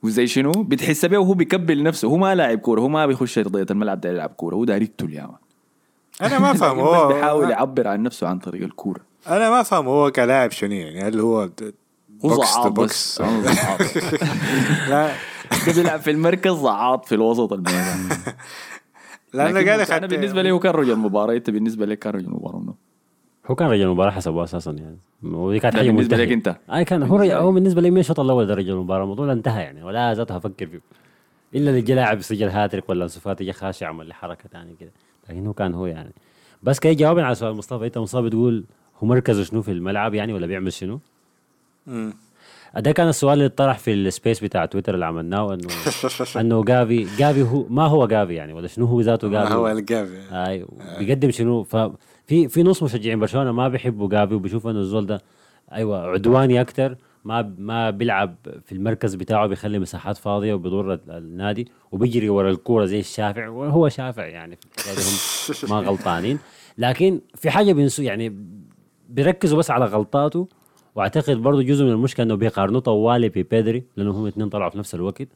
وزي 0.03 0.27
شنو؟ 0.27 0.53
بتحس 0.53 1.05
بيه 1.05 1.19
وهو 1.19 1.35
بيكبل 1.35 1.83
نفسه. 1.83 2.09
هو 2.09 2.17
ما 2.17 2.35
لاعب 2.35 2.59
كورة. 2.59 2.81
هو 2.81 2.89
ما 2.89 3.07
بيخش 3.07 3.39
ارضية 3.39 3.67
الملعب 3.71 4.01
ده 4.01 4.09
يلعب 4.11 4.31
كورة. 4.31 4.55
هو 4.55 4.65
يا 4.65 5.23
man 5.23 5.37
أنا 6.23 6.39
ما 6.39 6.53
فاهم. 6.61 6.79
هو 6.79 7.09
بيحاول 7.09 7.51
يعبر 7.51 7.89
عن 7.89 8.03
نفسه 8.03 8.29
عن 8.29 8.39
طريق 8.39 8.63
الكورة. 8.63 9.01
أنا 9.29 9.51
ما 9.51 9.63
فاهم 9.63 9.87
هو 9.89 10.11
كلاعب 10.11 10.51
شنو 10.51 10.73
يعني. 10.73 11.01
هل 11.01 11.21
هو 11.21 11.49
box 12.11 12.55
to 12.55 12.71
box. 12.71 13.21
لا. 14.89 15.11
بيلعب 15.77 16.01
في 16.01 16.11
المركز 16.11 16.53
زعاط 16.53 17.05
في 17.05 17.15
الوسط 17.15 17.53
الميدان. 17.53 18.09
لكن 19.35 19.69
قال 19.69 19.93
أنا 19.93 20.07
بالنسبة 20.07 20.43
لي 20.43 20.51
هو 20.51 20.59
كان 20.59 20.73
رجل 20.73 20.97
مباراة. 20.97 21.35
أنت 21.35 21.51
بالنسبة 21.51 21.87
لك 21.87 21.99
كان 21.99 22.13
رجل 22.13 22.31
مباراة؟ 22.31 22.75
هو 23.47 23.55
كان 23.55 23.69
رجل 23.69 23.83
المباراة 23.83 24.11
حسبه 24.11 24.45
أساسا 24.45 24.71
يعني. 24.73 24.97
ودي 25.23 25.59
كانت 25.61 25.77
بالنسبة 25.77 26.03
منتهية. 26.17 26.25
لك 26.27 26.33
أنت. 26.33 26.57
أي 26.73 26.85
كان 26.85 27.03
هو 27.03 27.17
رجل 27.17 27.31
هو 27.33 27.53
بالنسبة 27.53 27.81
لي 27.83 27.91
من 27.91 27.99
الشوط 27.99 28.21
الأول 28.21 28.47
ده 28.47 28.55
رجل 28.55 28.71
المباراة. 28.73 29.03
الموضوع 29.03 29.33
انتهى 29.33 29.63
يعني. 29.63 29.83
ولا 29.83 30.15
ذاتها 30.15 30.37
أفكر 30.37 30.67
فيه. 30.67 30.81
إلا 31.55 31.71
اللي 31.71 31.83
جا 31.83 31.95
لاعب 31.95 32.21
سجل 32.21 32.49
هاتريك 32.49 32.89
ولا 32.89 33.05
أنسو 33.05 33.21
فاتي 33.21 33.45
جا 33.45 33.53
خاش 33.53 33.83
عمل 33.83 34.07
لي 34.07 34.15
حركة 34.15 34.49
ثانية 34.53 34.75
كده. 34.81 34.91
لكن 35.29 35.47
هو 35.47 35.53
كان 35.53 35.75
هو 35.75 35.87
يعني. 35.87 36.13
بس 36.63 36.79
كي 36.81 36.95
جوابا 36.95 37.23
على 37.25 37.35
سؤال 37.35 37.55
مصطفى. 37.55 37.87
أنت 37.87 37.99
مصطفى 37.99 38.23
بتقول 38.23 38.65
هو 39.03 39.07
مركزه 39.07 39.43
شنو 39.45 39.63
في 39.63 39.71
الملعب 39.73 40.15
يعني 40.15 40.33
ولا 40.33 40.47
بيعمل 40.47 40.73
شنو؟ 40.73 41.01
مم. 41.87 42.13
ده 42.77 42.93
كان 42.93 43.09
السؤال 43.09 43.39
اللي 43.39 43.49
طرح 43.49 43.79
في 43.79 43.93
ال 43.93 44.01
space 44.01 44.45
بتاع 44.45 44.67
تويتر 44.67 44.95
اللي 44.95 45.07
عملناه 45.07 45.55
انه 45.55 45.69
إنه 46.41 46.65
جافي 46.65 47.07
جافي 47.19 47.43
هو 47.43 47.67
ما 47.71 47.87
هو 47.87 48.07
جافي 48.07 48.35
يعني. 48.35 48.53
ولا 48.53 48.67
شنو 48.69 48.87
هو 48.87 49.01
ذاته 49.01 49.29
ما 49.29 49.41
جافي؟ 49.43 49.55
هو 49.55 49.69
الجافي 49.69 50.19
اي 50.33 50.67
بيقدم 50.99 51.31
شنو؟ 51.31 51.63
ففي 51.63 51.91
في 52.27 52.63
نص 52.63 52.83
مشجعين 52.83 53.19
برشلونة 53.21 53.53
ما 53.53 53.69
بيحبوا 53.69 54.09
جافي 54.09 54.35
وبيشوفوا 54.35 54.71
إنه 54.71 54.81
الزول 54.81 55.07
ده 55.07 55.23
أيوه 55.73 56.07
عدواني 56.07 56.61
أكتر 56.61 56.97
ما 57.25 57.55
ما 57.59 57.91
بيلعب 57.91 58.37
في 58.65 58.73
المركز 58.73 59.15
بتاعه 59.15 59.47
بيخلي 59.47 59.79
مساحات 59.79 60.17
فاضية 60.17 60.55
وبيضر 60.55 60.93
ال- 60.93 61.01
النادي 61.11 61.69
وبيجري 61.93 62.29
ورا 62.29 62.51
الكورة 62.51 62.85
زي 62.85 63.01
الشافع 63.01 63.49
وهو 63.49 63.89
شافع 63.89 64.27
يعني 64.27 64.59
هم 64.89 65.71
ما 65.71 65.77
غلطانين. 65.89 66.39
لكن 66.79 67.21
في 67.35 67.51
حاجة 67.51 67.73
بينسوا 67.73 68.05
يعني 68.05 68.37
بيركزوا 69.09 69.59
بس 69.59 69.71
على 69.71 69.85
غلطاته 69.85 70.49
وأعتقد 70.95 71.37
برضه 71.37 71.63
جزء 71.63 71.85
من 71.85 71.91
المشكلة 71.91 72.27
إنه 72.27 72.35
بيقارنوا 72.35 72.81
طوالي 72.81 73.29
ببيدري 73.29 73.85
لأنه 73.97 74.11
هم 74.11 74.23
الاثنين 74.23 74.49
طلعوا 74.49 74.71
في 74.71 74.79
نفس 74.79 74.95
الوقت. 74.95 75.29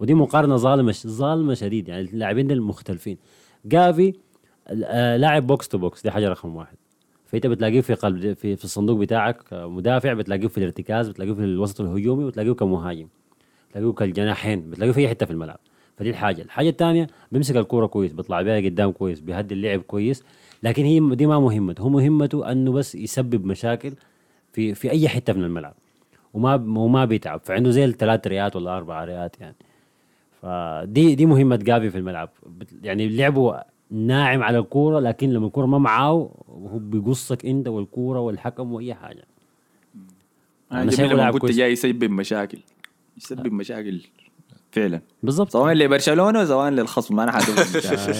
ودي 0.00 0.14
مقارنة 0.14 0.56
ظالمة 0.56 0.94
ظالمة 1.06 1.54
شديد 1.54 1.88
يعني 1.88 2.00
اللاعبين 2.02 2.46
دول 2.46 2.60
مختلفين. 2.62 3.18
جافي 3.64 4.14
لاعب 5.16 5.46
box 5.46 5.68
to 5.68 5.78
box 5.78 6.02
دي 6.02 6.10
حاجة 6.10 6.28
رقم 6.28 6.56
واحد. 6.56 6.76
فأنت 7.26 7.46
بتلاقيه 7.46 7.80
في 7.80 7.94
قلب 7.94 8.32
في, 8.32 8.56
في 8.56 8.64
الصندوق 8.64 8.98
بتاعك 8.98 9.52
آه، 9.52 9.68
مدافع 9.68 10.12
بتلاقيه 10.12 10.46
في 10.48 10.58
الارتكاز 10.58 11.08
بتلاقيه 11.08 11.32
في 11.32 11.40
الوسط 11.40 11.80
الهجومي 11.80 12.24
وتلاقيه 12.24 12.52
كمهاجم 12.52 13.06
بتلاقيه 13.70 13.92
كالجناحين 13.92 14.70
بتلاقيه 14.70 14.92
في 14.92 15.00
أي 15.00 15.08
حتة 15.08 15.26
في 15.26 15.32
الملعب. 15.32 15.58
فدي 15.98 16.10
الحاجة. 16.10 16.42
الحاجة 16.42 16.68
الثانية 16.68 17.06
بيمسك 17.32 17.56
الكورة 17.56 17.86
كويس 17.86 18.12
بيطلع 18.12 18.42
بيها 18.42 18.56
قدام 18.56 18.92
كويس 18.92 19.20
بيهدي 19.20 19.54
اللعب 19.54 19.80
كويس 19.80 20.24
لكن 20.62 20.84
هي 20.84 21.14
دي 21.14 21.26
ما 21.26 21.40
مهمته. 21.40 21.82
هو 21.82 21.88
مهمته 21.88 22.52
إنه 22.52 22.72
بس 22.72 22.94
يسبب 22.94 23.44
مشاكل 23.46 23.92
في 24.52 24.74
في 24.74 24.90
أي 24.90 25.08
حتة 25.08 25.32
من 25.32 25.44
الملعب 25.44 25.74
وما 26.34 26.54
وما 26.54 27.04
بيتعب. 27.04 27.40
فعنده 27.44 27.70
زي 27.70 27.84
الثلاث 27.84 28.26
ريات 28.26 28.56
ولا 28.56 28.76
أربع 28.76 29.04
ريات 29.04 29.36
يعني. 29.40 29.56
فدي 30.42 31.14
دي 31.14 31.26
مهمة 31.26 31.56
جافي 31.56 31.90
في 31.90 31.98
الملعب. 31.98 32.28
يعني 32.82 33.08
لعبه 33.08 33.62
ناعم 33.90 34.42
على 34.42 34.58
الكورة 34.58 35.00
لكن 35.00 35.30
لما 35.30 35.46
الكورة 35.46 35.66
ما 35.66 35.78
معاه 35.78 36.30
هو 36.48 36.78
بيقصك 36.78 37.46
أنت 37.46 37.68
والكورة 37.68 38.20
والحكم 38.20 38.72
وأي 38.72 38.94
حاجة. 38.94 39.24
أنا 40.72 40.82
أنا 40.82 40.90
شايفه 40.90 41.14
لما 41.14 41.38
كويس. 41.38 41.56
جاي 41.56 41.72
يسبب 41.72 42.10
مشاكل. 42.10 42.58
يسبب 43.16 43.52
مشاكل 43.52 44.00
فعلا. 44.72 45.00
بالضبط. 45.22 45.50
سواء 45.50 45.74
لبرشلونة 45.74 46.44
سواء 46.44 46.70
للخصم 46.70 47.16
ما 47.16 47.22
أنا 47.22 47.32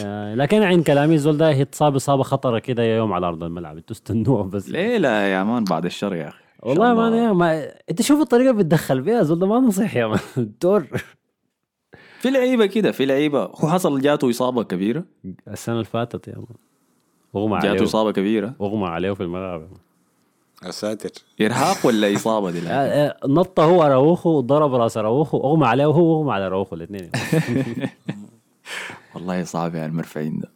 آه، 0.05 0.35
لكن 0.35 0.63
عند 0.63 0.85
كلامي 0.85 1.15
الزول 1.15 1.37
ده 1.37 1.63
اتصاب 1.63 1.95
إصابة 1.95 2.23
خطرة 2.23 2.59
كده 2.59 2.83
يوم 2.83 3.13
على 3.13 3.27
أرض 3.27 3.43
الملعب. 3.43 3.77
أنتوا 3.77 3.97
استنوه 3.97 4.43
بس. 4.43 4.69
ليه 4.69 4.99
لا 4.99 5.33
يا 5.33 5.45
مان؟ 5.45 5.65
بعد 5.65 5.85
الشر 5.85 6.15
يا 6.15 6.29
أخي. 6.29 6.43
والله 6.63 6.95
ما, 6.95 7.33
ما 7.33 7.69
أنت 7.91 8.03
شوف 8.03 8.21
الطريقة 8.21 8.51
اللي 8.51 8.63
بتدخل 8.63 9.01
بيها 9.01 9.21
الزول 9.21 9.39
ده 9.39 9.47
ما 9.47 9.59
نصيح 9.59 9.97
يا 9.97 10.07
مان. 10.07 10.19
دور. 10.63 10.87
في 12.21 12.31
لعيبة 12.31 12.67
كده 12.67 12.93
في 12.93 13.07
لعيبة. 13.07 13.45
هو 13.45 13.69
حصل 13.69 14.01
جاته 14.01 14.31
إصابة 14.31 14.63
كبيرة؟ 14.63 15.05
السنة 15.49 15.75
اللي 15.75 15.85
فاتت 15.85 16.29
يا 16.29 16.35
مان 16.35 16.47
أغمى 17.37 17.57
جاته 17.59 17.69
عليه. 17.69 17.83
إصابة 17.83 18.13
كبيرة؟ 18.13 18.55
أغمى 18.61 18.87
عليه 18.87 19.13
في 19.13 19.23
الملعب. 19.23 19.69
يا 20.65 20.71
ساتر 20.71 21.11
إرهاق 21.41 21.87
ولا 21.87 22.15
إصابة 22.17 22.51
دي 22.51 22.61
لا 22.61 22.71
آه، 22.71 23.07
آه، 23.09 23.17
نط 23.27 23.61
هو 23.61 23.83
راوخو 23.83 24.41
ضرب 24.41 24.75
رأس 24.75 24.99
راوخو 24.99 25.41
أغمى 25.41 25.67
عليه 25.67 25.87
وهو 25.87 26.21
اغمى 26.21 26.33
على 26.33 26.49
راوخو 26.49 26.77
الاثنين. 26.77 27.11
والله 29.15 29.45
صعب 29.45 29.75
يا 29.75 29.87
المرفعين 29.87 30.41
ده. 30.41 30.51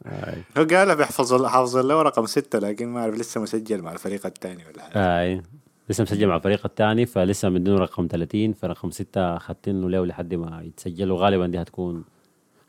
هو 0.59 0.65
قال 0.65 0.97
بيحفظ 0.97 1.45
حافظ 1.45 1.77
له 1.77 2.03
رقم 2.03 2.27
ستة 2.27 2.59
لكن 2.59 2.89
ما 2.89 3.01
أعرف 3.01 3.15
لسه 3.15 3.41
مسجل 3.41 3.83
مع 3.83 3.93
الفريق 3.93 4.27
الثاني 4.27 4.65
ولا 4.67 4.83
حاجة 4.83 5.21
آي. 5.21 5.43
لسه 5.91 6.03
مسجل 6.03 6.27
مع 6.27 6.37
الفريق 6.37 6.67
الثاني 6.67 7.07
فلسه 7.07 7.49
مدينه 7.49 7.77
رقم 7.79 8.09
30 8.11 8.53
فرقم 8.53 8.91
6 8.91 9.39
خدتين 9.39 9.89
له 9.89 10.07
لحد 10.07 10.35
ما 10.35 10.63
يتسجل 10.63 11.11
وغالبا 11.11 11.47
دي 11.47 11.63
هتكون 11.63 12.05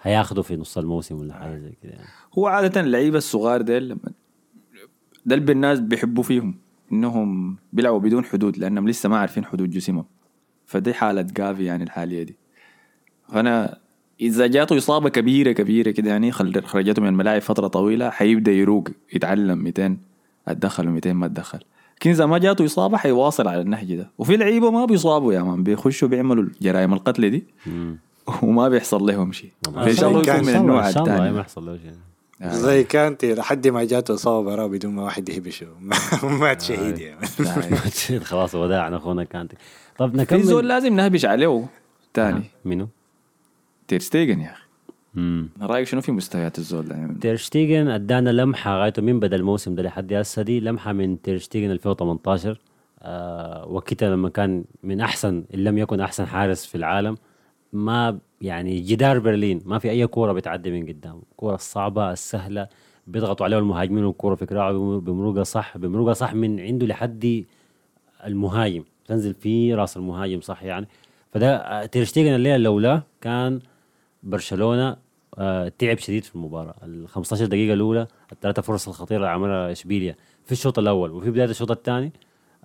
هياخده 0.02 0.42
في 0.42 0.56
نص 0.56 0.78
الموسم 0.78 1.20
ولا 1.20 1.34
حاجة 1.34 1.58
زي 1.58 1.74
كده 1.84 1.92
يعني. 1.92 2.08
هو 2.38 2.48
عادة 2.48 2.82
اللعيبة 2.82 3.18
الصغار 3.18 3.62
ديل 3.62 3.90
لما 3.90 4.12
ده 5.26 5.36
اللي 5.36 5.52
الناس 5.52 5.80
بيحبوا 5.80 6.24
فيهم 6.24 6.56
إنهم 6.92 7.58
بيلعبوا 7.74 8.00
بدون 8.00 8.26
حدود 8.26 8.58
لأنهم 8.58 8.88
لسه 8.88 9.10
ما 9.10 9.18
عارفين 9.18 9.46
حدود 9.46 9.70
جسمهم. 9.70 10.06
فدي 10.66 10.94
حالة 10.94 11.22
جافي 11.22 11.66
يعني 11.66 11.84
الحالية 11.84 12.24
دي. 12.24 12.36
فأنا 13.30 13.78
إذا 14.22 14.48
جاته 14.48 14.78
إصابة 14.78 15.10
كبيره 15.10 15.52
كبيرة 15.52 15.92
كده 15.92 16.10
يعني 16.10 16.32
خرجته 16.32 17.02
من 17.02 17.08
الملاعب 17.08 17.42
فترة 17.42 17.68
طويلة 17.68 18.10
حيبدأ 18.10 18.52
يروق 18.52 18.90
يتعلم 19.14 19.58
200 19.58 19.98
أتدخل 20.48 21.02
و200 21.02 21.08
ما 21.08 21.26
أتدخل. 21.26 21.60
لكن 22.02 22.10
اذا 22.10 22.26
ما 22.26 22.38
جاته 22.38 22.66
إصابة 22.66 22.98
حيواصل 22.98 23.48
على 23.48 23.62
النهج 23.62 23.96
ده. 23.96 24.10
وفي 24.18 24.38
لعيبة 24.38 24.72
ما 24.72 24.86
بيصابوا 24.86 25.34
يا 25.34 25.42
مان 25.42 25.64
بيخشوا 25.64 26.08
بيعملوا 26.08 26.50
جرائم 26.62 26.94
القتل 26.94 27.30
دي. 27.30 27.44
وما 28.42 28.70
بيحصل 28.70 29.06
لهم 29.06 29.32
شيء. 29.32 29.52
فان 29.76 29.94
شاء 29.94 30.10
الله 30.10 30.22
كان 30.22 30.36
يكون 30.36 30.54
من 30.54 30.60
النوع 30.60 30.88
إن 30.88 30.94
شاء 30.94 31.04
الله 31.04 31.16
ما 31.16 31.24
الثاني 31.24 31.40
يحصل 31.40 31.66
له 31.66 31.78
شيء. 31.78 32.52
زي 32.52 32.84
كانتي 32.84 33.34
لحد 33.34 33.68
ما 33.68 33.84
جاته 33.84 34.14
إصابة 34.14 34.46
براه 34.46 34.68
بدون 34.68 34.96
ما 34.96 35.04
واحد 35.04 35.30
يهبشه 35.30 35.68
مات 36.24 36.62
شهيد 36.62 37.00
يعني. 37.00 37.28
خلاص 38.30 38.56
وداعا 38.56 38.98
أخونا 38.98 39.24
كانتي 39.24 39.56
طب 39.98 40.24
في 40.24 40.44
زول 40.44 40.58
نكمل 40.58 40.68
لازم 40.68 40.96
نهبش 40.96 41.26
عليه 41.26 41.66
تاني. 42.14 42.44
منو؟ 42.66 42.88
تيرستيجن 43.88 44.40
يا 44.40 44.52
أخي. 44.52 44.61
مم. 45.14 45.50
رأيك 45.62 45.88
شنو 45.88 46.02
في 46.02 46.12
مستويات 46.12 46.58
الزول 46.58 46.86
ده 46.88 46.96
يعني 46.96 47.16
تيرشتيجن 47.20 47.88
أدانا 47.88 48.30
لمحة 48.30 48.78
غايته 48.82 49.02
من 49.02 49.20
بدا 49.20 49.36
الموسم 49.36 49.76
ده 49.76 49.84
لحد 49.84 50.14
هسه 50.14 50.42
دي 50.42 50.60
لمحة 50.60 50.94
من 50.94 51.22
تيرشتيجن 51.22 51.72
2018 51.72 52.60
آه 53.02 53.66
وقتها 53.68 54.10
لما 54.10 54.30
كان 54.30 54.64
من 54.84 55.02
أحسن 55.02 55.44
إن 55.54 55.64
لم 55.64 55.78
يكن 55.78 56.00
أحسن 56.02 56.26
حارس 56.26 56.66
في 56.66 56.76
العالم 56.76 57.18
ما 57.74 58.20
يعني 58.42 58.80
جدار 58.82 59.20
برلين 59.20 59.62
ما 59.66 59.80
في 59.80 59.90
أي 59.90 60.08
كورة 60.08 60.34
بتعدي 60.34 60.72
من 60.72 60.88
قدام. 60.88 61.22
الكوره 61.32 61.56
الصعبه 61.56 62.12
السهله 62.12 62.68
بيضغطوا 63.08 63.46
عليه 63.46 63.58
المهاجمين 63.58 64.04
والكورة 64.04 64.36
في 64.36 64.46
كراعه 64.46 65.00
بمرقها 65.00 65.44
صح 65.44 65.78
بمرقها 65.78 66.14
صح 66.14 66.34
من 66.34 66.60
عنده 66.60 66.88
لحد 66.88 67.46
المهاجم. 68.26 68.84
تنزل 69.06 69.34
في 69.34 69.74
راس 69.74 69.98
المهاجم 69.98 70.42
صح 70.42 70.64
يعني. 70.64 70.88
فده 71.34 71.56
آه، 71.58 71.86
تيرشتيجن 71.86 72.36
الليلة 72.36 72.58
لولا 72.58 73.02
كان 73.22 73.60
برشلونة 74.24 74.98
آه 75.38 75.72
تعب 75.78 75.98
شديد 75.98 76.24
في 76.24 76.36
المباراة. 76.36 76.76
ال 76.84 77.08
15 77.10 77.46
دقيقة 77.46 77.74
الأولى 77.74 78.08
الثلاثة 78.32 78.62
فرص 78.62 78.88
الخطيرة 78.88 79.18
اللي 79.18 79.30
عملها 79.30 79.72
إشبيليا 79.72 80.16
في 80.46 80.52
الشوط 80.52 80.80
الأول 80.80 81.12
وفي 81.12 81.32
بداية 81.32 81.50
الشوط 81.50 81.72
الثاني. 81.72 82.12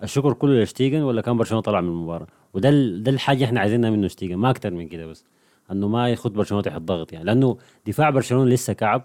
الشكر 0.02 0.32
كله 0.32 0.62
لشتيجن 0.62 1.02
ولا 1.02 1.22
كان 1.22 1.36
برشلونة 1.36 1.62
طلع 1.62 1.80
من 1.80 1.88
المباراة؟ 1.88 2.26
وده 2.54 2.70
ده 2.96 3.10
الحاجة 3.10 3.44
إحنا 3.44 3.60
عايزينها 3.60 3.90
منه 3.90 4.08
شتيجن 4.08 4.36
ما 4.36 4.50
أكثر 4.50 4.70
من 4.70 4.88
كده 4.88 5.06
بس. 5.06 5.24
إنه 5.72 5.88
ما 5.88 6.08
يخد 6.08 6.32
برشلونة 6.32 6.62
تحت 6.62 6.80
ضغط 6.80 7.12
يعني. 7.12 7.24
لأنه 7.24 7.56
دفاع 7.86 8.10
برشلونة 8.10 8.50
لسه 8.50 8.72
كعب. 8.72 9.02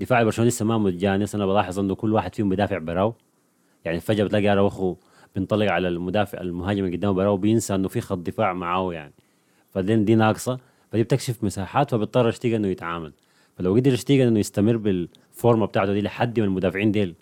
دفاع 0.00 0.22
برشلونة 0.22 0.48
لسه 0.48 0.64
ما 0.64 0.78
متجانس 0.78 1.34
أنا 1.34 1.46
بلاحظ 1.46 1.78
إنه 1.78 1.94
كل 1.94 2.12
واحد 2.12 2.34
فيهم 2.34 2.48
بدافع 2.48 2.78
براو. 2.78 3.14
يعني 3.84 4.00
فجأة 4.00 4.24
بتلاقي 4.24 4.48
أراوخو 4.52 4.96
بينطلق 5.34 5.72
على 5.72 5.88
المدافع 5.88 6.40
المهاجم 6.40 6.84
اللي 6.84 6.96
قدامه 6.96 7.14
براو 7.14 7.36
بينسى 7.36 7.74
إنه 7.74 7.88
في 7.88 8.00
خط 8.00 8.18
دفاع 8.18 8.52
معاه 8.52 8.92
يعني. 8.92 9.12
فدي 9.70 9.96
دي 9.96 10.14
ناقصة. 10.14 10.58
فدي 10.94 11.02
بتكشف 11.02 11.44
مساحات 11.44 11.90
فبيضطر 11.90 12.30
شتيجن 12.30 12.56
إنه 12.56 12.68
يتعامل. 12.68 13.12
فلو 13.58 13.74
قدر 13.74 13.96
شتيجن 13.96 14.26
إنه 14.26 14.38
يستمر 14.40 14.76
بالفورمة 14.76 15.66
بتاعته 15.66 15.92
دي 15.92 16.00
لحد 16.00 16.40
ما 16.40 16.46
المدافعين 16.46 16.92
ديل 16.92 17.14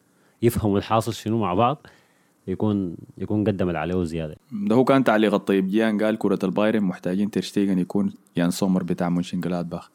يفهموا 0.43 0.79
الحاصل 0.79 1.15
شنو 1.15 1.39
مع 1.39 1.55
بعض 1.55 1.87
يكون 2.49 2.97
يكون 3.19 3.45
قدم 3.45 3.69
اللي 3.69 3.79
عليه 3.79 4.05
زيادة. 4.05 4.37
ده 4.53 4.75
هو 4.75 4.85
كان 4.85 5.05
تعليق 5.05 5.35
الطيب. 5.35 5.69
جيان 5.69 6.03
قال 6.03 6.19
كرة 6.19 6.39
البايرن 6.45 6.83
محتاجين 6.83 7.31
ترشتيجن 7.31 7.79
يكون 7.79 8.13
يان 8.37 8.51
سومر 8.51 8.83
بتاع 8.83 9.09
مونشن 9.09 9.41
جلادباخ 9.41 9.91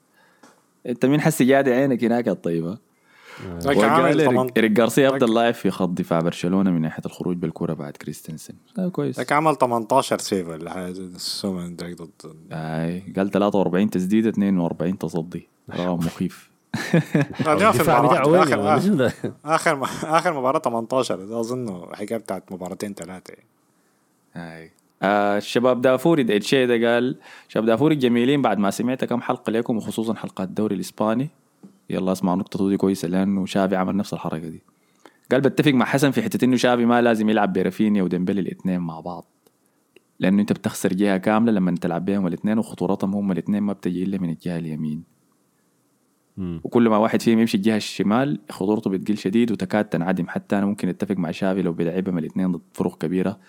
أنت 0.85 1.05
مين 1.05 1.21
حسي 1.21 1.45
جادي 1.45 1.73
عينك 1.73 2.03
هناك 2.03 2.27
الطيبة؟ 2.27 2.77
18 3.61 4.51
إيريك 4.57 4.71
جارسيا 4.71 5.09
افضل 5.09 5.33
لاعب 5.33 5.53
في 5.53 5.71
خط 5.71 5.89
دفاع 5.89 6.19
برشلونة 6.19 6.71
من 6.71 6.81
ناحية 6.81 7.03
الخروج 7.05 7.37
بالكرة 7.37 7.73
بعد 7.73 7.97
كريستنسن. 7.97 8.53
ده 8.77 8.89
كويس. 8.89 9.19
لكن 9.19 9.35
عمل 9.35 9.55
18 9.55 10.17
سيف 10.17 10.47
ولا 10.47 10.73
حاجة 10.73 10.93
سومن 11.17 11.75
ده 11.75 11.93
ضد 11.93 12.35
آي 12.51 13.13
قال 13.15 13.31
43 13.31 13.89
تسديدة 13.89 14.29
42 14.29 14.97
تصدي. 14.97 15.47
رقم 15.75 15.97
مخيف؟ 16.05 16.49
اخر 17.45 17.81
اخر 19.45 19.83
آخر 20.03 20.33
مباراة 20.33 20.59
18 20.59 21.25
ده 21.25 21.39
اظنه 21.39 21.87
حكاية 21.93 22.17
بتاعت 22.17 22.51
مباراتين 22.51 22.93
ثلاثة 22.93 23.33
هاي 24.33 24.71
آه 25.01 25.37
الشباب 25.37 25.81
دافوري 25.81 26.23
ده 26.23 26.33
قال 26.93 27.15
شباب 27.47 27.65
دافوري 27.65 27.95
الجميلين 27.95 28.41
بعد 28.41 28.57
ما 28.57 28.71
سمعت 28.71 29.05
كم 29.05 29.21
حلقة 29.21 29.51
لكم 29.51 29.77
وخصوصا 29.77 30.13
حلقة 30.13 30.43
الدوري 30.43 30.75
الإسباني. 30.75 31.29
يلا 31.89 32.11
اسمع 32.11 32.35
نقطة 32.35 32.69
دي 32.69 32.77
كويسة 32.77 33.07
لأنه 33.07 33.45
شافي 33.45 33.75
عمل 33.75 33.95
نفس 33.95 34.13
الحركة 34.13 34.47
دي. 34.47 34.63
قال 35.31 35.41
بتفق 35.41 35.71
مع 35.71 35.85
حسن 35.85 36.11
في 36.11 36.21
حتة 36.21 36.45
إنه 36.45 36.55
شافي 36.55 36.85
ما 36.85 37.01
لازم 37.01 37.29
يلعب 37.29 37.53
برافينيا 37.53 38.03
وديمبلي 38.03 38.41
الاثنين 38.41 38.79
مع 38.79 38.99
بعض. 38.99 39.25
لأنه 40.19 40.41
أنت 40.41 40.53
بتخسر 40.53 40.93
جهة 40.93 41.17
كاملة 41.17 41.51
لما 41.51 41.75
تلعب 41.75 42.05
بيهم 42.05 42.27
الاثنين 42.27 42.57
وخطورتهم 42.57 43.15
هم 43.15 43.31
الاثنين 43.31 43.63
ما 43.63 43.73
بتجي 43.73 44.03
إلا 44.03 44.17
من 44.17 44.29
الجهة 44.29 44.57
اليمين. 44.57 45.03
وكل 46.63 46.89
ما 46.89 46.97
واحد 46.97 47.21
فيهم 47.21 47.39
يمشي 47.39 47.57
الجهة 47.57 47.77
الشمال 47.77 48.39
خطورته 48.49 48.89
بتقل 48.89 49.17
شديد 49.17 49.51
وتكاد 49.51 49.85
تنعدم. 49.85 50.27
حتى 50.27 50.57
أنا 50.57 50.65
ممكن 50.65 50.89
أتفق 50.89 51.15
مع 51.15 51.31
شافي 51.31 51.61
لو 51.61 51.73
بيلعبهم 51.73 52.17
الاثنين 52.17 52.51
ضد 52.51 52.61
فرق 52.73 52.97
كبيرة 52.97 53.39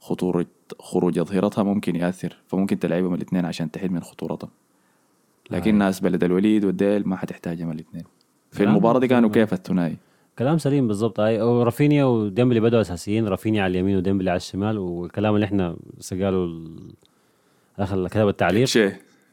خطورة 0.00 0.46
خروج 0.80 1.18
أظهرتها 1.18 1.64
ممكن 1.64 1.96
يأثر. 1.96 2.36
فممكن 2.46 2.78
تلعبهم 2.78 3.14
الاثنين 3.14 3.44
عشان 3.44 3.70
تحد 3.70 3.90
من 3.90 4.02
خطورتهم 4.02 4.50
لكن 5.50 5.74
ناس 5.74 6.00
بلد 6.00 6.24
الوليد 6.24 6.64
والديل 6.64 7.08
ما 7.08 7.16
حتحتاجهم 7.16 7.70
الاثنين. 7.70 8.04
في 8.50 8.58
كلام 8.58 8.70
المباراة 8.70 8.98
دي 8.98 9.08
كانوا. 9.08 9.30
كيف 9.30 9.52
الثنائي؟ 9.52 9.96
كلام 10.38 10.58
سليم 10.58 10.88
بالضبط. 10.88 11.20
اي 11.20 11.42
ورافينيا 11.42 12.04
وديمبلي 12.04 12.60
بدأوا 12.60 12.80
أساسيين 12.80 13.28
رافينيا 13.28 13.62
على 13.62 13.70
اليمين 13.70 13.96
وديمبلي 13.96 14.30
على 14.30 14.36
الشمال 14.36 14.78
والكلام 14.78 15.34
اللي 15.34 15.46
إحنا 15.46 15.76
قالوا 16.12 16.46
ال- 16.46 16.92
آخر 17.78 18.08
كتب 18.08 18.28
التعليق. 18.28 18.62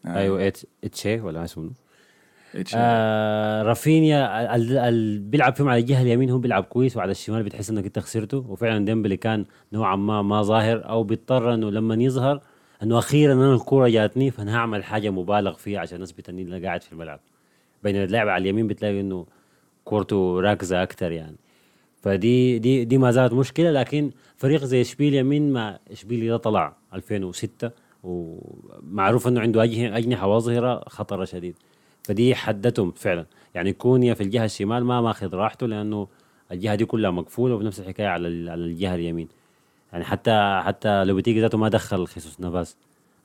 أيوه 0.06 0.50
إتش- 0.50 0.66
إتشي 0.84 1.20
ولا 1.22 1.44
اسمه. 1.44 1.72
آه 2.76 3.64
رافينيا 3.64 4.56
ال- 4.56 4.78
ال- 4.78 5.20
بيلعب 5.20 5.56
فيهم 5.56 5.70
على 5.70 5.80
الجهة 5.82 6.02
اليمين 6.02 6.30
هو 6.30 6.38
بيلعب 6.38 6.64
كويس 6.64 6.98
وعلى 6.98 7.12
الشمال 7.12 7.44
بتحس 7.44 7.70
إنك 7.70 7.86
أنت 7.86 8.00
خسرته. 8.00 8.38
وفعلا 8.50 8.86
ديمبلي 8.86 9.18
كان 9.18 9.46
نوعا 9.74 9.96
ما 9.96 10.22
ما 10.22 10.42
ظاهر 10.42 10.90
أو 10.90 11.04
بيضطر 11.04 11.54
إنه 11.54 11.72
لما 11.72 11.96
يظهر 11.96 12.42
أنه 12.84 13.00
أخيرا 13.00 13.34
أنا 13.34 13.54
الكورة 13.54 13.88
جاتني 13.90 14.32
فأنا 14.32 14.56
هعمل 14.58 14.84
حاجة 14.84 15.10
مبالغ 15.10 15.54
فيها 15.54 15.80
عشان 15.80 16.02
اثبت 16.02 16.30
اني 16.30 16.42
أنا 16.42 16.68
قاعد 16.68 16.82
في 16.84 16.92
الملعب. 16.94 17.20
بين 17.84 17.96
اللاعب 17.96 18.28
على 18.30 18.42
اليمين 18.42 18.68
بتلاقي 18.68 19.00
إنه 19.02 19.26
كورته 19.86 20.40
راكزة 20.42 20.84
أكثر 20.84 21.12
يعني. 21.12 21.36
فدي 22.02 22.60
دي 22.60 22.86
دي 22.86 22.98
ما 22.98 23.12
زالت 23.12 23.34
مشكلة 23.34 23.72
لكن 23.72 24.12
فريق 24.38 24.64
زي 24.64 24.82
اشبيليا 24.82 25.24
من 25.24 25.54
ما 25.54 25.80
اشبيليا 25.92 26.30
ده 26.32 26.38
طلع 26.38 26.76
2006 26.94 27.72
ومعروف 28.04 29.28
إنه 29.28 29.42
عنده 29.42 29.62
أجه- 29.66 29.96
أجنحة 29.98 30.28
واظهرة 30.28 30.84
خطر 30.90 31.26
شديد. 31.26 31.56
فدي 32.04 32.36
حدتهم 32.36 32.92
فعلا. 32.92 33.26
يعني 33.56 33.74
كونيا 33.74 34.14
في 34.14 34.24
الجهة 34.24 34.46
الشمال 34.46 34.84
ما 34.86 35.02
ماخذ 35.02 35.36
راحته 35.36 35.68
لأنه 35.68 36.08
الجهة 36.52 36.76
دي 36.76 36.86
كلها 36.86 37.12
مقفولة 37.12 37.56
ونفس 37.56 37.80
الحكاية 37.80 38.08
على 38.08 38.28
على 38.52 38.62
الجهة 38.62 38.96
اليمين. 38.96 39.28
يعني 39.94 40.06
حتى 40.06 40.62
حتى 40.64 41.04
لو 41.04 41.16
بتيجي 41.16 41.42
ذاته 41.42 41.58
ما 41.58 41.70
دخل 41.70 42.08
خيسوس 42.08 42.40
نافاس. 42.40 42.78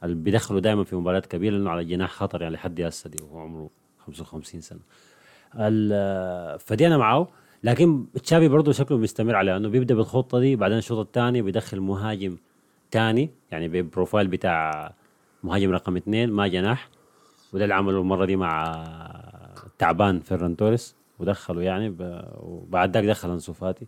اللي 0.05 0.15
بيدخله 0.15 0.61
دائما 0.61 0.85
في 0.85 0.97
مباريات 0.97 1.27
كبيرة 1.27 1.55
لأنه 1.55 1.71
على 1.71 1.81
الجناح 1.81 2.11
خطر 2.11 2.43
يعني 2.43 2.55
لحد 2.55 2.81
هسه 2.81 3.11
دي 3.11 3.25
وهو 3.25 3.41
عمره 3.41 3.71
55 4.07 4.61
سنة. 4.61 4.81
فدي 6.59 6.87
أنا 6.87 6.99
معاه 6.99 7.29
لكن 7.65 8.05
تشافي 8.23 8.49
برضه 8.49 8.73
شكله 8.73 8.99
مستمر 8.99 9.35
على 9.35 9.57
انه 9.57 9.69
بيبدأ 9.69 9.95
بالخطة 9.95 10.39
دي 10.39 10.57
بعدين 10.57 10.79
الشوط 10.79 10.99
الثاني 11.07 11.43
بيدخل 11.43 11.81
مهاجم 11.81 12.37
ثاني 12.93 13.31
يعني 13.51 13.69
ببروفايل 13.69 14.27
بتاع 14.27 14.93
مهاجم 15.43 15.71
رقم 15.71 15.97
اثنين 15.97 16.31
ما 16.31 16.49
جناح. 16.49 16.89
وده 17.53 17.65
اللي 17.65 17.75
عمله 17.75 18.01
المرة 18.01 18.25
دي 18.25 18.37
مع 18.37 18.75
تعبان 19.79 20.21
فيران 20.21 20.57
توريس. 20.57 20.97
ودخله 21.19 21.63
يعني. 21.63 21.97
وبعد 22.41 22.97
ذاك 22.97 23.05
دخل 23.05 23.31
أنسو 23.31 23.53
فاتي. 23.53 23.87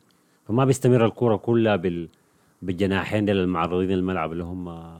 فما 0.49 0.65
بيستمر 0.65 1.07
الكورة 1.07 1.37
كلها 1.37 1.77
بال... 1.77 2.09
بالجناحين 2.63 3.29
المعرضين 3.29 3.91
الملعب 3.93 4.33
اللي 4.33 4.45
هم 4.45 4.91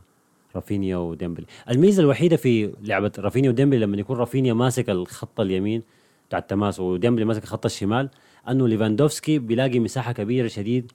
رافينيا 0.57 0.97
وديمبلي. 0.97 1.47
الميزة 1.71 2.03
الوحيدة 2.03 2.37
في 2.37 2.73
لعبة 2.83 3.13
رافينيا 3.19 3.51
وديمبلي 3.51 3.81
لما 3.81 3.97
يكون 3.97 4.17
رافينيا 4.17 4.53
ماسك 4.55 4.91
الخط 4.91 5.41
اليمين 5.41 5.83
بتاع 6.29 6.39
التماس 6.39 6.81
وديمبلي 6.81 7.25
ماسك 7.25 7.43
الخط 7.43 7.65
الشمال 7.65 8.11
أنه 8.49 8.69
ليفاندوفسكي 8.69 9.39
بيلاقي 9.39 9.79
مساحة 9.79 10.13
كبيرة 10.13 10.47
شديد 10.49 10.93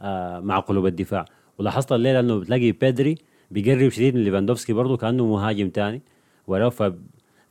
آه 0.00 0.40
مع 0.40 0.58
قلوب 0.58 0.86
الدفاع. 0.86 1.24
ولاحظت 1.58 1.92
الليلة 1.92 2.20
أنه 2.20 2.38
بتلاقي 2.38 2.72
بيدري 2.72 3.14
بيقرب 3.50 3.88
شديد 3.88 4.14
من 4.14 4.24
ليفاندوفسكي 4.24 4.72
برضه 4.72 4.96
كأنه 4.96 5.26
مهاجم 5.26 5.68
تاني. 5.68 6.02
ولو 6.46 6.70
في 6.70 6.94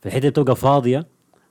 الحته 0.06 0.28
تبقى 0.28 0.56
فاضية 0.56 1.06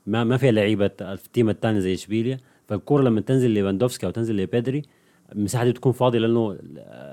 ما 0.07 0.23
ما 0.23 0.37
فيها 0.37 0.51
لعيبة 0.51 0.91
ال 1.01 1.11
team 1.11 1.49
الثاني 1.49 1.81
زي 1.81 1.93
إشبيليا. 1.93 2.37
فالكوره 2.67 3.03
لما 3.03 3.21
تنزل 3.21 3.49
ليفاندوفسكي 3.49 4.05
أو 4.05 4.11
تنزل 4.11 4.35
لبيدري 4.37 4.81
المساحه 5.31 5.63
دي 5.65 5.71
بتكون 5.71 5.91
فاضية 5.91 6.19
لأنه 6.19 6.57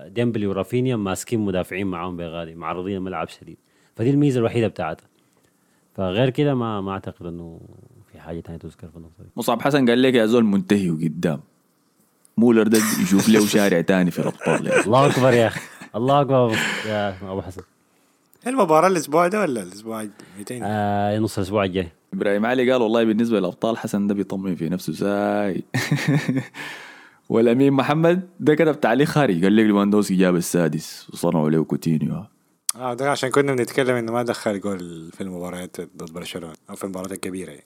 ديمبلي 0.09 0.47
ورافينيا 0.47 0.97
ماسكين 0.97 1.41
مدافعين 1.41 1.87
معاهم 1.87 2.17
بغادي 2.17 2.55
معرضين 2.55 2.97
الملعب 2.97 3.29
شديد. 3.29 3.57
فدي 3.97 4.11
الميزة 4.11 4.39
الوحيدة 4.41 4.69
بتاعتها. 4.69 5.07
فغير 5.95 6.31
كده 6.31 6.55
ما 6.55 6.81
ما 6.81 6.93
أعتقد 6.93 7.27
إنه 7.27 7.61
في 8.13 8.21
حاجة 8.21 8.41
ثانية 8.41 8.59
تذكر 8.59 8.89
في 8.89 8.97
النقطة 8.97 9.23
دي. 9.23 9.29
مصعب 9.37 9.63
حسن 9.63 9.89
قال 9.89 10.03
لك 10.03 10.15
يا 10.15 10.27
زول 10.27 10.45
منتهي 10.45 10.91
وقدام. 10.91 11.41
مولر 12.37 12.69
ده 12.69 12.79
يشوف 13.03 13.29
له 13.29 13.47
شارع 13.47 13.81
تاني 13.81 14.11
في 14.11 14.19
الأبطال 14.19 14.69
أخي. 14.69 14.85
الله 14.87 15.07
أكبر 15.07 15.33
يا 15.33 15.47
أخي. 15.47 15.61
الله 15.97 16.21
أكبر 16.21 16.57
يا 16.87 17.17
أبو 17.23 17.43
حسن. 17.43 17.63
المباراة 18.47 18.89
الأسبوع 18.89 19.29
ده 19.29 19.41
ولا 19.41 19.63
الأسبوع 19.63 20.07
200 20.39 20.61
آه 20.63 21.19
نص 21.19 21.39
الأسبوع 21.39 21.65
الجاي. 21.65 21.89
إبراهيم 22.15 22.47
علي 22.47 22.73
قال 22.73 22.83
والله 22.83 23.05
بالنسبة 23.05 23.39
للأبطال 23.41 23.79
حسن 23.79 24.07
ده 24.07 24.15
بيطمن 24.15 24.55
في 24.55 24.69
نفسه 24.69 24.93
ساي 24.93 25.63
والأمين 27.33 27.73
محمد 27.73 28.29
ده 28.41 28.55
كتب 28.55 28.81
تعليق 28.81 29.07
خارج 29.07 29.45
قال 29.45 29.57
لك 29.57 29.65
ليفاندوسكي 29.67 30.15
جاب 30.17 30.37
السادس 30.37 31.11
وصنعوا 31.13 31.51
له 31.51 31.65
كوتينيو. 31.65 32.25
آه 32.77 32.95
ده 32.95 33.11
عشان 33.11 33.31
كنا 33.31 33.53
بنتكلم 33.55 33.95
إنه 33.97 34.13
ما 34.13 34.23
دخل 34.23 34.61
جول 34.61 35.11
في 35.13 35.21
المباريات 35.21 35.77
ضد 35.97 36.13
برشلونة 36.13 36.55
أو 36.71 36.75
في 36.75 36.85
المباريات 36.85 37.13
الكبيرة 37.13 37.51
يعني. 37.51 37.65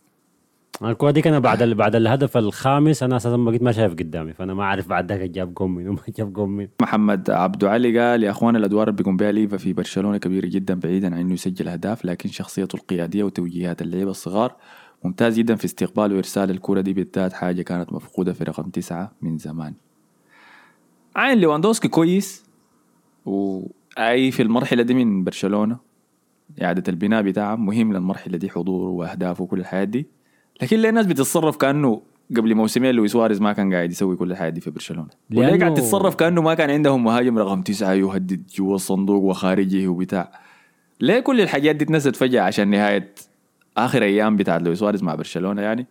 الكرة 0.82 1.10
دي 1.10 1.22
كان 1.22 1.40
بعد 1.40 1.62
ال- 1.62 1.74
بعد 1.74 1.96
الهدف 1.96 2.36
الخامس 2.36 3.02
أنا 3.02 3.16
أساسا 3.16 3.36
بقيت 3.36 3.62
ما 3.62 3.72
شايف 3.72 3.92
قدامي 3.92 4.32
فأنا 4.32 4.54
ما 4.54 4.62
أعرف 4.62 4.88
بعد 4.88 5.12
ذاك 5.12 5.30
جاب 5.30 5.54
جول 5.54 5.68
مين 5.70 5.88
وما 5.88 5.98
جاب 6.18 6.32
جول 6.32 6.48
مين. 6.48 6.68
محمد 6.82 7.30
عبد 7.30 7.64
علي 7.64 7.98
قال 8.00 8.22
يا 8.22 8.30
أخوان 8.30 8.56
الأدوار 8.56 8.88
اللي 8.88 8.96
بيقوم 8.96 9.16
بها 9.16 9.32
ليفا 9.32 9.56
في 9.56 9.72
برشلونة 9.72 10.18
كبيرة 10.18 10.46
جدا 10.46 10.74
بعيدا 10.74 11.14
عن 11.14 11.20
إنه 11.20 11.32
يسجل 11.34 11.68
أهداف 11.68 12.04
لكن 12.04 12.28
شخصيته 12.28 12.76
القيادية 12.76 13.24
وتوجيهات 13.24 13.82
اللعيبة 13.82 14.10
الصغار 14.10 14.56
ممتاز 15.04 15.38
جدا 15.38 15.54
في 15.54 15.64
استقبال 15.64 16.12
وإرسال 16.12 16.50
الكرة 16.50 16.80
دي 16.80 16.92
بالذات 16.92 17.32
حاجة 17.32 17.62
كانت 17.62 17.92
مفقودة 17.92 18.32
في 18.32 18.44
رقم 18.44 18.70
تسعة 18.70 19.12
من 19.22 19.38
زمان. 19.38 19.74
عين 21.16 21.38
ليواندوسكي 21.38 21.88
كويس 21.88 22.44
وأي 23.26 24.30
في 24.30 24.42
المرحلة 24.42 24.82
دي 24.82 24.94
من 24.94 25.24
برشلونة. 25.24 25.78
إعادة 26.62 26.82
البناء 26.88 27.22
بتاعه 27.22 27.56
مهم 27.56 27.92
للمرحلة 27.92 28.38
دي 28.38 28.50
حضوره 28.50 28.88
وأهدافه 28.90 29.44
وكل 29.44 29.60
الحياة 29.60 29.84
دي. 29.84 30.06
لكن 30.62 30.76
ليه 30.76 30.88
الناس 30.88 31.06
بتتصرف 31.06 31.56
كأنه 31.56 32.02
قبل 32.36 32.54
موسمين 32.54 32.94
لويس 32.94 33.12
سواريز 33.12 33.40
ما 33.40 33.52
كان 33.52 33.74
قاعد 33.74 33.90
يسوي 33.90 34.16
كل 34.16 34.30
الحياة 34.32 34.48
دي 34.50 34.60
في 34.60 34.70
برشلونة؟ 34.70 35.08
وليه 35.34 35.56
لأنه- 35.56 35.60
قاعد 35.60 35.74
تتصرف 35.74 36.14
كأنه 36.14 36.42
ما 36.42 36.54
كان 36.54 36.70
عندهم 36.70 37.04
مهاجم 37.04 37.38
رقم 37.38 37.62
تسعة 37.62 37.92
يهدد 37.92 38.42
جوا 38.56 38.74
الصندوق 38.74 39.22
وخارجه 39.22 39.88
وبتاع؟ 39.88 40.32
ليه 41.00 41.20
كل 41.20 41.40
الحاجات 41.40 41.76
دي 41.76 41.84
اتنست 41.84 42.16
فجأة 42.16 42.40
عشان 42.42 42.68
نهاية 42.68 43.14
آخر 43.76 44.02
أيام 44.02 44.36
بتاعت 44.36 44.62
لويس 44.62 44.78
سواريز 44.78 45.02
مع 45.02 45.14
برشلونة 45.14 45.62
يعني؟ 45.62 45.86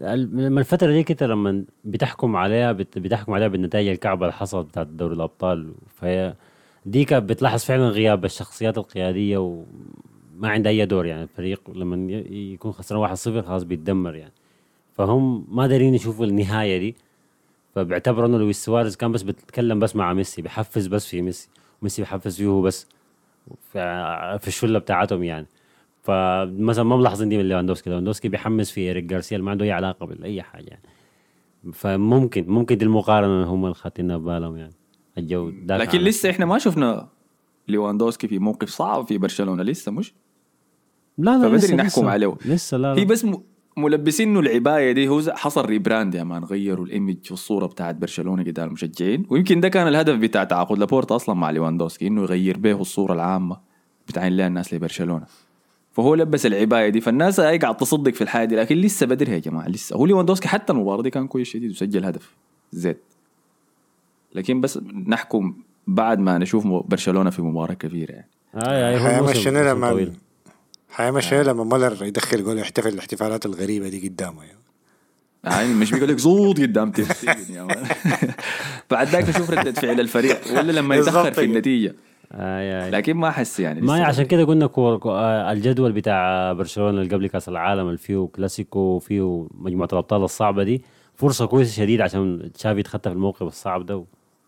لما 0.00 0.60
الفترة 0.60 0.92
دي 0.92 1.02
كده 1.02 1.26
لما 1.26 1.64
بتحكم 1.84 2.36
عليها 2.36 2.72
بت- 2.72 2.98
بتحكم 2.98 3.32
عليها 3.32 3.48
بالنتائج 3.48 3.88
الكعبة 3.88 4.26
اللي 4.26 4.32
حصلت 4.32 4.66
بتاعت 4.66 4.86
دوري 4.86 5.14
الأبطال. 5.14 5.72
فهي 5.96 6.34
دي 6.86 7.04
كانت 7.04 7.28
بتلاحظ 7.30 7.64
فعلا 7.64 7.88
غياب 7.88 8.24
الشخصيات 8.24 8.78
القيادية 8.78 9.38
وما 9.38 10.48
عندها 10.48 10.72
أي 10.72 10.86
دور 10.86 11.06
يعني. 11.06 11.22
الفريق 11.22 11.70
لما 11.74 12.12
يكون 12.30 12.72
خسران 12.72 13.00
1-0 13.16 13.46
خلاص 13.46 13.62
بيتدمر 13.62 14.14
يعني. 14.14 14.32
فهم 14.94 15.46
ما 15.50 15.66
دارين 15.66 15.94
يشوفوا 15.94 16.26
النهاية 16.26 16.78
دي. 16.78 16.96
فبيعتبروا 17.74 18.26
إنه 18.26 18.38
لويس 18.38 18.64
سواريز 18.64 18.96
كان 18.96 19.12
بس 19.12 19.22
بيتكلم 19.22 19.78
بس 19.78 19.96
مع 19.96 20.12
ميسي 20.12 20.42
بيحفز 20.42 20.86
بس 20.86 21.06
في 21.06 21.22
ميسي 21.22 21.48
ميسي 21.82 22.02
بيحفز 22.02 22.36
فيه 22.36 22.62
بس 22.62 22.86
في 23.72 24.44
الشلة 24.48 24.78
بتاعتهم 24.78 25.22
يعني. 25.24 25.46
فمثلا 26.06 26.84
ما 26.84 26.96
ملاحظين 26.96 27.28
دي 27.28 27.36
من 27.38 27.48
ليفاندوسكي 27.48 27.90
ليفاندوسكي 27.90 28.28
بيحمس 28.28 28.70
في 28.70 28.80
إيريك 28.80 29.04
جارسيا 29.04 29.38
ما 29.38 29.50
عنده 29.50 29.64
أي 29.64 29.72
علاقة 29.72 30.06
باي 30.06 30.42
حاجة 30.42 30.66
يعني. 30.66 30.82
فممكن 31.72 32.44
ممكن 32.48 32.78
دي 32.78 32.84
المقارنة 32.84 33.44
هم 33.44 33.64
اللي 33.64 33.74
خاطينها 33.74 34.16
ببالهم 34.16 34.56
يعني. 34.56 34.72
الجو 35.18 35.52
لكن 35.68 35.98
لسه 35.98 36.30
إحنا 36.30 36.46
ما 36.46 36.58
شفنا 36.58 37.08
ليواندوسكي 37.68 38.28
في 38.28 38.38
موقف 38.38 38.68
صعب 38.68 39.06
في 39.06 39.18
برشلونة 39.18 39.62
لسه 39.62 39.92
مش؟ 39.92 40.14
لا 41.18 41.30
لا 41.30 41.38
فبدري 41.42 41.56
لسه 41.56 41.74
نحكم 41.76 41.86
لسه. 41.86 42.10
عليه. 42.10 42.34
لسه 42.44 42.76
لا, 42.76 42.92
هي 42.94 43.04
لا. 43.04 43.04
بس 43.04 43.24
م- 43.24 43.42
ملبسينه 43.76 44.40
العباية 44.40 44.92
دي 44.92 45.08
هو 45.08 45.22
حصل 45.28 45.64
rebrand 45.66 46.14
يا 46.14 46.24
man 46.24 46.44
غيروا 46.44 46.86
ال 46.86 46.91
image 46.91 47.16
والصورة 47.30 47.66
بتاعت 47.66 47.94
برشلونة 47.94 48.42
قدام 48.44 48.68
المشجعين. 48.68 49.26
ويمكن 49.30 49.60
ده 49.60 49.68
كان 49.68 49.88
الهدف 49.88 50.16
بتاع 50.16 50.44
تعاقد 50.44 50.78
لابورتا 50.78 51.16
أصلا 51.16 51.34
مع 51.34 51.50
ليواندوسكي 51.50 52.06
إنه 52.06 52.22
يغير 52.22 52.58
به 52.58 52.80
الصورة 52.80 53.12
العامة 53.12 53.56
بتاعين 54.08 54.36
لها 54.36 54.46
الناس 54.46 54.74
لبرشلونة. 54.74 55.26
فهو 55.96 56.14
لبس 56.14 56.46
العباية 56.46 56.88
دي 56.88 57.00
فالناس 57.00 57.40
هي 57.40 57.58
قاعد 57.58 57.76
تصدق 57.76 58.12
في 58.12 58.22
الحاجة 58.22 58.48
دي 58.48 58.56
لكن 58.56 58.76
لسه 58.76 59.06
بدري 59.06 59.32
يا 59.32 59.38
جماعة 59.38 59.68
لسه 59.68 59.96
هو 59.96 60.06
ليواندوسكي 60.06 60.48
حتى 60.48 60.72
المباراة 60.72 61.02
دي 61.02 61.10
كان 61.10 61.26
كويس 61.26 61.48
شديد 61.48 61.70
وسجل 61.70 62.04
هدفين 62.04 62.34
زيت 62.72 63.02
لكن 64.34 64.60
بس 64.60 64.78
نحكم 65.06 65.54
بعد 65.86 66.18
ما 66.18 66.38
نشوف 66.38 66.66
برشلونة 66.66 67.30
في 67.30 67.42
مباراة 67.42 67.74
كبيرة 67.74 68.12
يعني 68.12 68.28
آه 68.54 68.60
آه 68.60 68.98
هو 68.98 69.28
لما. 70.02 70.12
حيمشينا 70.90 71.42
لما 71.42 71.64
مولر 71.64 72.04
يدخل 72.04 72.44
جول 72.44 72.58
يحتفل 72.58 72.88
الاحتفالات 72.88 73.46
الغريبة 73.46 73.88
دي 73.88 74.08
قدامه 74.08 74.42
يعني. 74.44 74.58
يعني 75.44 75.74
مش 75.74 75.92
بيقول 75.92 76.08
لك 76.08 76.18
زوط 76.18 76.60
قدام 76.60 76.92
بعد 78.90 79.06
ذاك 79.06 79.28
نشوف 79.28 79.50
ردة 79.50 79.72
فعل 79.72 80.00
الفريق 80.00 80.40
ولا 80.52 80.72
لما 80.72 80.96
يتأخر 80.96 81.32
في. 81.32 81.44
النتيجة 81.44 81.94
آه 82.36 82.86
آه 82.86 82.90
لكن 82.90 83.14
ما 83.16 83.28
أحس 83.28 83.60
يعني. 83.60 83.80
ما 83.80 84.04
عشان 84.04 84.24
كده 84.24 84.44
قلنا 84.44 84.70
آه، 84.76 85.52
الجدول 85.52 85.92
بتاع 85.92 86.52
برشلونة 86.52 87.00
اللي 87.02 87.14
قبل 87.14 87.26
كأس 87.26 87.48
العالم 87.48 87.86
اللي 87.86 87.98
فيه 87.98 88.28
كلاسيكو 88.34 88.80
وفيه 88.80 89.48
مجموعة 89.54 89.88
الأبطال 89.92 90.22
الصعبة 90.22 90.62
دي 90.62 90.82
فرصة 91.14 91.46
كويسة 91.46 91.72
شديد 91.82 92.00
عشان 92.00 92.52
تشافي 92.54 92.80
يتخطى 92.80 93.10
في 93.10 93.16
الموقف 93.16 93.42
الصعب 93.42 93.86
ده 93.86 94.04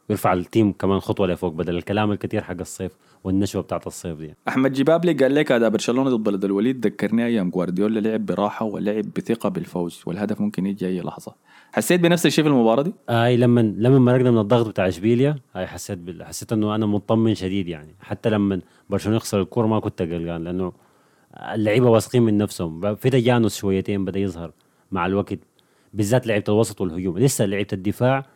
ويرفع 0.08 0.32
ال 0.32 0.40
team 0.40 0.72
كمان 0.72 1.00
خطوة 1.00 1.26
لفوق 1.26 1.52
بدل 1.52 1.76
الكلام 1.76 2.12
الكثير 2.12 2.42
حق 2.42 2.56
الصيف 2.60 2.92
والنشوة 3.24 3.62
بتاعت 3.62 3.86
الصيف 3.86 4.18
دي. 4.18 4.34
أحمد 4.48 4.72
جبابلي 4.72 5.12
قال 5.12 5.34
لك 5.34 5.52
هذا 5.52 5.68
برشلونة 5.68 6.10
ضد 6.10 6.24
بلد 6.24 6.44
الوليد 6.44 6.86
ذكرني 6.86 7.26
أيام 7.26 7.50
جوارديولا 7.50 8.00
لعب 8.00 8.26
براحة 8.26 8.66
ولعب 8.66 9.04
بثقة 9.16 9.48
بالفوز 9.48 10.02
والهدف 10.06 10.40
ممكن 10.40 10.66
يجي 10.66 10.86
أي 10.86 11.00
لحظة. 11.00 11.34
حسيت 11.72 12.00
بنفس 12.00 12.26
الشيء 12.26 12.44
في 12.44 12.50
المباراة 12.50 12.82
دي؟ 12.82 12.94
هاي 13.08 13.36
لما 13.36 13.60
لما 13.60 13.98
مرقنا 13.98 14.30
من 14.30 14.38
الضغط 14.38 14.68
بتاع 14.68 14.88
إشبيليا 14.88 15.36
هاي 15.54 15.66
حسيت 15.66 15.98
بال... 15.98 16.24
حسيت 16.24 16.52
إنه 16.52 16.74
أنا 16.74 16.86
مطمن 16.86 17.34
شديد 17.34 17.68
يعني. 17.68 17.94
حتى 18.00 18.30
لما 18.30 18.60
برشلونة 18.90 19.16
يخسر 19.16 19.40
الكوره 19.40 19.66
ما 19.66 19.80
كنت 19.80 20.02
قلقان 20.02 20.44
لأنه 20.44 20.72
اللعيبة 21.54 21.90
واثقين 21.90 22.22
من 22.22 22.38
نفسهم. 22.38 22.94
في 22.94 23.10
تجانس 23.10 23.56
شويتين 23.56 24.04
بدأ 24.04 24.20
يظهر 24.20 24.52
مع 24.92 25.06
الوقت 25.06 25.38
بالذات 25.94 26.26
لعيبة 26.26 26.44
الوسط 26.48 26.80
والهجوم. 26.80 27.18
لسه 27.18 27.44
لعيبة 27.44 27.68
الدفاع 27.72 28.26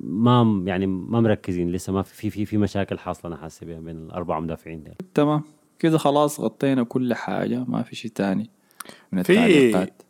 ما 0.00 0.62
يعني 0.66 0.86
ما 0.86 1.20
مركزين 1.20 1.72
لسه 1.72 1.92
ما 1.92 2.02
في 2.02 2.30
في 2.30 2.44
في 2.44 2.56
مشاكل 2.56 2.98
حاصلة 2.98 3.32
أنا 3.32 3.36
حاسس 3.36 3.64
بها 3.64 3.80
بين 3.80 3.96
الاربع 3.96 4.40
مدافعين 4.40 4.84
تمام. 5.14 5.42
كده 5.78 5.98
خلاص 5.98 6.40
غطينا 6.40 6.82
كل 6.82 7.14
حاجة 7.14 7.64
ما 7.68 7.82
في 7.82 7.96
شيء 7.96 8.10
تاني 8.10 8.50
من 9.12 9.18
التعليقات. 9.18 10.02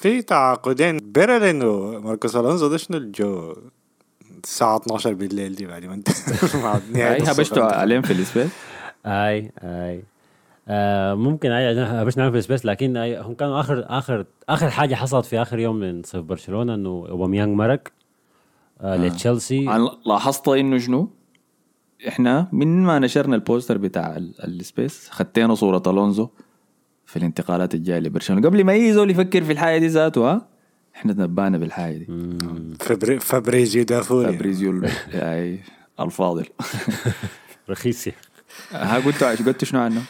في 0.00 0.22
تعاقدين 0.22 0.96
بيرلين 0.96 1.62
وماركوس 1.62 2.36
ألونزو 2.36 2.68
ده 2.68 2.76
شنو 2.76 2.96
الجو؟ 2.98 3.54
الساعة 4.44 4.76
12 4.76 5.14
بالليل 5.14 5.54
دي 5.54 5.66
بعد 5.66 5.84
ما 5.84 5.94
انت 5.94 6.08
هاي. 6.94 7.22
هبشتوا 7.22 7.64
عليهم 7.64 8.02
في 8.02 8.12
ال 8.12 8.17
space؟ 8.17 8.50
أي 9.06 9.52
أي. 9.62 10.02
آه 10.68 11.14
ممكن 11.14 11.50
أي 11.50 12.04
باش 12.04 12.16
نعمل 12.18 12.32
في 12.32 12.38
ال 12.38 12.42
space 12.42 12.64
لكن 12.66 12.96
هم 12.96 13.34
كانوا 13.34 13.60
آخر 13.60 13.84
آخر 13.88 14.24
آخر 14.48 14.70
حاجة 14.70 14.94
حصلت 14.94 15.26
في 15.26 15.42
آخر 15.42 15.58
يوم 15.58 15.76
من 15.76 16.02
صيف 16.02 16.20
برشلونة 16.24 16.74
إنه 16.74 17.06
أوباميانج 17.08 17.56
مرق 17.56 17.80
آه 18.80 18.96
لتشيلسي. 18.96 19.58
أنا 19.68 19.90
لاحظت 20.06 20.48
إنه 20.48 20.78
شنو؟ 20.78 21.10
إحنا 22.08 22.48
من 22.52 22.82
ما 22.84 22.98
نشرنا 22.98 23.34
ال 23.36 23.42
poster 23.42 23.78
بتاع 23.78 24.16
ال- 24.16 24.44
ال 24.44 24.55
space 24.55 25.08
خدينا 25.10 25.54
صورة 25.54 25.82
ألونزو. 25.86 26.28
في 27.06 27.16
الانتقالات 27.16 27.74
الجاية 27.74 27.98
لبرشلونة. 27.98 28.48
قبل 28.48 28.64
ما 28.64 28.72
اي 28.72 28.92
زول 28.92 29.10
يفكر 29.10 29.44
في 29.44 29.52
الحاجة 29.52 29.78
دي 29.78 29.86
ذاته 29.86 30.30
ها 30.30 30.48
إحنا 30.96 31.12
تنبأنا 31.12 31.58
بالحاجة 31.58 31.96
دي. 31.96 33.18
فابريزيو 33.18 33.84
دافوري. 33.84 34.32
فابريزيو 34.32 34.82
الفاضل. 36.00 36.46
رخيص 37.70 38.08
ها 38.72 38.98
قلت 38.98 39.24
قلت 39.24 39.64
شنو 39.64 39.80
عنه؟ 39.80 40.02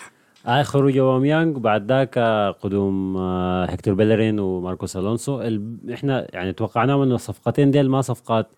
آه 0.47 0.62
خروج 0.62 0.99
اوباميانج 0.99 1.57
وبعد 1.57 1.92
ذاك 1.92 2.18
آه، 2.18 2.51
قدوم 2.51 3.16
آه 3.16 3.70
هيكتور 3.70 3.94
بيلرين 3.94 4.40
وماركوس 4.40 4.97
ألونسو. 4.97 5.40
ال... 5.40 5.76
إحنا 5.92 6.26
يعني 6.32 6.53
توقعناهم 6.53 7.03
إنه 7.03 7.14
الصفقتين 7.14 7.70
ديل 7.70 7.90
ما 7.90 8.01
صفقات 8.01 8.49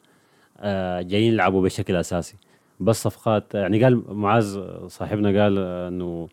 آه 0.61 1.03
جايين 1.03 1.33
يلعبوا 1.33 1.63
بشكل 1.63 1.97
أساسي. 1.97 2.37
بس 2.81 3.03
صفقات 3.03 3.55
يعني 3.55 3.85
قال 3.85 4.03
معاذ 4.09 4.61
صاحبنا 4.87 5.43
قال 5.43 5.59
آه، 5.59 5.89
إنه 5.89 6.29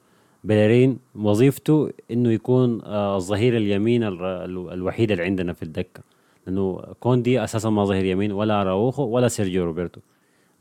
بيلرين 0.45 0.99
وظيفته 1.15 1.91
إنه 2.11 2.31
يكون 2.31 2.81
آه 2.83 3.15
الظهير 3.15 3.57
اليمين 3.57 4.03
الوحيد 4.73 5.11
اللي 5.11 5.23
عندنا 5.23 5.53
في 5.53 5.63
الدكة. 5.63 6.01
لأنه 6.47 6.81
كوندي 6.99 7.43
أساسا 7.43 7.69
ما 7.69 7.85
ظهير 7.85 8.05
يمين 8.05 8.31
ولا 8.31 8.63
أراوخو 8.63 9.03
ولا 9.03 9.27
سيرجيو 9.27 9.65
روبرتو. 9.65 10.01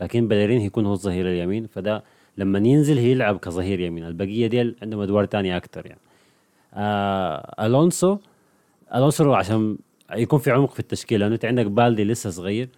لكن 0.01 0.29
بيلرين 0.29 0.61
هيكون 0.61 0.87
هو 0.87 0.93
الظهير 0.93 1.27
اليمين. 1.29 1.67
فده 1.67 2.05
لما 2.39 2.59
ينزل 2.59 2.99
هيلعب 2.99 3.39
كظهير 3.39 3.81
يمين. 3.81 4.05
البقية 4.05 4.47
دي 4.47 4.75
عندهم 4.83 5.01
أدوار 5.01 5.25
تانية 5.25 5.57
أكتر 5.57 5.87
يعني. 5.87 6.01
آه 6.75 7.67
ألونسو 7.67 8.19
ألونسو 8.95 9.33
عشان 9.33 9.79
يكون 10.17 10.39
في 10.39 10.51
عمق 10.51 10.71
في 10.73 10.81
التشكيل 10.81 11.21
لأنه 11.21 11.35
أنت 11.35 11.45
عندك 11.45 11.67
بالدي 11.67 12.05
لسه 12.05 12.31
صغير 12.31 12.69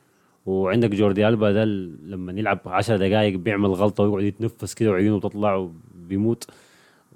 وعندك 0.47 0.91
جوردي 0.91 1.29
ألبا. 1.29 1.53
ده 1.53 1.65
لما 1.65 2.33
يلعب 2.33 2.61
10 2.67 2.97
دقائق 2.97 3.37
بيعمل 3.37 3.71
غلطة 3.71 4.05
ويقعد 4.05 4.25
يتنفس 4.25 4.75
كده 4.75 4.91
وعيونه 4.91 5.19
بتطلع 5.19 5.55
وبيموت. 5.55 6.51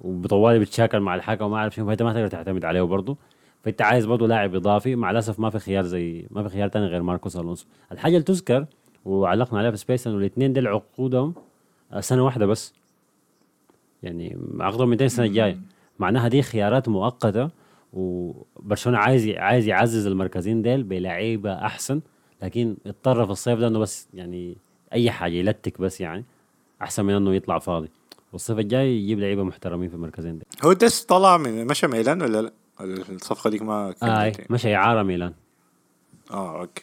وبطوالي 0.00 0.58
بيتشاكل 0.58 1.00
مع 1.00 1.14
الحكم 1.14 1.44
وما 1.44 1.56
أعرف 1.56 1.74
شنو 1.74 1.86
فأنت 1.86 2.02
ما 2.02 2.12
تقدر 2.12 2.28
تعتمد 2.28 2.64
عليه 2.64 2.82
برضه 2.82 3.16
فأنت 3.64 3.82
عايز 3.82 4.06
برضه 4.06 4.26
لاعب 4.26 4.54
إضافي 4.54 4.96
مع 4.96 5.10
الأسف 5.10 5.40
ما 5.40 5.50
في 5.50 5.58
خيار 5.58 5.84
زي 5.84 6.26
ما 6.30 6.42
في 6.42 6.48
خيار 6.48 6.68
تاني 6.68 6.86
غير 6.86 7.02
ماركوس 7.02 7.36
ألونسو. 7.36 7.66
الحاجة 7.92 8.12
اللي 8.12 8.24
تذكر 8.24 8.66
وعلقنا 9.04 9.58
عليها 9.58 9.70
في 9.70 9.76
space 9.76 10.06
إنه 10.06 10.16
الاثنين 10.16 10.52
دول 10.52 10.68
عقودهم 10.68 11.34
آه، 11.92 12.00
سنة 12.00 12.24
واحدة 12.24 12.46
بس. 12.46 12.74
يعني 14.02 14.38
عقده 14.60 14.86
200 14.86 15.04
السنة 15.04 15.26
الجاية. 15.26 15.58
معناها 15.98 16.28
دي 16.28 16.42
خيارات 16.42 16.88
مؤقتة 16.88 17.50
وبرشلونة 17.92 18.98
عايز 18.98 19.28
عايز 19.28 19.68
يعزز 19.68 20.06
المركزين 20.06 20.62
ديل 20.62 20.82
بلعيبة 20.82 21.52
أحسن. 21.52 22.00
لكن 22.42 22.76
اضطر 22.86 23.26
في 23.26 23.32
الصيف 23.32 23.58
ده 23.58 23.68
إنه 23.68 23.78
بس 23.78 24.08
يعني 24.14 24.56
أي 24.92 25.10
حاجة 25.10 25.32
يلتك 25.32 25.80
بس 25.80 26.00
يعني 26.00 26.24
أحسن 26.82 27.04
من 27.04 27.14
إنه 27.14 27.34
يطلع 27.34 27.58
فاضي. 27.58 27.88
والصيف 28.32 28.58
الجاي 28.58 28.96
يجيب 29.02 29.20
لعيبة 29.20 29.42
محترمين 29.42 29.88
في 29.88 29.94
المركزين 29.94 30.32
ديل 30.32 30.46
هو 30.64 30.72
ديست 30.72 31.08
طلع 31.08 31.36
من 31.36 31.66
مشى 31.66 31.86
ميلان 31.86 32.22
ولا 32.22 32.42
لا؟ 32.42 32.52
الصفقة 32.80 33.50
ديك 33.50 33.62
ما 33.62 33.72
آه 33.88 33.92
كملت؟ 33.92 34.02
يعني؟ 34.02 34.46
مشى 34.50 34.74
إعارة 34.74 35.02
ميلان. 35.02 35.32
آه 36.30 36.60
أوكي. 36.60 36.82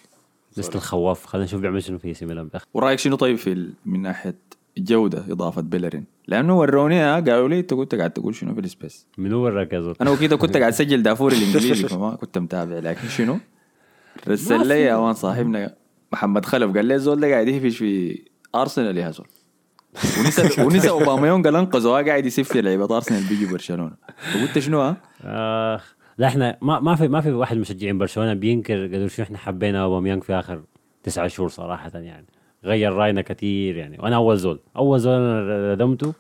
لست 0.58 0.76
الخواف. 0.76 1.26
خلينا 1.26 1.46
نشوف 1.46 1.62
بيعمل 1.62 1.84
شنو 1.84 1.98
في 1.98 2.14
سي 2.14 2.26
ميلان. 2.26 2.48
بأخ. 2.48 2.64
ورأيك 2.74 3.00
شنو 3.00 3.16
طيب 3.16 3.36
في 3.38 3.70
من 3.86 4.02
ناحية 4.02 4.36
جودة 4.78 5.26
إضافة 5.30 5.62
بيلرين؟ 5.62 6.06
لأنه 6.28 6.58
وروني 6.60 6.96
ها 7.00 7.20
قالوا 7.20 7.50
لي 7.50 7.60
أنت 7.60 7.74
كنت 7.74 7.96
قاعد 7.96 8.12
تقول 8.12 8.36
شنو 8.36 8.54
في 8.54 8.60
السبيس. 8.60 9.08
من 9.18 9.34
هو 9.34 9.40
وراك 9.44 9.74
يا 9.74 9.82
زول 9.82 9.96
أنا 10.02 10.12
وكده 10.12 10.36
كنت 10.38 10.58
قاعد 10.58 10.72
اسجل 10.74 11.04
دافور 11.04 11.32
الإنجليزي 11.32 11.88
فما 11.90 12.16
كنت 12.16 12.38
متابع 12.38 12.80
لكن 12.80 13.08
شنو؟ 13.08 13.40
رسل 14.28 14.68
لي 14.68 14.82
يا 14.82 14.98
man 14.98 15.14
صاحبنا 15.14 15.76
محمد 16.12 16.46
خلف 16.46 16.76
قال 16.76 16.86
لي 16.86 16.96
الزول 16.96 17.20
ده 17.20 17.28
قاعد 17.28 17.48
يهفش 17.48 17.78
في 17.78 18.22
أرسنال 18.56 18.98
يا 18.98 19.12
زول. 19.12 19.28
ونسى 20.20 20.62
ونسى 20.66 20.90
اوباميونج 20.90 21.46
قال 21.46 21.56
انقذه 21.56 21.90
قاعد 21.90 22.26
يسف 22.26 22.48
في 22.52 22.62
لعيبه 22.62 22.96
ارسنال 22.96 23.24
بيجي 23.24 23.46
برشلونة. 23.46 23.92
فقلت 24.34 24.60
شنو 24.60 24.82
ها؟ 24.82 24.98
اخ 25.76 25.96
لا 26.18 26.28
إحنا 26.28 26.58
ما 26.62 26.80
ما 26.80 26.96
في 26.96 27.08
ما 27.08 27.22
في 27.22 27.32
واحد 27.32 27.58
مشجعين 27.58 27.98
برشلونة 27.98 28.34
بينكر 28.34 28.86
قدر 28.86 29.08
شو 29.08 29.22
إحنا 29.22 29.38
حبينا 29.38 29.84
اوباميانج 29.84 30.24
في 30.24 30.34
آخر 30.34 30.62
تسعة 31.04 31.28
شهور 31.28 31.50
صراحة 31.50 31.92
يعني. 31.96 32.26
غير 32.64 32.94
راينا 32.94 33.22
كثير 33.22 33.76
يعني. 33.78 33.98
وأنا 34.00 34.16
أول 34.16 34.38
زول 34.38 34.60
أول 34.78 35.00
زول 35.00 35.14
أنا 35.14 35.72
ردمته 35.72 36.14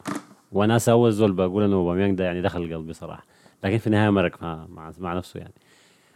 وناس 0.52 0.90
أول 0.90 1.12
زول 1.12 1.32
بقول 1.32 1.64
إنه 1.64 1.76
اوباميانج 1.76 2.18
ده 2.18 2.24
يعني 2.24 2.42
دخل 2.42 2.74
قلبي 2.76 2.94
صراحة. 2.94 3.26
لكن 3.64 3.78
في 3.78 3.88
النهاية 3.88 4.10
مرق 4.10 4.44
مع 4.44 4.66
مع, 4.70 4.92
مع 5.00 5.14
نفسه 5.14 5.40
يعني. 5.40 5.54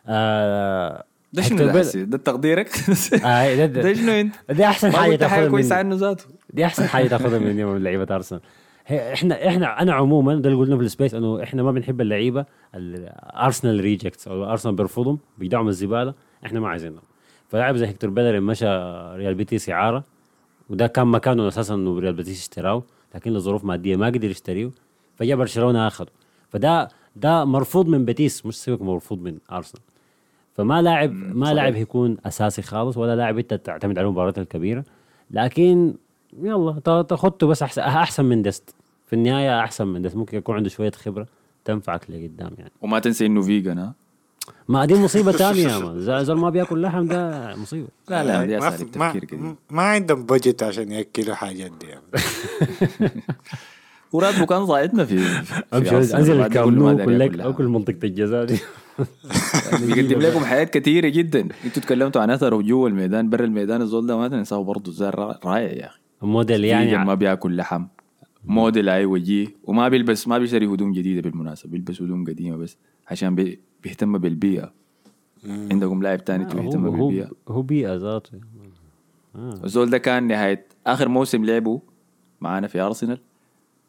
آه 0.08 1.04
ده 1.34 1.42
شنو 1.42 1.68
ده 2.06 2.18
تقديرك؟ 2.18 2.70
آه 3.26 3.56
ده, 3.56 3.66
ده 3.66 3.82
ده, 3.82 3.94
شنو 3.94 4.12
أنت؟ 4.12 4.36
دي 4.50 4.66
أحسن 4.66 4.92
حاجة 4.92 5.16
تاخذها 5.16 5.48
كويسة 5.50 5.76
مني. 5.76 5.80
عنه 5.80 5.96
ذاته. 5.96 6.26
دي 6.54 6.66
أحسن 6.66 6.86
حاجة 6.88 7.08
تاخذها 7.08 7.40
من 7.40 7.66
من 7.66 7.84
لعيبه 7.84 8.16
أرسنال. 8.16 8.42
إحنا 8.92 9.48
إحنا 9.48 9.82
أنا 9.82 9.94
عموما 9.94 10.36
ده 10.36 10.50
اللي 10.50 10.60
قلنا 10.62 10.78
في 10.78 10.84
ال 10.84 10.89
space 10.89 11.14
إنه 11.16 11.44
إحنا 11.44 11.64
ما 11.64 11.72
بنحب 11.72 12.02
اللعيبة 12.02 12.46
ارسنال 12.76 13.80
rejects 13.80 14.28
أو 14.28 14.44
ارسنال 14.52 14.76
بيرفضهم 14.76 15.20
بيدعوا 15.38 15.64
من 15.64 15.70
الزبالة 15.70 16.14
إحنا 16.46 16.60
ما 16.60 16.70
عايزينهم. 16.70 17.02
فلاعب 17.48 17.76
زي 17.78 17.88
هيكتور 17.88 18.10
بيلرين 18.10 18.44
مشى 18.44 18.66
ريال 19.16 19.36
بيتيس 19.36 19.70
إعارة 19.70 20.04
وده 20.70 20.88
كان 20.88 21.08
مكانه 21.08 21.48
أساسا 21.48 21.74
إنه 21.76 22.00
ريال 22.00 22.14
بيتيس 22.14 22.40
اشتراه 22.42 22.84
لكن 23.16 23.34
لظروف 23.34 23.66
مادية 23.66 23.96
ما 23.96 24.06
قدر 24.06 24.30
يشتريه 24.30 24.72
فجاء 25.16 25.38
برشلونة 25.38 25.88
اخذه 25.88 26.10
فده 26.50 26.88
ده 27.16 27.46
مرفوض 27.46 27.88
من 27.88 28.06
بيتيس 28.06 28.46
مش 28.46 28.56
سيبك 28.62 28.82
مرفوض 28.82 29.22
من 29.22 29.38
ارسنال 29.52 29.84
فما 30.54 30.82
لاعب 30.82 31.12
ما. 31.12 31.54
لاعب 31.54 31.74
هيكون 31.74 32.18
أساسي 32.26 32.62
خالص 32.62 32.98
ولا 32.98 33.16
لاعب 33.16 33.38
انت 33.38 33.54
تعتمد 33.54 33.98
عليه 33.98 34.08
المباريات 34.08 34.40
الكبيرة. 34.40 34.84
لكن 35.32 35.94
يلا 36.44 36.80
تا- 36.84 37.02
تاخدته 37.02 37.48
بس 37.48 37.64
أحسن 37.64 37.82
أحسن 37.82 38.26
من 38.26 38.42
ديست. 38.42 38.76
في 39.08 39.14
النهاية 39.14 39.60
أحسن 39.60 39.88
من 39.88 40.02
ديست. 40.02 40.16
ممكن 40.16 40.38
يكون 40.38 40.56
عنده 40.56 40.70
شوية 40.70 40.92
خبرة 40.92 41.28
تنفعك 41.66 42.10
لقدام 42.10 42.52
يعني. 42.58 42.72
وما 42.82 43.00
تنسى 43.00 43.26
إنه 43.26 43.42
vegan 43.42 43.78
ها؟ 43.78 43.94
ما 44.68 44.86
دي 44.86 44.94
مصيبة 45.04 45.32
ثانية 45.32 45.68
يا 45.68 45.78
man. 45.80 46.00
زول 46.00 46.26
زول 46.26 46.38
ما 46.38 46.50
بياكل 46.50 46.82
لحم 46.82 47.06
ده 47.08 47.56
مصيبة. 47.56 47.88
لا 48.10 48.24
لا 48.24 48.46
دي 48.46 48.58
ما, 48.58 48.68
اساليب 48.68 48.92
في- 48.94 49.36
ما, 49.36 49.56
ما 49.70 49.82
عندهم 49.82 50.24
بجت 50.26 50.64
عشان 50.64 50.92
يأكلوا 50.92 51.36
حاجات 51.36 51.72
دي. 51.72 51.88
وراتبه 54.14 54.46
كان 54.46 54.66
صاعدنا 54.68 55.06
في 55.06 55.18
في 55.44 55.64
أمشي. 55.74 55.98
أنزل 55.98 56.38
بعد 56.38 56.50
ده 56.52 56.64
كله 56.64 56.84
ما 56.84 56.92
الكامنو 56.92 56.94
داري 56.94 57.06
كل 57.06 57.20
لك 57.20 57.32
ياكل 57.32 57.42
أو 57.42 57.54
كل 57.54 57.66
منطقة 57.68 57.98
الجزاء 58.04 58.46
دي. 58.46 58.60
بيقدم 59.86 60.20
لكم 60.20 60.46
حياه 60.46 60.64
كثيره 60.64 61.08
جدا. 61.08 61.48
أنتوا 61.66 61.82
تكلمتوا 61.84 62.22
عن 62.22 62.30
اثره 62.30 62.62
جوا 62.62 62.90
الميدان 62.90 63.30
برا 63.30 63.46
الميدان 63.46 63.82
الزول 63.82 64.08
ده 64.08 64.18
ما 64.18 64.28
تنساه 64.28 64.64
برضه. 64.64 64.92
زي 64.92 65.10
رائع 65.10 65.60
يا 65.60 65.86
أخي. 65.88 66.00
موديل 66.22 66.66
يعني 66.66 67.06
ما 67.06 67.14
بياكل 67.14 67.58
لحم. 67.58 67.86
موديل 68.46 68.90
اي 68.90 69.06
وجيه 69.06 69.48
وما 69.64 69.90
بيلبس 69.90 70.28
ما 70.28 70.38
بيشتري 70.38 70.68
هدوم 70.68 70.92
جديدة 70.92 71.30
بالمناسبة 71.30 71.72
بيلبس 71.72 72.02
هدوم 72.02 72.26
قديمة 72.26 72.58
بس 72.58 72.78
عشان 73.08 73.36
بي 73.36 73.60
بيهتم 73.84 74.18
بالبيئة. 74.18 74.74
عندكم 75.46 76.04
لاعب 76.04 76.26
تاني 76.26 76.46
بيهتم 76.46 76.86
هو 76.86 76.96
هو 76.96 77.08
بالبيئة. 77.08 77.32
هو 77.48 77.62
بيئة 77.62 77.96
ذاته. 77.96 78.40
الزول 79.36 79.90
ده 79.90 79.98
كان 79.98 80.28
نهاية 80.28 80.66
آخر 80.88 81.10
موسم 81.10 81.46
لعبه 81.46 81.82
معانا 82.42 82.68
في 82.68 82.82
ارسنال 82.82 83.20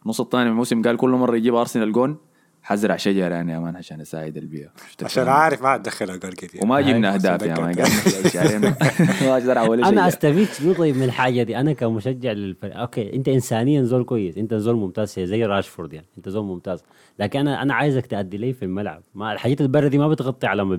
النص 0.03 0.20
الثاني 0.20 0.45
من 0.45 0.51
الموسم 0.51 0.83
قال 0.83 0.97
كل 0.97 1.11
مرة 1.11 1.37
يجيب 1.37 1.55
ارسنال 1.55 1.93
جون. 1.93 2.16
حزرع 2.63 2.97
شجرة 2.97 3.41
أنا 3.41 3.53
يا 3.53 3.59
man 3.59 3.76
عشان 3.77 4.01
اساعد 4.01 4.37
البيئة. 4.37 4.69
عشان؟ 5.03 5.29
عارف 5.29 5.63
ما 5.63 5.75
اتدخل 5.75 6.11
أقول 6.11 6.33
كثير. 6.33 6.63
وما 6.63 6.81
جبنا 6.81 7.15
أهداف 7.15 7.43
يا 7.43 7.55
مان 7.61 7.75
ما 9.23 9.37
ازرع 9.37 9.63
ولا 9.63 9.89
أنا 9.89 10.01
شيء 10.01 10.09
أستفيد 10.09 10.47
شنو 10.47 10.73
طيب 10.73 10.97
من 10.97 11.03
الحاجة 11.03 11.43
دي. 11.43 11.57
أنا 11.57 11.73
كمشجع 11.73 12.33
للفريق 12.33 12.77
okay 12.76 13.16
أنت 13.17 13.29
انسانيا 13.29 13.83
زول 13.83 14.05
كويس. 14.05 14.39
أنت 14.39 14.55
زول 14.55 14.77
ممتاز 14.77 15.21
زي 15.21 15.45
راشفورد 15.45 15.93
يعني. 15.93 16.07
أنت 16.19 16.29
زول 16.29 16.45
ممتاز. 16.45 16.85
لكن 17.19 17.41
أنا 17.41 17.63
أنا 17.63 17.75
عايزك 17.75 18.07
تأدي 18.07 18.37
لي 18.37 18.53
في 18.53 18.65
الملعب. 18.65 19.03
ما 19.15 19.33
الحاجات 19.33 19.61
البرة 19.61 19.89
دي 19.89 19.99
ما 19.99 20.09
بتغطي 20.09 20.47
على 20.47 20.65
ما, 20.65 20.77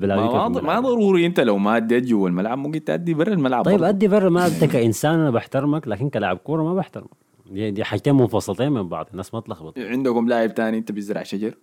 ما. 0.61 0.79
ضروري 0.79 1.25
أنت 1.25 1.39
لو 1.39 1.57
ما 1.57 1.77
أديت 1.77 2.03
جوا 2.03 2.29
الملعب 2.29 2.57
ممكن 2.57 2.83
تأدي 2.83 3.13
برا 3.13 3.33
الملعب 3.33 3.65
طيب. 3.65 3.83
أدي 3.83 4.07
برا 4.07 4.29
ما 4.29 4.47
أنت 4.47 4.63
كإنسان 4.63 5.19
أنا 5.19 5.29
بحترمك 5.29 5.87
لكن 5.87 6.09
كلاعب 6.09 6.37
كورة 6.37 6.63
ما 6.63 6.73
بحترمك. 6.73 7.09
دي, 7.51 7.71
دي 7.71 7.83
حاجتين 7.83 8.15
منفصلتين 8.15 8.71
من 8.71 8.89
بعض 8.89 9.07
الناس 9.11 9.33
ما 9.33 9.39
تلخبط. 9.39 9.79
عندكم 9.79 10.27
لاعب 10.27 10.53
تاني 10.53 10.77
أنت 10.77 10.91
بيزرع 10.91 11.23
شجر؟ 11.23 11.53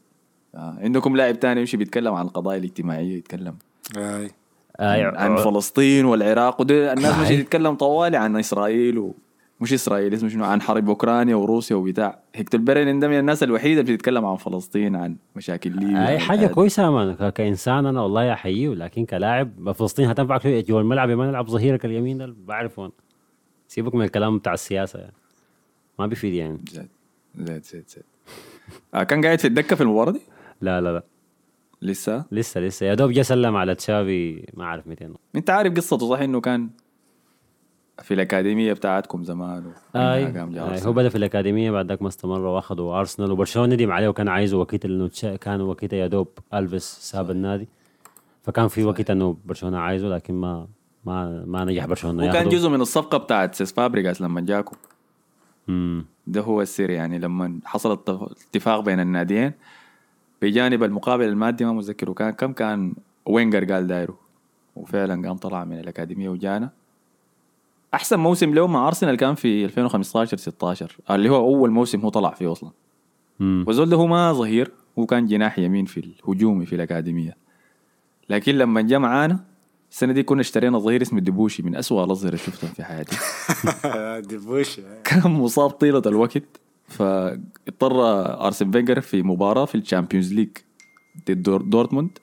آه. 0.55 0.77
عندكم 0.81 1.17
لاعب 1.17 1.41
تاني 1.41 1.61
يمشي 1.61 1.77
بيتكلم 1.77 2.15
عن 2.15 2.27
القضايا 2.27 2.59
الاجتماعية 2.59 3.19
يتكلم. 3.19 3.57
آه 3.99 4.29
عن 5.17 5.37
فلسطين 5.37 6.05
والعراق. 6.05 6.61
وده 6.61 6.93
الناس. 6.93 7.19
مش 7.19 7.29
تتكلم 7.29 7.75
طوالي 7.75 8.17
عن 8.17 8.37
إسرائيل 8.37 8.99
و... 8.99 9.15
مش 9.61 9.73
اسرائيل 9.73 10.15
اسمه 10.15 10.29
شنو؟ 10.29 10.45
عن 10.45 10.63
حرب 10.63 10.89
أوكرانيا 10.89 11.35
وروسيا 11.35 11.77
وبتاع. 11.77 12.19
هيكتور 12.35 12.61
بيرين 12.61 13.01
ده 13.01 13.09
من 13.09 13.19
الناس 13.19 13.43
الوحيدة 13.43 13.81
اللي 13.81 13.93
بتتكلم 13.93 14.25
عن 14.25 14.37
فلسطين 14.37 14.97
عن 14.97 15.17
مشاكل 15.37 15.71
ليبيا 15.71 16.09
آي 16.09 16.19
حاجة. 16.19 16.47
كويسة 16.47 16.83
يا 16.83 16.91
مان 16.91 17.31
كإنسان 17.31 17.87
أنا 17.87 18.03
والله 18.03 18.33
احييه 18.33 18.69
لكن 18.69 19.05
كلاعب 19.05 19.73
فلسطين 19.73 20.09
هتنفعك 20.09 20.43
شوية. 20.43 20.65
جوا 20.65 20.81
الملعب 20.81 21.11
ما 21.11 21.27
نلعب 21.27 21.49
ظهيرك 21.49 21.85
اليمين 21.85 22.19
ده؟ 22.19 22.35
سيبك 23.69 23.95
من 23.95 24.05
الكلام 24.05 24.39
بتاع 24.39 24.55
السياسة 24.55 24.99
يعني. 24.99 25.15
ما 25.99 26.07
بيفيد 26.07 26.35
يعني. 26.35 26.59
زيت 26.71 26.89
زيت 27.35 27.65
زيت 27.65 27.91
زيت. 27.91 28.05
آه 28.95 29.03
كان 29.03 29.25
قاعد 29.25 29.39
في 29.39 29.47
الدكة 29.47 29.77
في 29.77 29.83
المباراة 29.83 30.13
دي؟ 30.13 30.21
لا 30.61 30.81
لا 30.81 30.93
لا. 30.93 31.05
لسه؟ 31.83 32.25
لسه 32.33 32.61
لسه. 32.61 32.87
يا 32.87 32.95
دوب 32.95 33.11
جا 33.11 33.23
سلم 33.23 33.57
على 33.57 33.75
تشافي 33.75 34.47
ما 34.55 34.65
أعرف 34.65 34.87
200 34.87 35.15
أنت 35.37 35.51
عارف 35.51 35.75
قصته 35.75 36.09
صح 36.09 36.19
إنه 36.19 36.41
كان 36.41 36.71
في 38.03 38.15
الأكاديمية 38.15 38.73
بتاعتكم 38.73 39.25
زمان 39.25 39.59
ومنها 39.67 40.15
أي. 40.15 40.25
قام 40.25 40.51
جا 40.53 40.63
آي 40.63 40.69
أرسنال. 40.71 40.87
هو 40.87 40.93
بدأ 40.93 41.09
في 41.09 41.19
الأكاديمية 41.19 41.71
بعد 41.71 41.89
ذاك 41.89 42.03
ما 42.03 42.09
استمر 42.09 42.41
وأخذوا 42.41 42.99
ارسنال 42.99 43.33
وبرشلونة 43.33 43.75
ندم 43.75 43.93
عليه 43.93 44.09
وكان 44.09 44.29
عايزه 44.29 44.59
وكيتا 44.59 44.89
لأنه 44.89 45.37
كان 45.37 45.61
وكيتا 45.61 45.97
يا 45.97 46.07
دوب 46.07 46.29
ألفيس 46.55 46.85
ساب 46.85 47.31
النادي. 47.31 47.69
فكان 48.43 48.69
في 48.69 48.85
وقت 48.85 49.11
إنه 49.11 49.37
برشلونة 49.45 49.79
عايزه 49.79 50.09
لكن 50.09 50.35
ما 50.35 50.69
ما 51.05 51.45
ما 51.47 51.65
نجح 51.65 51.87
برشلونة. 51.87 52.29
وكان. 52.29 52.49
جزء 52.49 52.69
من 52.69 52.81
الصفقة 52.81 53.19
بتاعت 53.19 53.55
سيس 53.55 53.73
فابريجاس 53.73 54.21
لما 54.21 54.41
جاكم. 54.41 54.77
ده 56.27 56.41
هو 56.41 56.63
السر 56.63 56.91
يعني 56.91 57.19
لما 57.19 57.61
حصل 57.65 57.93
اتفاق 57.93 58.81
بين 58.81 59.01
الناديين. 59.01 59.53
بجانب 60.43 60.83
المقابل 60.83 61.25
المادي 61.25 61.65
ما 61.65 61.73
متذكر 61.73 62.11
وكان 62.11 62.31
كم 62.31 62.53
كان 62.53 62.95
وينجر 63.27 63.73
قال 63.73 63.87
دايره؟ 63.87 64.19
وفعلا 64.77 65.29
قام 65.29 65.37
طلع 65.37 65.65
من 65.65 65.79
الأكاديمية 65.79 66.29
وجانا. 66.29 66.71
أحسن 67.95 68.19
موسم 68.19 68.55
له 68.55 68.67
مع 68.67 68.89
أرسنال 68.89 69.17
كان 69.17 69.35
في 69.35 69.65
2015 69.65 70.37
16 70.37 70.97
اللي 71.11 71.29
هو 71.29 71.37
أول 71.37 71.71
موسم 71.71 72.01
هو 72.01 72.09
طلع 72.09 72.31
فيه 72.31 72.53
أصلا. 72.53 72.71
وزول 73.41 73.89
ده 73.89 73.97
هو 73.97 74.07
ما 74.07 74.33
ظهير 74.33 74.71
هو 74.99 75.07
كان 75.07 75.27
جناح 75.27 75.59
يمين 75.59 75.85
في 75.85 76.01
الهجومي 76.01 76.67
في 76.67 76.75
الأكاديمية. 76.75 77.37
لكن 78.31 78.55
لما 78.55 78.81
جاء 78.81 78.99
معانا 78.99 79.45
السنة 79.91 80.13
دي 80.13 80.23
كنا 80.23 80.41
اشترينا 80.41 80.79
ظهير 80.79 81.03
اسمه 81.03 81.21
ديبوشي 81.21 81.63
من 81.63 81.77
أسوأ 81.77 82.05
الأظهرة 82.05 82.29
اللي 82.29 82.39
شفتهم 82.39 82.71
في 82.71 82.85
حياتي. 82.85 83.17
دبوش 84.31 84.81
كان 85.05 85.31
مصاب 85.31 85.71
طيلة 85.71 86.03
الوقت. 86.07 86.61
فاضطر 86.91 88.01
آرسن 88.47 88.71
فينجر 88.71 89.01
في 89.01 89.23
مباراة 89.23 89.65
في 89.65 89.75
ال 89.75 89.80
Champions 89.80 90.33
League 90.35 90.49
ضد 91.29 91.43
دور- 91.43 91.63
دورتموند 91.63 92.19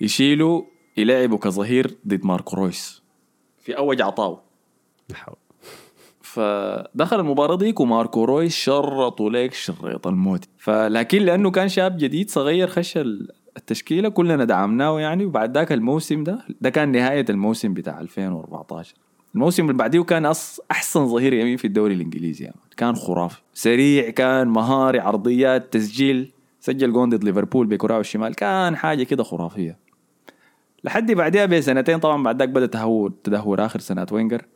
يشيله 0.00 0.66
يلعبه 0.96 1.38
كظهير 1.38 1.96
ضد 2.08 2.24
ماركو 2.26 2.56
رويس 2.56 3.02
في 3.58 3.78
أوج 3.78 4.02
عطاو. 4.02 4.38
فدخل 6.20 7.20
المباراة 7.20 7.56
ديك 7.56 7.80
وماركو 7.80 8.24
رويس 8.24 8.54
شرطوا 8.56 9.30
ليك 9.30 9.52
شريط 9.54 10.06
الموت. 10.06 10.44
فلكن 10.58 11.18
لأنه 11.22 11.50
كان 11.50 11.68
شاب 11.68 11.96
جديد 11.96 12.30
صغير 12.30 12.68
خش 12.68 12.96
ال- 12.96 13.28
التشكيلة 13.56 14.08
كلنا 14.08 14.44
دعمناه 14.44 15.00
يعني. 15.00 15.24
وبعد 15.24 15.54
ذاك 15.58 15.72
الموسم 15.72 16.24
ده 16.24 16.38
ده 16.60 16.70
كان 16.70 16.92
نهاية 16.92 17.24
الموسم 17.30 17.74
بتاع 17.74 18.00
2014 18.00 18.94
الموسم 19.36 19.62
اللي 19.62 19.74
بعديه 19.74 20.02
كان 20.02 20.26
أص 20.26 20.60
أحسن 20.70 21.06
ظهير 21.06 21.32
يمين 21.32 21.56
في 21.56 21.66
الدوري 21.66 21.94
الإنجليزي 21.94 22.44
يعني. 22.44 22.56
كان 22.76 22.94
خرافي. 22.94 23.40
سريع 23.54 24.10
كان 24.10 24.48
مهاري 24.48 24.98
عرضيات 24.98 25.72
تسجيل 25.72 26.32
سجل 26.60 26.92
جون 26.92 27.10
ضد 27.10 27.24
ليفربول 27.24 27.66
بكراعه 27.66 28.00
الشمال. 28.00 28.34
كان 28.34 28.76
حاجة 28.76 29.02
كده 29.02 29.22
خرافية. 29.22 29.78
لحد 30.84 31.12
بعدها 31.12 31.46
بسنتين 31.46 31.98
طبعا 31.98 32.22
بعد 32.22 32.38
ذاك 32.38 32.48
بدأ 32.48 32.66
تهور 32.66 33.12
تدهور 33.24 33.64
آخر 33.64 33.80
سنوات 33.80 34.12
وينجر. 34.12 34.46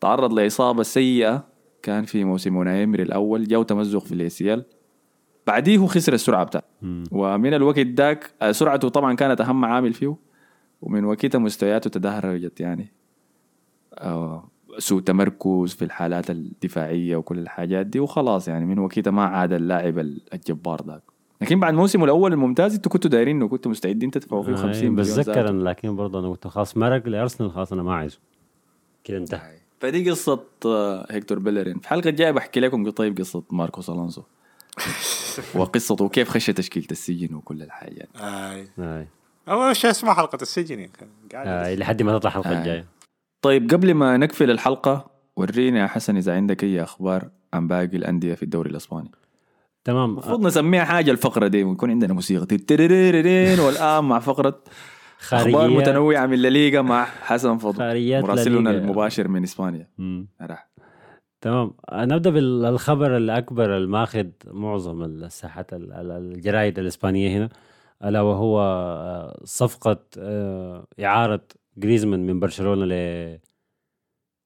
تعرض 0.00 0.32
لإصابة 0.32 0.82
سيئة 0.82 1.46
كان 1.82 2.04
في 2.04 2.24
موسم 2.24 2.56
أوناي 2.56 2.79
إيمري 2.79 3.02
الأول. 3.02 3.48
جاه 3.48 3.62
تمزق 3.62 4.04
في 4.04 4.12
ال 4.12 4.28
ACL. 4.28 4.64
بعديه 5.46 5.86
خسر 5.86 6.12
السرعة 6.12 6.44
بتاعته. 6.44 6.66
ومن 7.12 7.54
الوقت 7.54 7.86
ذاك 7.86 8.30
سرعته 8.50 8.88
طبعا 8.88 9.14
كانت 9.14 9.40
أهم 9.40 9.64
عامل 9.64 9.92
فيه. 9.92 10.16
ومن 10.82 11.04
وقتها 11.04 11.38
مستوياته 11.38 11.90
تدهورت 11.90 12.60
يعني. 12.60 12.92
سوء 14.78 15.00
تمركز 15.00 15.74
في 15.74 15.84
الحالات 15.84 16.30
الدفاعية 16.30 17.16
وكل 17.16 17.38
الحاجات 17.38 17.86
دي 17.86 18.00
وخلاص 18.00 18.48
يعني 18.48 18.64
من 18.64 18.78
وقتها 18.78 19.10
ما 19.10 19.24
عاد 19.24 19.52
اللاعب 19.52 19.98
الجبار 20.34 20.82
ذاك 20.86 21.02
لكن 21.40 21.60
بعد 21.60 21.74
موسمه 21.74 22.04
الأول 22.04 22.32
الممتاز 22.32 22.74
أنتوا 22.74 22.92
كنتوا 22.92 23.10
دايرين 23.10 23.36
انه 23.36 23.48
كنتوا 23.48 23.70
مستعدين 23.70 24.10
تدفعوا 24.10 24.42
فيه 24.42 24.54
50 24.54 24.70
مليون 24.70 24.96
بتذكر 24.96 25.22
زاد. 25.22 25.46
أنا 25.46 25.62
لكن 25.62 25.96
برضه 25.96 26.18
أنا 26.18 26.28
قلت 26.28 26.46
خلاص 26.46 26.76
مرق 26.76 27.08
لارسنال 27.08 27.50
خلاص 27.50 27.72
أنا 27.72 27.82
ما 27.82 27.94
عايزه 27.94 28.18
كده 29.04 29.18
انتهى 29.18 29.60
فدي 29.80 30.10
قصة 30.10 30.44
آه، 30.66 31.06
هيكتور 31.10 31.38
بيلرين 31.38 31.78
في 31.78 31.84
الحلقة 31.84 32.08
الجاية 32.08 32.30
بحكي 32.30 32.60
لكم 32.60 32.90
طيب 32.90 33.18
قصة 33.18 33.42
ماركوس 33.50 33.90
ألونسو 33.90 34.22
وقصته 35.54 36.04
وكيف 36.04 36.28
خش 36.28 36.46
تشكيلة 36.46 36.86
السجن 36.90 37.34
وكل 37.34 37.62
الحاجات. 37.62 38.08
آه. 38.16 39.06
أول 39.48 39.76
شيء 39.76 39.90
اسمها 39.90 40.14
حلقة 40.14 40.38
السجن. 40.42 40.88
قاعد 41.32 41.46
آه. 41.46 41.74
لحد 41.74 42.02
ما 42.02 42.18
تطلع 42.18 42.30
الحلقة 42.30 42.56
آه. 42.56 42.58
الجاية 42.58 42.86
طيب 43.42 43.70
قبل 43.70 43.94
ما 43.94 44.16
نقفل 44.16 44.50
الحلقة 44.50 45.10
ورينا 45.36 45.80
يا 45.80 45.86
حسن 45.86 46.16
إذا 46.16 46.34
عندك 46.34 46.64
أي 46.64 46.82
أخبار 46.82 47.28
عن 47.54 47.68
باقي 47.68 47.84
الأندية 47.96 48.34
في 48.34 48.42
الدوري 48.42 48.70
الإسباني. 48.70 49.10
تمام. 49.84 50.10
المفروض 50.10 50.46
نسميها 50.46 50.84
حاجة 50.84 51.10
الفقرة 51.10 51.46
دي 51.46 51.64
ويكون 51.64 51.90
عندنا 51.90 52.14
موسيقى. 52.14 52.46
والآن 53.60 54.04
مع 54.04 54.18
فقرة 54.18 54.48
أخبار 55.20 55.52
خارجية 55.52 55.76
متنوعة 55.78 56.26
من 56.26 56.32
الليغا 56.34 56.82
مع 56.82 57.04
حسن 57.04 57.58
فضل 57.58 57.82
مراسلنا. 58.22 58.70
المباشر 58.70 59.28
من 59.28 59.42
إسبانيا. 59.42 59.88
تمام. 61.40 61.74
نبدأ 61.92 62.30
بالخبر 62.30 63.16
الأكبر 63.16 63.76
الماخذ 63.76 64.26
معظم 64.46 65.02
الساحات 65.02 65.72
ال- 65.72 65.92
ال- 65.92 66.10
الجرايد 66.10 66.78
الإسبانية 66.78 67.38
هنا 67.38 67.48
ألا 68.04 68.20
وهو 68.20 68.60
آه، 68.60 69.40
صفقة 69.44 69.98
آه، 70.18 70.86
إعارة 71.04 71.40
جريزمان 71.80 72.26
من 72.26 72.40
برشلونة 72.40 72.84
ل 72.84 72.92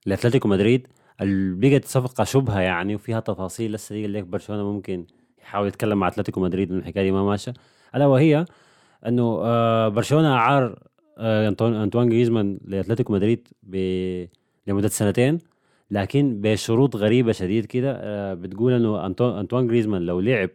لأتلتيكو 0.06 0.48
مدريد. 0.48 0.88
بقت 1.20 1.84
صفقه 1.84 2.24
شبهة 2.24 2.60
يعني 2.60 2.94
وفيها 2.94 3.20
تفاصيل. 3.20 3.72
لسه 3.72 3.94
دي 3.94 4.06
لك 4.06 4.24
برشلونة 4.24 4.72
ممكن 4.72 5.06
يحاول 5.42 5.68
يتكلم 5.68 5.98
مع 5.98 6.08
أتلتيكو 6.08 6.40
مدريد 6.40 6.72
ان 6.72 6.78
الحكاية 6.78 7.02
دي 7.04 7.10
ما 7.12 7.22
ماشية. 7.24 7.54
ألا 7.94 8.06
وهي 8.06 8.44
إنه 9.06 9.22
آه، 9.44 9.88
برشلونة 9.88 10.34
اعار 10.34 10.78
آه، 11.18 11.48
انطوان 11.62 12.08
جريزمان 12.08 12.60
لأتلتيكو 12.64 13.12
مدريد 13.12 13.48
ب- 13.62 14.26
لمدة 14.66 14.88
سنتين. 14.88 15.38
لكن 15.90 16.40
بشروط 16.40 16.96
غريبة 16.96 17.32
شديد 17.32 17.66
كده 17.66 17.96
آه، 18.00 18.34
بتقول 18.34 18.72
إنه 18.72 19.06
انطوان 19.40 19.66
جريزمان 19.66 20.02
لو 20.02 20.20
لعب 20.20 20.50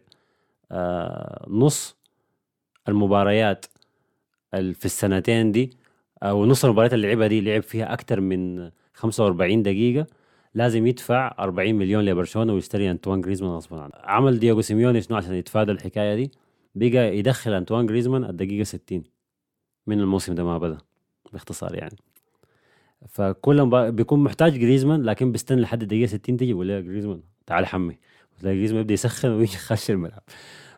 نص 1.48 1.96
المباريات 2.88 3.66
ال- 4.54 4.74
في 4.74 4.84
السنتين 4.84 5.52
دي 5.52 5.70
أو 6.22 6.46
نص 6.46 6.64
المباريات 6.64 6.94
اللي 6.94 7.08
لعبها 7.08 7.26
دي 7.26 7.40
لعب 7.40 7.62
فيها 7.62 7.92
أكثر 7.92 8.20
من 8.20 8.70
45 8.94 9.62
دقيقة. 9.62 10.06
لازم 10.54 10.86
يدفع 10.86 11.34
40 11.38 11.74
مليون 11.74 12.04
لبرشلونة 12.04 12.52
ويشتري 12.52 12.90
انطوان 12.90 13.20
جريزمان 13.20 13.50
غصبا 13.52 13.80
عنه. 13.80 13.92
عمل 13.94 14.38
دياغو 14.38 14.60
سيميوني 14.60 15.00
شنو 15.02 15.16
عشان 15.16 15.34
يتفادى 15.34 15.72
الحكاية 15.72 16.14
دي. 16.14 16.30
بقى 16.74 17.18
يدخل 17.18 17.52
انطوان 17.52 17.86
جريزمان 17.86 18.24
الدقيقة 18.24 18.64
60 18.64 19.02
من 19.86 20.00
الموسم 20.00 20.34
ده 20.34 20.44
ما 20.44 20.58
بدا 20.58 20.78
باختصار 21.32 21.74
يعني. 21.74 21.96
فكل. 23.08 23.90
بيكون 23.92 24.20
محتاج 24.22 24.58
جريزمان 24.58 25.02
لكن 25.02 25.32
بيستنى 25.32 25.60
لحد 25.60 25.82
الدقيقة 25.82 26.06
60 26.06 26.36
تيجي 26.36 26.50
يقول 26.50 26.68
له 26.68 26.80
جريزمان 26.80 27.20
تعال 27.46 27.66
حمي. 27.66 27.98
تلاقي 28.40 28.56
جريزمان 28.56 28.80
يبدأ 28.80 28.94
يسخن 28.94 29.28
ويجي 29.30 29.54
يخش 29.54 29.90
الملعب. 29.90 30.22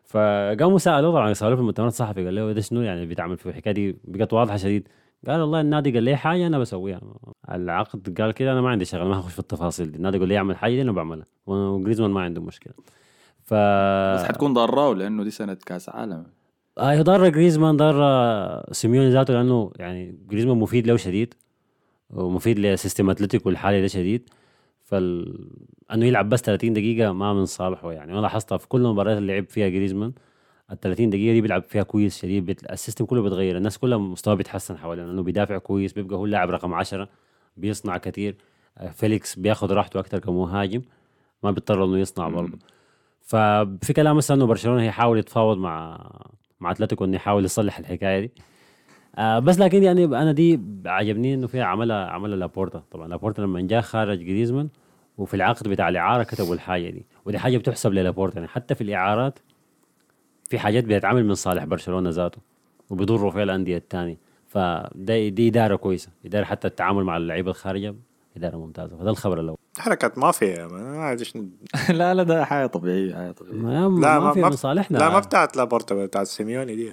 فقاموا 0.04 0.78
سألوه 0.78 1.12
طبعا 1.12 1.32
سألوه 1.32 1.54
في 1.54 1.60
المؤتمر 1.60 1.86
الصحفي 1.86 2.24
قال 2.24 2.34
له 2.34 2.52
ده 2.52 2.60
شنو 2.60 2.82
يعني 2.82 3.06
بيتعمل 3.06 3.36
في 3.36 3.46
الحكاية 3.48 3.72
دي؟ 3.74 3.96
بقت 4.04 4.32
واضحة 4.32 4.56
شديد. 4.56 4.88
قال 5.28 5.40
والله 5.40 5.60
النادي 5.60 5.90
قال 5.92 6.02
لي 6.02 6.16
حاجة 6.16 6.46
أنا 6.46 6.58
بسويها. 6.58 7.00
العقد 7.50 8.20
قال 8.20 8.32
كده 8.32 8.52
أنا 8.52 8.60
ما 8.60 8.68
عندي 8.68 8.84
شغل 8.84 9.06
ما 9.06 9.20
هخش 9.20 9.32
في 9.32 9.38
التفاصيل 9.38 9.90
دي. 9.90 9.96
النادي 9.96 10.16
يقول 10.16 10.28
لي 10.28 10.36
اعمل 10.36 10.56
حاجة 10.56 10.72
دي 10.72 10.82
أنا 10.82 10.92
بعملها. 10.92 11.26
وجريزمان 11.46 12.10
ما 12.10 12.20
عنده 12.20 12.40
مشكلة. 12.40 12.74
ف 13.44 13.54
بس 14.14 14.24
حتكون 14.24 14.52
ضراه 14.52 14.94
لأنه 14.94 15.24
دي 15.24 15.30
سنة 15.30 15.54
كأس 15.66 15.88
عالم. 15.88 16.26
آه 16.78 17.02
ضر 17.02 17.28
جريزمان 17.28 17.76
ضر 17.76 18.72
سيميوني 18.72 19.10
ذاته 19.10 19.34
لأنه 19.34 19.72
يعني 19.76 20.18
جريزمان 20.28 20.56
مفيد 20.56 20.86
له 20.86 20.96
شديد 20.96 21.34
ومفيد 22.10 22.58
ل 22.58 22.66
system 22.66 23.10
أتلتيكو 23.10 23.50
الحالي 23.50 23.80
ده 23.80 23.86
شديد. 23.86 24.28
فال 24.82 25.38
أنه 25.92 26.06
يلعب 26.06 26.28
بس 26.28 26.42
30 26.42 26.72
دقيقة 26.72 27.12
ما 27.12 27.34
من 27.34 27.44
صالحه 27.44 27.92
يعني. 27.92 28.12
أنا 28.12 28.20
لاحظتها 28.20 28.58
في 28.58 28.68
كل 28.68 28.80
المباريات 28.80 29.18
اللي 29.18 29.32
لعب 29.32 29.48
فيها 29.48 29.68
جريزمان. 29.68 30.12
ال 30.72 30.80
30 30.80 31.10
دقيقة 31.10 31.32
دي 31.32 31.40
بيلعب 31.40 31.62
فيها 31.62 31.82
كويس 31.82 32.18
شديد 32.22 32.46
بت... 32.46 32.70
ال 32.72 32.77
system 32.77 33.04
كله 33.04 33.22
بيتغير 33.22 33.56
الناس 33.56 33.78
كلها 33.78 33.98
مستواه 33.98 34.34
بيتحسن 34.34 34.78
حواليه 34.78 35.02
لأنه 35.04 35.22
بيدافع 35.22 35.58
كويس 35.58 35.92
بيبقى 35.92 36.16
هو 36.16 36.24
اللاعب 36.24 36.50
رقم 36.50 36.74
10 36.74 37.08
بيصنع 37.56 37.96
كثير 37.96 38.36
آه، 38.78 38.90
فيليكس 38.90 39.38
بياخذ 39.38 39.72
راحته 39.72 40.00
أكثر 40.00 40.18
كمهاجم 40.18 40.82
ما 41.42 41.50
بيضطر 41.50 41.84
إنه 41.84 41.98
يصنع 41.98 42.28
برضه. 42.28 42.58
ففي 43.22 43.92
كلام 43.96 44.16
مثلا 44.16 44.36
إنه 44.36 44.46
برشلونة 44.46 44.82
هيحاول 44.82 45.18
يتفاوض 45.18 45.58
مع 45.58 46.06
مع 46.60 46.70
أتلتيكو 46.70 47.04
إنه 47.04 47.16
يحاول 47.16 47.44
يصلح 47.44 47.78
الحكاية 47.78 48.20
دي. 48.20 48.30
آه 49.16 49.38
بس 49.38 49.58
لكن 49.58 49.82
يعني 49.82 50.04
أنا 50.04 50.32
دي 50.32 50.60
عجبني 50.86 51.34
إنه 51.34 51.46
فيها 51.46 51.64
عملها 51.64 52.06
عملها 52.06 52.36
لابورتا. 52.36 52.82
طبعا 52.90 53.08
لابورتا 53.08 53.40
لما 53.40 53.60
جاء 53.60 53.80
خارج 53.80 54.18
جريزمان 54.18 54.68
وفي 55.18 55.34
العقد 55.34 55.68
بتاع 55.68 55.88
الإعارة 55.88 56.22
كتبوا 56.22 56.54
الحاجة 56.54 56.90
دي 56.90 57.06
ودي 57.24 57.38
حاجة 57.38 57.58
بتحسب 57.58 57.92
للابورتا 57.92 58.36
يعني. 58.36 58.48
حتى 58.48 58.74
في 58.74 58.80
الإعارات 58.80 59.38
في 60.52 60.58
حاجات 60.58 60.84
بتتعمل 60.84 61.24
من 61.26 61.34
صالح 61.34 61.64
برشلونة 61.64 62.10
ذاته 62.10 62.38
وبيضروا 62.90 63.30
فيها 63.30 63.42
الأندية 63.42 63.76
الثانية 63.76 64.16
فده 64.48 65.28
دي 65.28 65.48
إدارة 65.48 65.76
كويسة 65.76 66.08
إدارة 66.26 66.44
حتى 66.44 66.68
التعامل 66.68 67.04
مع 67.04 67.16
اللعيبة 67.16 67.50
الخارجة 67.50 67.94
إدارة 68.36 68.56
ممتازة. 68.56 68.96
فده 68.96 69.10
الخبر 69.10 69.40
الأول. 69.40 69.58
حركات 69.78 70.18
مافيا 70.18 70.48
يا 70.48 70.66
man. 70.66 70.80
أنا 70.80 70.98
ما 70.98 71.10
إيش 71.10 71.36
لا 71.90 72.14
لا 72.14 72.22
ده 72.22 72.44
حاجة 72.44 72.66
طبيعية 72.66 73.14
حاجة 73.14 73.30
طبيعية. 73.30 73.56
ما, 73.56 73.70
لا 73.70 73.88
ما, 73.88 74.18
ما 74.18 74.32
في 74.32 74.40
ما 74.40 74.48
من 74.48 74.56
صالحنا. 74.56 74.98
لا 74.98 75.08
ما 75.08 75.18
بتاعت 75.18 75.56
لابورتا 75.56 76.06
بتاعت 76.06 76.26
سيميوني 76.26 76.76
دي. 76.76 76.92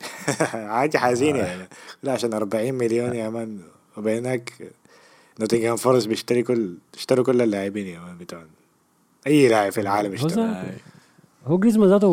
حاجة 0.74 0.98
حزينة 0.98 1.38
يعني. 1.38 1.68
لا 2.02 2.12
عشان 2.12 2.32
40 2.34 2.74
مليون 2.74 3.14
يا 3.14 3.28
man. 3.28 3.60
وبينك 3.96 4.52
نوتنغهام 5.40 5.76
فورست 5.76 6.08
بيشتري 6.08 6.42
كل 6.42 6.74
اشتروا 6.94 7.24
كل 7.24 7.42
اللاعبين 7.42 7.86
يا 7.86 8.00
man 8.00 8.18
بتوعهم 8.18 8.46
أي 9.26 9.48
لاعب 9.48 9.72
في 9.72 9.80
العالم 9.80 10.12
اشترى. 10.12 10.76
هو 11.46 11.58
جريزمان 11.58 11.88
ذاته 11.88 12.08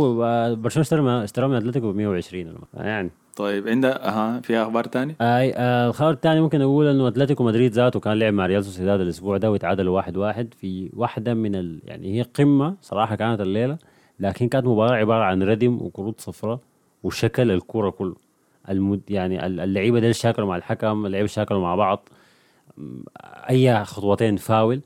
برشلونة 0.56 0.82
اشترى 0.84 1.24
اشتراه 1.24 1.48
من 1.48 1.56
أتلتيكو 1.56 1.92
ب 1.92 1.96
120 1.96 2.54
يعني. 2.74 3.12
طيب 3.36 3.68
عندها 3.68 4.08
أها 4.10 4.40
في 4.42 4.58
أخبار 4.58 4.84
تاني؟ 4.84 5.16
أي 5.22 5.54
آه 5.56 5.88
الخبر 5.88 6.10
الثاني 6.12 6.42
ممكن 6.42 6.62
أقول 6.62 6.88
إنه 6.88 7.08
أتلتيكو 7.08 7.44
مدريد 7.44 7.72
ذاته 7.72 8.00
كان 8.00 8.14
لعب 8.20 8.34
مع 8.34 8.46
ريال 8.46 8.64
سوسيداد 8.66 9.00
الأسبوع 9.02 9.38
ده 9.38 9.52
وتعادلوا 9.52 9.96
واحد 9.96 10.18
واحد 10.18 10.54
في 10.54 10.90
واحدة 10.94 11.34
من 11.34 11.56
ال... 11.56 11.80
يعني 11.86 12.18
هي 12.18 12.22
قمة 12.22 12.76
صراحة 12.82 13.16
كانت 13.16 13.42
الليلة 13.42 13.78
لكن 14.20 14.48
كانت 14.48 14.66
مباراة 14.66 14.96
عبارة 14.96 15.24
عن 15.24 15.44
ردم 15.44 15.82
وكروت 15.82 16.22
صفراء 16.22 16.60
وشكل 17.04 17.52
الكوره 17.52 17.90
كله. 17.90 18.16
المد... 18.70 19.02
يعني 19.10 19.46
ال- 19.46 19.60
اللعيبة 19.60 20.00
ديل 20.00 20.16
شاكلوا 20.16 20.48
مع 20.48 20.56
الحكم 20.56 21.06
اللعيبة 21.06 21.28
شاكلوا 21.28 21.62
مع 21.62 21.76
بعض. 21.76 22.10
أي 23.50 23.86
خطوتين 23.86 24.36
فاول. 24.36 24.82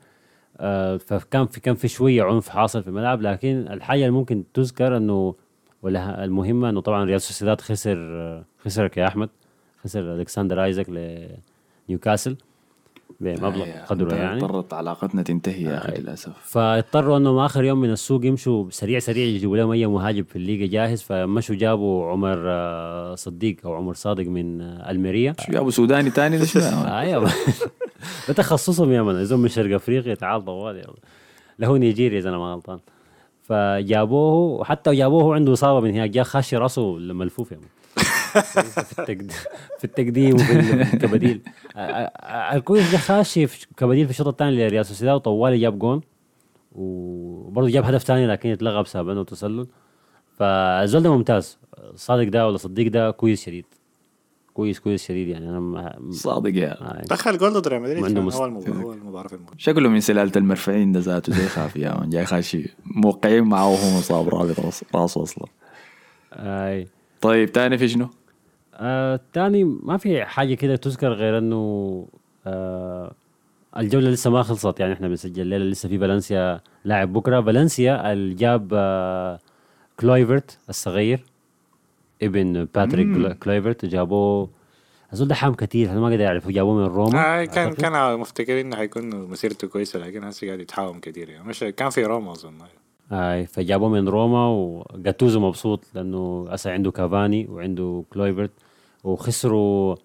فكان 0.98 1.46
في 1.46 1.60
كان 1.60 1.74
في 1.74 1.88
شوية 1.88 2.22
عنف 2.22 2.48
حاصل 2.48 2.82
في 2.82 2.88
الملعب 2.88 3.22
لكن 3.22 3.66
الحاجة 3.70 4.00
اللي 4.00 4.10
ممكن 4.10 4.44
تذكر 4.54 4.96
إنه 4.96 5.34
ولا 5.82 6.24
المهمة 6.24 6.68
إنه 6.68 6.80
طبعا 6.80 7.04
ريال 7.04 7.20
سوسيداد 7.20 7.60
خسر 7.60 7.96
آه، 7.98 8.44
خسرك 8.64 8.96
يا 8.96 9.06
أحمد 9.06 9.28
خسر 9.84 10.00
ألكسندر 10.14 10.64
آيزاك 10.64 10.86
لنيوكاسل 11.88 12.36
بمبلغ 13.20 13.64
أي، 13.64 13.72
قدره 13.72 14.14
يعني. 14.14 14.44
اضطرت 14.44 14.72
علاقتنا 14.74 15.22
تنتهي 15.22 15.62
يا 15.62 15.78
أخي 15.78 16.00
للأسف. 16.00 16.32
فاضطروا 16.42 17.16
انهم 17.16 17.38
آخر 17.38 17.64
يوم 17.64 17.80
من 17.80 17.90
السوق 17.90 18.24
يمشوا 18.26 18.70
سريع 18.70 18.98
سريع 18.98 19.24
يجيبوا 19.24 19.56
لهم 19.56 19.70
أي 19.70 19.86
مهاجم 19.86 20.24
في 20.24 20.36
الليغا 20.36 20.66
جاهز 20.66 21.02
فمشوا 21.02 21.54
جابوا 21.54 22.10
عمر 22.10 22.38
آه، 22.46 23.14
صديق 23.14 23.56
أو 23.64 23.74
عمر 23.74 23.94
صادق 23.94 24.26
من 24.26 24.60
آه، 24.60 24.90
ألميريا. 24.90 25.34
ابو 25.50 25.70
سوداني 25.70 26.10
ده 26.10 26.44
شنو 26.44 26.62
أيوه 26.98 27.30
ده 28.28 28.34
تخصصهم 28.34 28.92
يا 28.92 29.02
من؟ 29.02 29.14
إذا 29.14 29.36
من 29.36 29.48
شرق 29.48 29.74
أفريقيا 29.74 30.14
تعال 30.14 30.44
طوال 30.44 30.84
له 31.58 31.78
نيجيريا 31.78 32.18
إذا 32.18 32.28
أنا 32.28 32.38
ما 32.38 32.52
غلطان. 32.54 32.78
فجابوه 33.42 34.34
وحتى 34.60 34.94
جابوه 34.94 35.34
عنده 35.34 35.52
إصابة 35.52 35.80
من 35.80 35.90
هناك 35.90 36.10
جا 36.10 36.22
خاشي 36.22 36.56
راسه 36.56 36.92
ملفوف 36.96 37.52
يا 37.52 37.58
في 38.38 38.98
التقديم 38.98 39.28
في 39.78 39.84
التقديم 39.84 40.34
وفي 40.34 40.96
كبديل 40.96 41.40
الكويس 42.52 42.92
ده 42.92 42.98
خاشي 42.98 43.46
كبديل 43.76 44.04
في 44.04 44.10
الشوط 44.10 44.28
الثاني 44.28 44.56
لريال 44.56 44.86
سوسيداد 44.86 45.14
وطوالي 45.14 45.58
جاب 45.58 45.78
جون 45.78 46.00
وبرضه 46.72 47.68
جاب 47.68 47.84
هدف 47.84 48.02
ثاني 48.02 48.26
لكن 48.26 48.50
اتلغى 48.50 48.82
بسبب 48.82 49.08
إنه 49.08 49.24
تسلل. 49.24 49.66
فالزول 50.36 51.02
ده 51.02 51.16
ممتاز. 51.16 51.58
صادق 51.94 52.28
ده 52.28 52.46
ولا 52.46 52.56
صديق 52.56 52.92
ده 52.92 53.10
كويس 53.10 53.44
شديد. 53.44 53.66
كويس 54.58 54.80
كويس 54.80 55.04
شديد 55.08 55.28
يعني. 55.28 55.48
أنا 55.48 55.60
ما- 55.60 55.98
صادق 56.10 56.56
يا. 56.56 56.72
آه، 56.82 57.02
دخل 57.10 57.38
جول 57.38 57.52
ضد 57.52 57.68
ريال 57.68 57.82
مدريد. 57.82 58.18
هو 58.18 58.60
في 58.60 58.98
المباراة 58.98 59.30
شكله 59.58 59.88
من 59.88 60.00
سلالة 60.00 60.32
المرفعين 60.36 60.92
ده 60.92 61.00
ذاته 61.00 61.32
زي 61.32 61.46
خافي 61.48 61.80
يا 61.80 62.00
من. 62.00 62.10
جاي 62.10 62.24
خاشي. 62.26 62.74
موقعين 62.86 63.44
معه 63.44 63.68
وهو 63.68 63.98
مصاب 63.98 64.28
رابط 64.28 64.60
راس- 64.60 64.84
راسه 64.94 65.22
أصلا. 65.22 65.46
آي. 66.32 66.88
طيب 67.20 67.52
تاني 67.52 67.78
في 67.78 67.88
شنو؟ 67.88 68.08
آه 68.74 69.20
تاني 69.32 69.64
ما 69.64 69.96
في 69.96 70.24
حاجة 70.24 70.54
كده 70.54 70.76
تذكر 70.76 71.12
غير 71.12 71.38
إنه 71.38 72.06
آه 72.46 73.12
الجولة 73.76 74.10
لسه 74.10 74.30
ما 74.30 74.42
خلصت. 74.42 74.80
يعني 74.80 74.92
إحنا 74.92 75.08
بنسجل 75.08 75.42
الليلة 75.42 75.64
لسه 75.64 75.88
في 75.88 75.98
فالنسيا 75.98 76.60
لاعب 76.84 77.12
بكرة. 77.12 77.40
فالنسيا 77.40 78.12
اللي 78.12 78.34
جاب 78.34 78.68
آه 78.72 79.38
كلويفرت 80.00 80.58
الصغير. 80.68 81.24
ابن 82.22 82.68
باتريك 82.74 83.38
كلويفرت 83.38 83.84
جابوه. 83.84 84.50
الزول 85.12 85.28
ده 85.28 85.34
حام 85.34 85.54
كتير 85.54 85.90
أنا 85.90 86.00
ما 86.00 86.08
قادر 86.08 86.26
اعرف 86.26 86.48
جابوه 86.48 86.74
من 86.74 86.84
روما. 86.84 87.40
آه 87.40 87.44
كان 87.44 87.64
أعتقد. 87.66 87.80
كان 87.80 88.18
مفتكرين 88.20 88.66
إنه 88.66 88.76
حيكون 88.76 89.10
مسيرته 89.30 89.68
كويسة 89.68 89.98
لكن 89.98 90.24
هسه 90.24 90.46
قاعد 90.46 90.60
يتحاوم 90.60 91.00
كثير 91.00 91.28
يعني. 91.30 91.48
مش 91.48 91.60
كان 91.60 91.90
في 91.90 92.04
روما 92.04 92.32
أظن. 92.32 92.54
آي 93.12 93.46
فجابوه 93.46 93.88
من 93.88 94.08
روما 94.08 94.48
وجاتوزو 94.48 95.40
مبسوط 95.40 95.84
لأنه 95.94 96.46
هسه 96.50 96.72
عنده 96.72 96.90
كافاني 96.90 97.46
وعنده 97.50 98.04
كلويفرت 98.12 98.50
وخسروا 99.04 99.96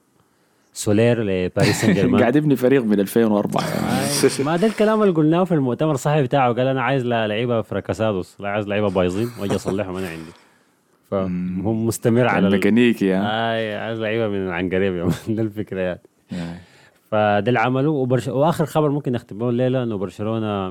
سولير 0.74 1.24
لباريس 1.24 1.82
سان 1.82 1.94
جيرمان 1.94 2.22
قاعد 2.22 2.36
يبني 2.36 2.56
فريق 2.56 2.84
من 2.84 3.00
2004 3.00 3.62
يعني. 3.70 4.46
ما 4.46 4.56
ده 4.56 4.68
الكلام 4.68 5.02
اللي 5.04 5.14
قلناه 5.14 5.44
في 5.44 5.54
المؤتمر 5.54 5.92
الصحفي 5.92 6.24
بتاعه 6.24 6.54
قال 6.54 6.68
أنا 6.68 6.82
عايز 6.84 7.06
لعيبة 7.06 7.62
fracasados 7.62 8.36
لا 8.40 8.50
عايز 8.50 8.68
لعيبة 8.68 8.90
بايظين 8.90 9.30
وأجي 9.42 9.56
أصلحهم 9.56 9.96
أنا 9.96 10.08
عندي. 10.08 10.32
فهو 11.14 11.74
مستمر 11.74 12.28
على 12.28 12.36
كان 12.36 12.46
ال... 12.46 12.52
ميكانيكي 12.52 13.14
ها؟ 13.14 13.54
آي 13.56 13.96
لعيبة 13.96 14.28
من 14.28 14.48
مان. 14.48 15.10
ده 15.36 15.42
الفكرة 15.42 15.80
يعني. 15.80 16.00
آه. 16.34 16.56
فده 17.12 17.48
اللي 17.48 17.60
عمله. 17.60 17.90
وبرش... 17.90 18.28
وآخر 18.28 18.66
خبر 18.66 18.90
ممكن 18.90 19.12
نختم 19.12 19.38
به 19.38 19.50
الليلة 19.50 19.84
إنه 19.84 19.98
برشلونة 19.98 20.68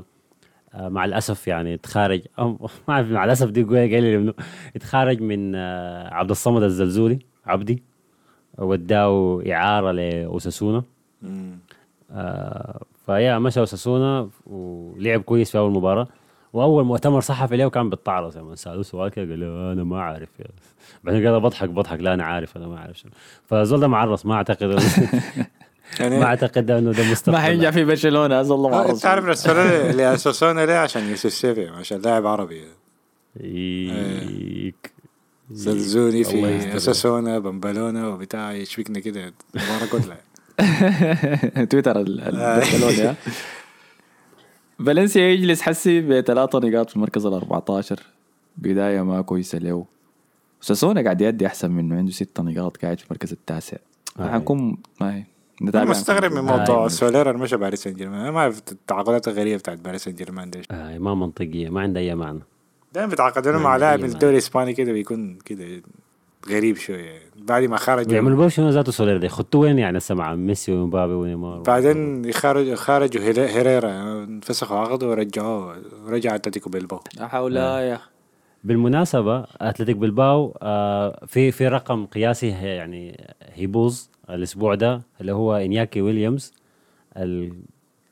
آه، 0.74 0.88
مع 0.88 1.04
الأسف 1.04 1.48
يعني 1.48 1.76
تخارج 1.76 2.22
أو 2.38 2.70
ما 2.88 2.94
أعرف 2.94 3.10
مع 3.10 3.24
الأسف 3.24 3.50
دي 3.50 3.62
قوية 3.62 4.00
لي 4.00 4.16
منه 4.16 4.34
اتخارج 4.76 5.20
من 5.20 5.54
آه، 5.54 6.14
عبد 6.14 6.30
الصمد 6.30 6.62
الزلزولي 6.62 7.18
عبدي. 7.46 7.82
وداه 8.58 9.42
إعارة 9.46 9.90
لأوساسونا. 9.92 10.82
آه 12.10 12.82
فيا 13.06 13.38
مشى 13.38 13.60
أوساسونا 13.60 14.28
ولعب 14.46 15.20
كويس 15.22 15.50
في 15.50 15.58
أول 15.58 15.72
مباراة. 15.72 16.08
وأول 16.52 16.84
مؤتمر 16.84 17.20
صحفي 17.20 17.56
له 17.56 17.70
كان 17.70 17.90
بالطعرس 17.90 18.36
لما 18.36 18.54
سألوه 18.54 18.82
سؤال 18.82 19.10
كده 19.10 19.24
قال 19.30 19.40
له 19.40 19.72
أنا 19.72 19.84
ما 19.84 20.02
عارف 20.02 20.28
يا. 20.40 20.44
بعدين 21.04 21.26
قال 21.28 21.40
بضحك 21.40 21.68
بضحك 21.68 22.00
لا 22.00 22.14
أنا 22.14 22.24
عارف 22.24 22.56
أنا 22.56 22.66
ما 22.66 22.76
أعرف 22.78 22.98
شنو 22.98 23.10
فالزول 23.46 23.80
ده 23.80 23.88
معرس 23.88 24.26
ما 24.26 24.34
أعتقد 24.34 24.80
يعني 26.00 26.18
ما 26.18 26.24
أعتقد 26.24 26.70
إنه 26.70 26.92
ده 26.92 27.10
مستقبل 27.10 27.32
ما 27.38 27.42
حينجح 27.44 27.70
في 27.70 27.84
برشلونة 27.84 28.40
هذا 28.40 28.54
الله 28.54 28.72
آه، 28.72 28.76
عرف. 28.88 29.02
تعرف 29.02 29.24
رسالة 29.24 29.90
اللي 29.90 30.14
أسسونا 30.14 30.66
ليه 30.66 30.74
عشان 30.78 31.08
يوسف 31.10 31.32
سيفي 31.32 31.68
عشان 31.68 32.00
لاعب 32.02 32.26
عربي 32.26 32.62
إيك. 33.40 34.92
زلزوني 35.50 36.24
في. 36.24 36.76
اسسونا 36.76 37.38
بمبلونا 37.38 38.08
وبتاع 38.08 38.52
يشبكنا 38.52 39.00
كده 39.00 39.32
المباراة 39.56 39.86
كلها 39.92 40.18
تويتر 41.64 42.00
ال- 42.00 42.20
ال- 42.20 42.36
البرشلوني 42.40 43.02
ها. 43.08 43.16
فالنسيا 44.86 45.22
يجلس 45.22 45.62
حسي 45.62 46.00
بثلاثة 46.00 46.58
نقاط 46.58 46.90
في 46.90 46.96
المركز 46.96 47.26
ال 47.26 47.32
14 47.34 48.00
بداية 48.58 49.02
ما 49.02 49.20
كويسة 49.22 49.58
له. 49.58 49.84
أوساسونا 50.60 51.02
قاعد 51.02 51.20
يأدي 51.20 51.46
أحسن 51.46 51.70
منه. 51.70 51.96
عنده 51.96 52.12
ستة 52.12 52.42
نقاط 52.42 52.76
قاعد 52.76 52.98
في 52.98 53.06
المركز 53.06 53.32
التاسع. 53.32 53.76
آه. 54.20 54.32
حنكون 54.32 54.76
ما 55.00 55.24
أنا 55.62 55.84
مستغرب 55.84 56.32
من 56.32 56.38
آه، 56.48 56.58
موضوع 56.58 56.84
آه. 56.84 56.88
سولير 56.88 57.36
مشى 57.36 57.56
باريس 57.56 57.82
سان 57.82 57.94
جيرمان 57.94 58.20
أنا 58.20 58.30
ما 58.30 58.40
أعرف 58.40 58.62
التعاقدات 58.72 59.28
الغريبة 59.28 59.56
بتاعت 59.56 59.78
باريس 59.78 60.04
سان 60.04 60.14
جيرمان 60.14 60.50
دي 60.50 60.62
آه 60.70 60.98
ما 60.98 61.14
منطقية. 61.14 61.68
ما 61.68 61.80
عندها 61.80 62.02
أي 62.02 62.14
معنى. 62.14 62.40
دائما 62.94 63.10
بيتعاقدوا. 63.10 63.58
مع 63.58 63.76
لاعب 63.76 64.00
من 64.00 64.04
الدوري 64.10 64.32
الإسباني 64.32 64.72
كده 64.74 64.92
بيكون 64.92 65.38
كده. 65.44 65.82
غريب 66.50 66.76
شوية. 66.76 67.18
بعد 67.36 67.62
ما 67.62 67.76
خرج 67.76 68.12
يعملوا 68.12 68.36
بيه 68.38 68.48
شنو 68.48 68.68
ذاته 68.70 68.92
سولير 68.92 69.16
ده 69.16 69.28
خدتوه 69.28 69.60
وين 69.60 69.78
يعني؟ 69.78 69.98
هسه 69.98 70.14
مع 70.14 70.34
ميسي 70.34 70.72
ومبابي 70.72 71.12
ونيمار 71.12 71.60
بعدين 71.62 72.24
يخرج 72.24 72.74
خرجوا 72.74 73.22
هيري- 73.22 73.48
هيريرا 73.48 73.90
انفسخوا 74.24 74.76
عقده 74.76 75.08
ورجعوه. 75.08 75.82
رجع 76.06 76.34
أتلتيكو 76.34 76.70
بيلباو 76.70 77.00
لا 77.16 77.28
حول 77.28 77.56
يا 77.56 77.94
أخي 77.94 78.10
بالمناسبة 78.64 79.44
اتلتيك 79.60 79.96
بلباو 79.96 80.56
آه 80.62 81.24
في 81.26 81.50
في 81.50 81.68
رقم 81.68 82.06
قياسي 82.06 82.52
هي- 82.54 82.76
يعني 82.76 83.24
هيبوظ 83.54 84.00
الأسبوع 84.30 84.74
ده 84.74 85.02
اللي 85.20 85.32
هو 85.32 85.56
إنياكي 85.56 86.00
ويليامز 86.02 86.52
ال- 87.16 87.52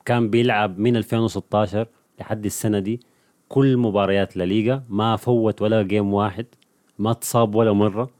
كان 0.05 0.31
بيلعب 0.31 0.79
من 0.79 0.97
2016 0.97 1.87
لحد 2.21 2.45
السنة 2.45 2.79
دي 2.79 3.01
كل 3.49 3.77
مباريات 3.77 4.37
لليغا 4.37 4.83
ما 4.89 5.17
فوت 5.17 5.63
ولا 5.63 5.83
game 5.83 6.15
واحد 6.15 6.47
ما 6.99 7.11
اتصاب 7.11 7.55
ولا 7.55 7.73
مرة. 7.73 8.11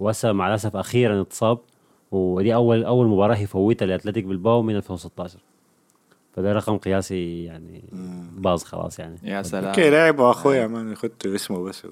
وهسه 0.00 0.32
مع 0.32 0.48
الأسف 0.48 0.76
أخيرا 0.76 1.20
اتصاب 1.20 1.58
ودي 2.10 2.54
اول 2.54 2.84
أول 2.84 3.06
مباراة 3.06 3.36
يفوتها 3.36 3.86
لأتلتيك 3.86 4.24
بلباو 4.24 4.62
من 4.62 4.76
2016 4.76 5.38
فده 6.32 6.52
رقم 6.52 6.76
قياسي 6.76 7.44
يعني 7.44 7.84
باظ 8.38 8.62
خلاص 8.62 8.98
يعني. 8.98 9.16
يا 9.22 9.42
سلام. 9.42 9.64
أوكي 9.64 9.90
لعبوا 9.90 10.30
أخويا 10.30 10.66
مان 10.66 10.92
يخدوا 10.92 11.34
اسمه 11.34 11.58
بس 11.62 11.86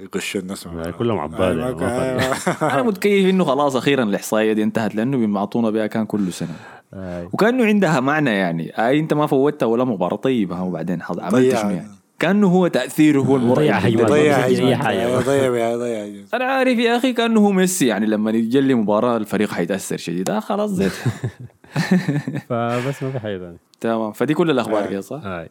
يغشوا 0.00 0.40
الناس 0.40 0.68
كلهم 0.98 1.18
عباد 1.18 1.58
أيوة، 1.58 1.82
يعني، 1.82 2.16
ما 2.16 2.34
فرق. 2.34 2.64
أنا 2.74 2.82
متكيف 2.82 3.30
إنه 3.30 3.44
خلاص 3.44 3.76
أخيرا 3.76 4.04
الإحصائية 4.04 4.52
دي 4.52 4.62
انتهت 4.62 4.94
لأنه 4.94 5.26
بيعطونا 5.26 5.70
بها 5.70 5.86
كان 5.86 6.06
كل 6.06 6.32
سنة. 6.32 6.56
آه. 6.94 7.28
وكأنه 7.32 7.64
عندها 7.64 8.00
معنى 8.00 8.30
يعني. 8.30 8.86
اي 8.86 8.98
أنت 8.98 9.14
ما 9.14 9.26
فوتها 9.26 9.66
ولا 9.66 9.84
مباراة. 9.84 10.16
طيبه 10.16 10.56
ها 10.56 10.62
وبعدين 10.62 11.02
حظ 11.02 11.20
عملت 11.20 11.34
ضيع. 11.34 11.62
شنو 11.62 11.70
يعني؟ 11.70 11.88
كأنه 12.22 12.48
هو 12.48 12.66
تأثيره 12.66 13.20
هو 13.20 13.36
المرعب. 13.36 13.58
ضيع. 13.58 13.78
ضيع 13.80 15.20
ضيع 15.20 15.76
ضيع 15.76 16.24
أنا 16.34 16.44
عارف 16.44 16.78
يا 16.78 16.96
أخي 16.96 17.12
كأنه 17.12 17.40
هو 17.40 17.52
ميسي 17.52 17.86
يعني 17.86 18.06
لما 18.06 18.30
يجلي 18.30 18.74
مباراة 18.74 19.16
الفريق 19.16 19.50
حيتأثر 19.50 19.96
شديد. 19.96 20.30
آه 20.30 20.40
خلاص 20.40 20.70
زيت 20.70 20.92
فبس 22.48 23.02
ما 23.02 23.10
في 23.10 23.18
حاجة 23.18 23.38
ثانية. 23.38 23.56
تمام. 23.80 24.12
فدي 24.12 24.34
كل 24.34 24.50
الأخبار 24.50 24.84
آه. 24.84 24.86
كده 24.86 25.00
صح؟ 25.00 25.20
هاي 25.24 25.48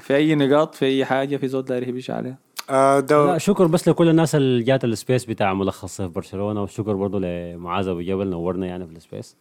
في 0.00 0.16
أي 0.16 0.34
نقاط؟ 0.34 0.74
في 0.74 0.86
أي 0.86 1.04
حاجة؟ 1.04 1.36
في 1.36 1.48
زول 1.48 1.64
داير 1.64 1.88
يبيش 1.88 2.10
عليها؟ 2.10 2.38
آه، 2.70 3.00
دو 3.00 3.26
لا 3.26 3.38
شكر 3.38 3.66
بس 3.66 3.88
لكل 3.88 4.08
الناس 4.08 4.34
اللي 4.34 4.62
جات 4.62 4.84
السبيس 4.84 5.24
بتاع 5.24 5.54
ملخص 5.54 6.02
في 6.02 6.08
برشلونة 6.08 6.62
وشكر 6.62 6.92
برضه 6.92 7.20
لمعاذ 7.20 7.88
أبو 7.88 8.00
جبل 8.00 8.26
نورنا 8.26 8.66
يعني 8.66 8.86
في 8.86 8.92
السبيس. 8.92 9.36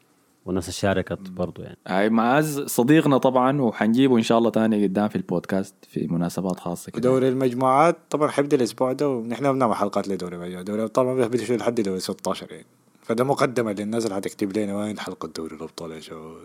والناس 0.45 0.63
اللي 0.63 0.73
شاركت 0.73 1.29
برضه 1.29 1.63
يعني. 1.63 1.77
هاي 1.87 2.09
معاذ 2.09 2.65
صديقنا 2.65 3.17
طبعا 3.17 3.61
وحنجيبه 3.61 4.17
إن 4.17 4.23
شاء 4.23 4.37
الله 4.37 4.49
تاني 4.49 4.83
قدام 4.83 5.07
في 5.07 5.15
البودكاست 5.15 5.75
في 5.89 6.07
مناسبات 6.07 6.59
خاصة 6.59 6.91
كده. 6.91 7.01
دوري 7.01 7.29
المجموعات 7.29 7.97
طبعا 8.09 8.27
حيبدا 8.27 8.57
الأسبوع 8.57 8.93
ده 8.93 9.09
ونحن 9.09 9.53
بنعمل 9.53 9.75
حلقات 9.75 10.07
لدوري 10.07 10.35
المجموعات. 10.35 10.65
دوري 10.65 10.79
الابطال 10.79 11.05
ما 11.05 11.37
شيء 11.37 11.57
لحد 11.57 11.81
دوري 11.81 11.99
16 11.99 12.51
يعني. 12.51 12.65
فده 13.01 13.23
مقدمة 13.23 13.71
للناس 13.71 14.05
اللي 14.05 14.15
حتكتب 14.15 14.57
لنا 14.57 14.77
وين 14.77 14.99
حلقة 14.99 15.27
دوري 15.27 15.55
الأبطال 15.55 15.91
يا 15.91 15.99
شباب. 15.99 16.35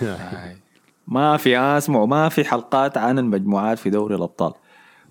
ما 1.08 1.36
في 1.36 1.58
اسمعوا 1.58 2.06
ما 2.06 2.28
في 2.28 2.44
حلقات 2.44 2.98
عن 2.98 3.18
المجموعات 3.18 3.78
في 3.78 3.90
دوري 3.90 4.14
الأبطال. 4.14 4.52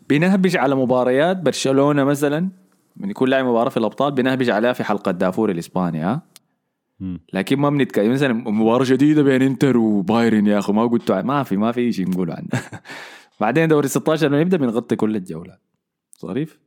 بنهبش 0.10 0.56
على 0.56 0.76
مباريات 0.76 1.38
برشلونة 1.38 2.04
مثلا 2.04 2.50
من 2.98 3.10
يكون 3.10 3.30
لاعب 3.30 3.46
مباراة 3.46 3.70
في 3.70 3.78
الأبطال 3.78 4.12
بنهبش 4.12 4.50
عليها 4.50 4.74
في 4.74 4.84
حلقة 4.84 5.12
دافور 5.12 5.52
الإسباني 5.52 6.00
ها. 6.00 6.22
لكن 7.34 7.60
ما 7.60 7.70
بنتكلم. 7.70 8.14
مثلا 8.14 8.34
مباراة 8.34 8.86
جديده 8.86 9.24
بين 9.24 9.42
إنتر 9.42 9.78
وبايرن 9.78 10.48
يا 10.48 10.60
أخي 10.60 10.74
ما 10.74 10.86
قلت 10.86 11.12
ما 11.12 11.44
في 11.44 11.58
ما 11.58 11.72
في 11.72 11.92
شيء 11.92 12.10
نقول 12.10 12.32
عنه. 12.32 12.48
بعدين 13.42 13.68
دوري 13.68 13.88
16 13.88 14.28
لما 14.28 14.42
نبدا 14.42 14.58
بنغطي 14.58 14.96
كل 14.96 15.16
الجولات. 15.16 15.60
ظريف 16.22 16.60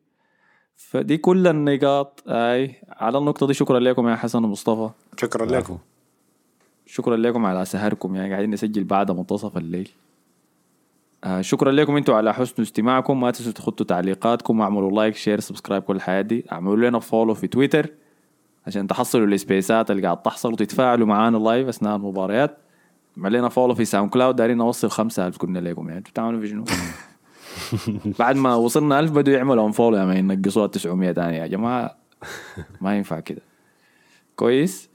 فدي 0.77 1.17
كل 1.17 1.47
النقاط. 1.47 2.23
أي 2.29 2.75
على 2.89 3.19
النقطة 3.19 3.47
دي 3.47 3.55
شكرا 3.55 3.79
لكم 3.79 4.09
يا 4.09 4.17
حسن 4.17 4.45
ومصطفى 4.45 4.91
شكرا 5.17 5.47
لكم. 5.47 5.79
شكرا 6.87 7.17
لكم 7.17 7.47
على 7.47 7.65
سهركم. 7.65 8.17
يعني 8.17 8.31
قاعدين 8.31 8.51
نسجل 8.51 8.85
بعد 8.85 9.11
منتصف 9.11 9.57
الليل. 9.57 9.89
آه 11.25 11.41
شكرا 11.41 11.73
لكم 11.73 11.97
أنتم 11.97 12.13
على 12.13 12.35
حسن 12.35 12.63
استماعكم. 12.63 13.21
ما 13.21 13.31
تنسوا 13.31 13.53
تحطوا 13.53 13.87
تعليقاتكم 13.87 14.61
واعملوا 14.61 14.91
like 14.91 15.17
share 15.17 15.41
subscribe 15.41 15.83
كل 15.83 15.97
الحاجات 15.97 16.23
دي. 16.23 16.45
اعملوا 16.53 16.77
لنا 16.77 16.99
follow 16.99 17.35
في 17.35 17.47
تويتر 17.47 17.91
عشان 18.67 18.87
تحصلوا 18.87 19.27
السبيسات 19.27 19.91
اللي 19.91 20.03
قاعد 20.03 20.23
تحصل 20.23 20.53
وتتفاعلوا 20.53 21.07
معانا 21.07 21.37
live 21.37 21.69
أثناء 21.69 21.97
المباريات. 21.97 22.59
اعمل 23.19 23.33
لنا 23.33 23.49
follow 23.49 23.75
في 23.75 23.85
SoundCloud 23.85 24.37
دارين 24.37 24.57
نوصل 24.57 24.91
خمسة 24.91 25.27
ألف 25.27 25.39
قلنا 25.39 25.59
لكم 25.59 25.89
يعني. 25.89 26.01
بتعملوا 26.01 26.41
في 26.41 26.49
شنو 26.49 26.65
بعد 28.19 28.37
ما 28.37 28.55
وصلنا 28.55 29.01
ألف 29.01 29.11
بدوا 29.11 29.35
يعملوا 29.35 29.71
follow 29.71 29.97
يعني 29.97 30.19
ينقصوها 30.19 30.67
900 30.67 31.13
تاني 31.13 31.37
يا 31.37 31.47
جماعة 31.47 31.97
ما 32.81 32.97
ينفع 32.97 33.21
كده. 33.21 33.43
كويس. 34.37 34.91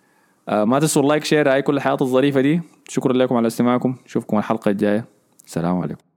آه 0.49 0.63
ما 0.63 0.79
تنسوا 0.79 1.01
ال 1.01 1.06
like 1.06 1.23
share 1.23 1.53
هاي 1.53 1.61
كل 1.61 1.75
الحاجات 1.77 1.97
الظريفة 2.01 2.41
دي. 2.41 2.61
شكرا 2.87 3.13
لكم 3.13 3.35
على 3.35 3.47
استماعكم. 3.47 3.95
نشوفكم 4.05 4.37
الحلقة 4.37 4.71
الجاية. 4.71 5.05
السلام 5.45 5.79
عليكم. 5.79 6.10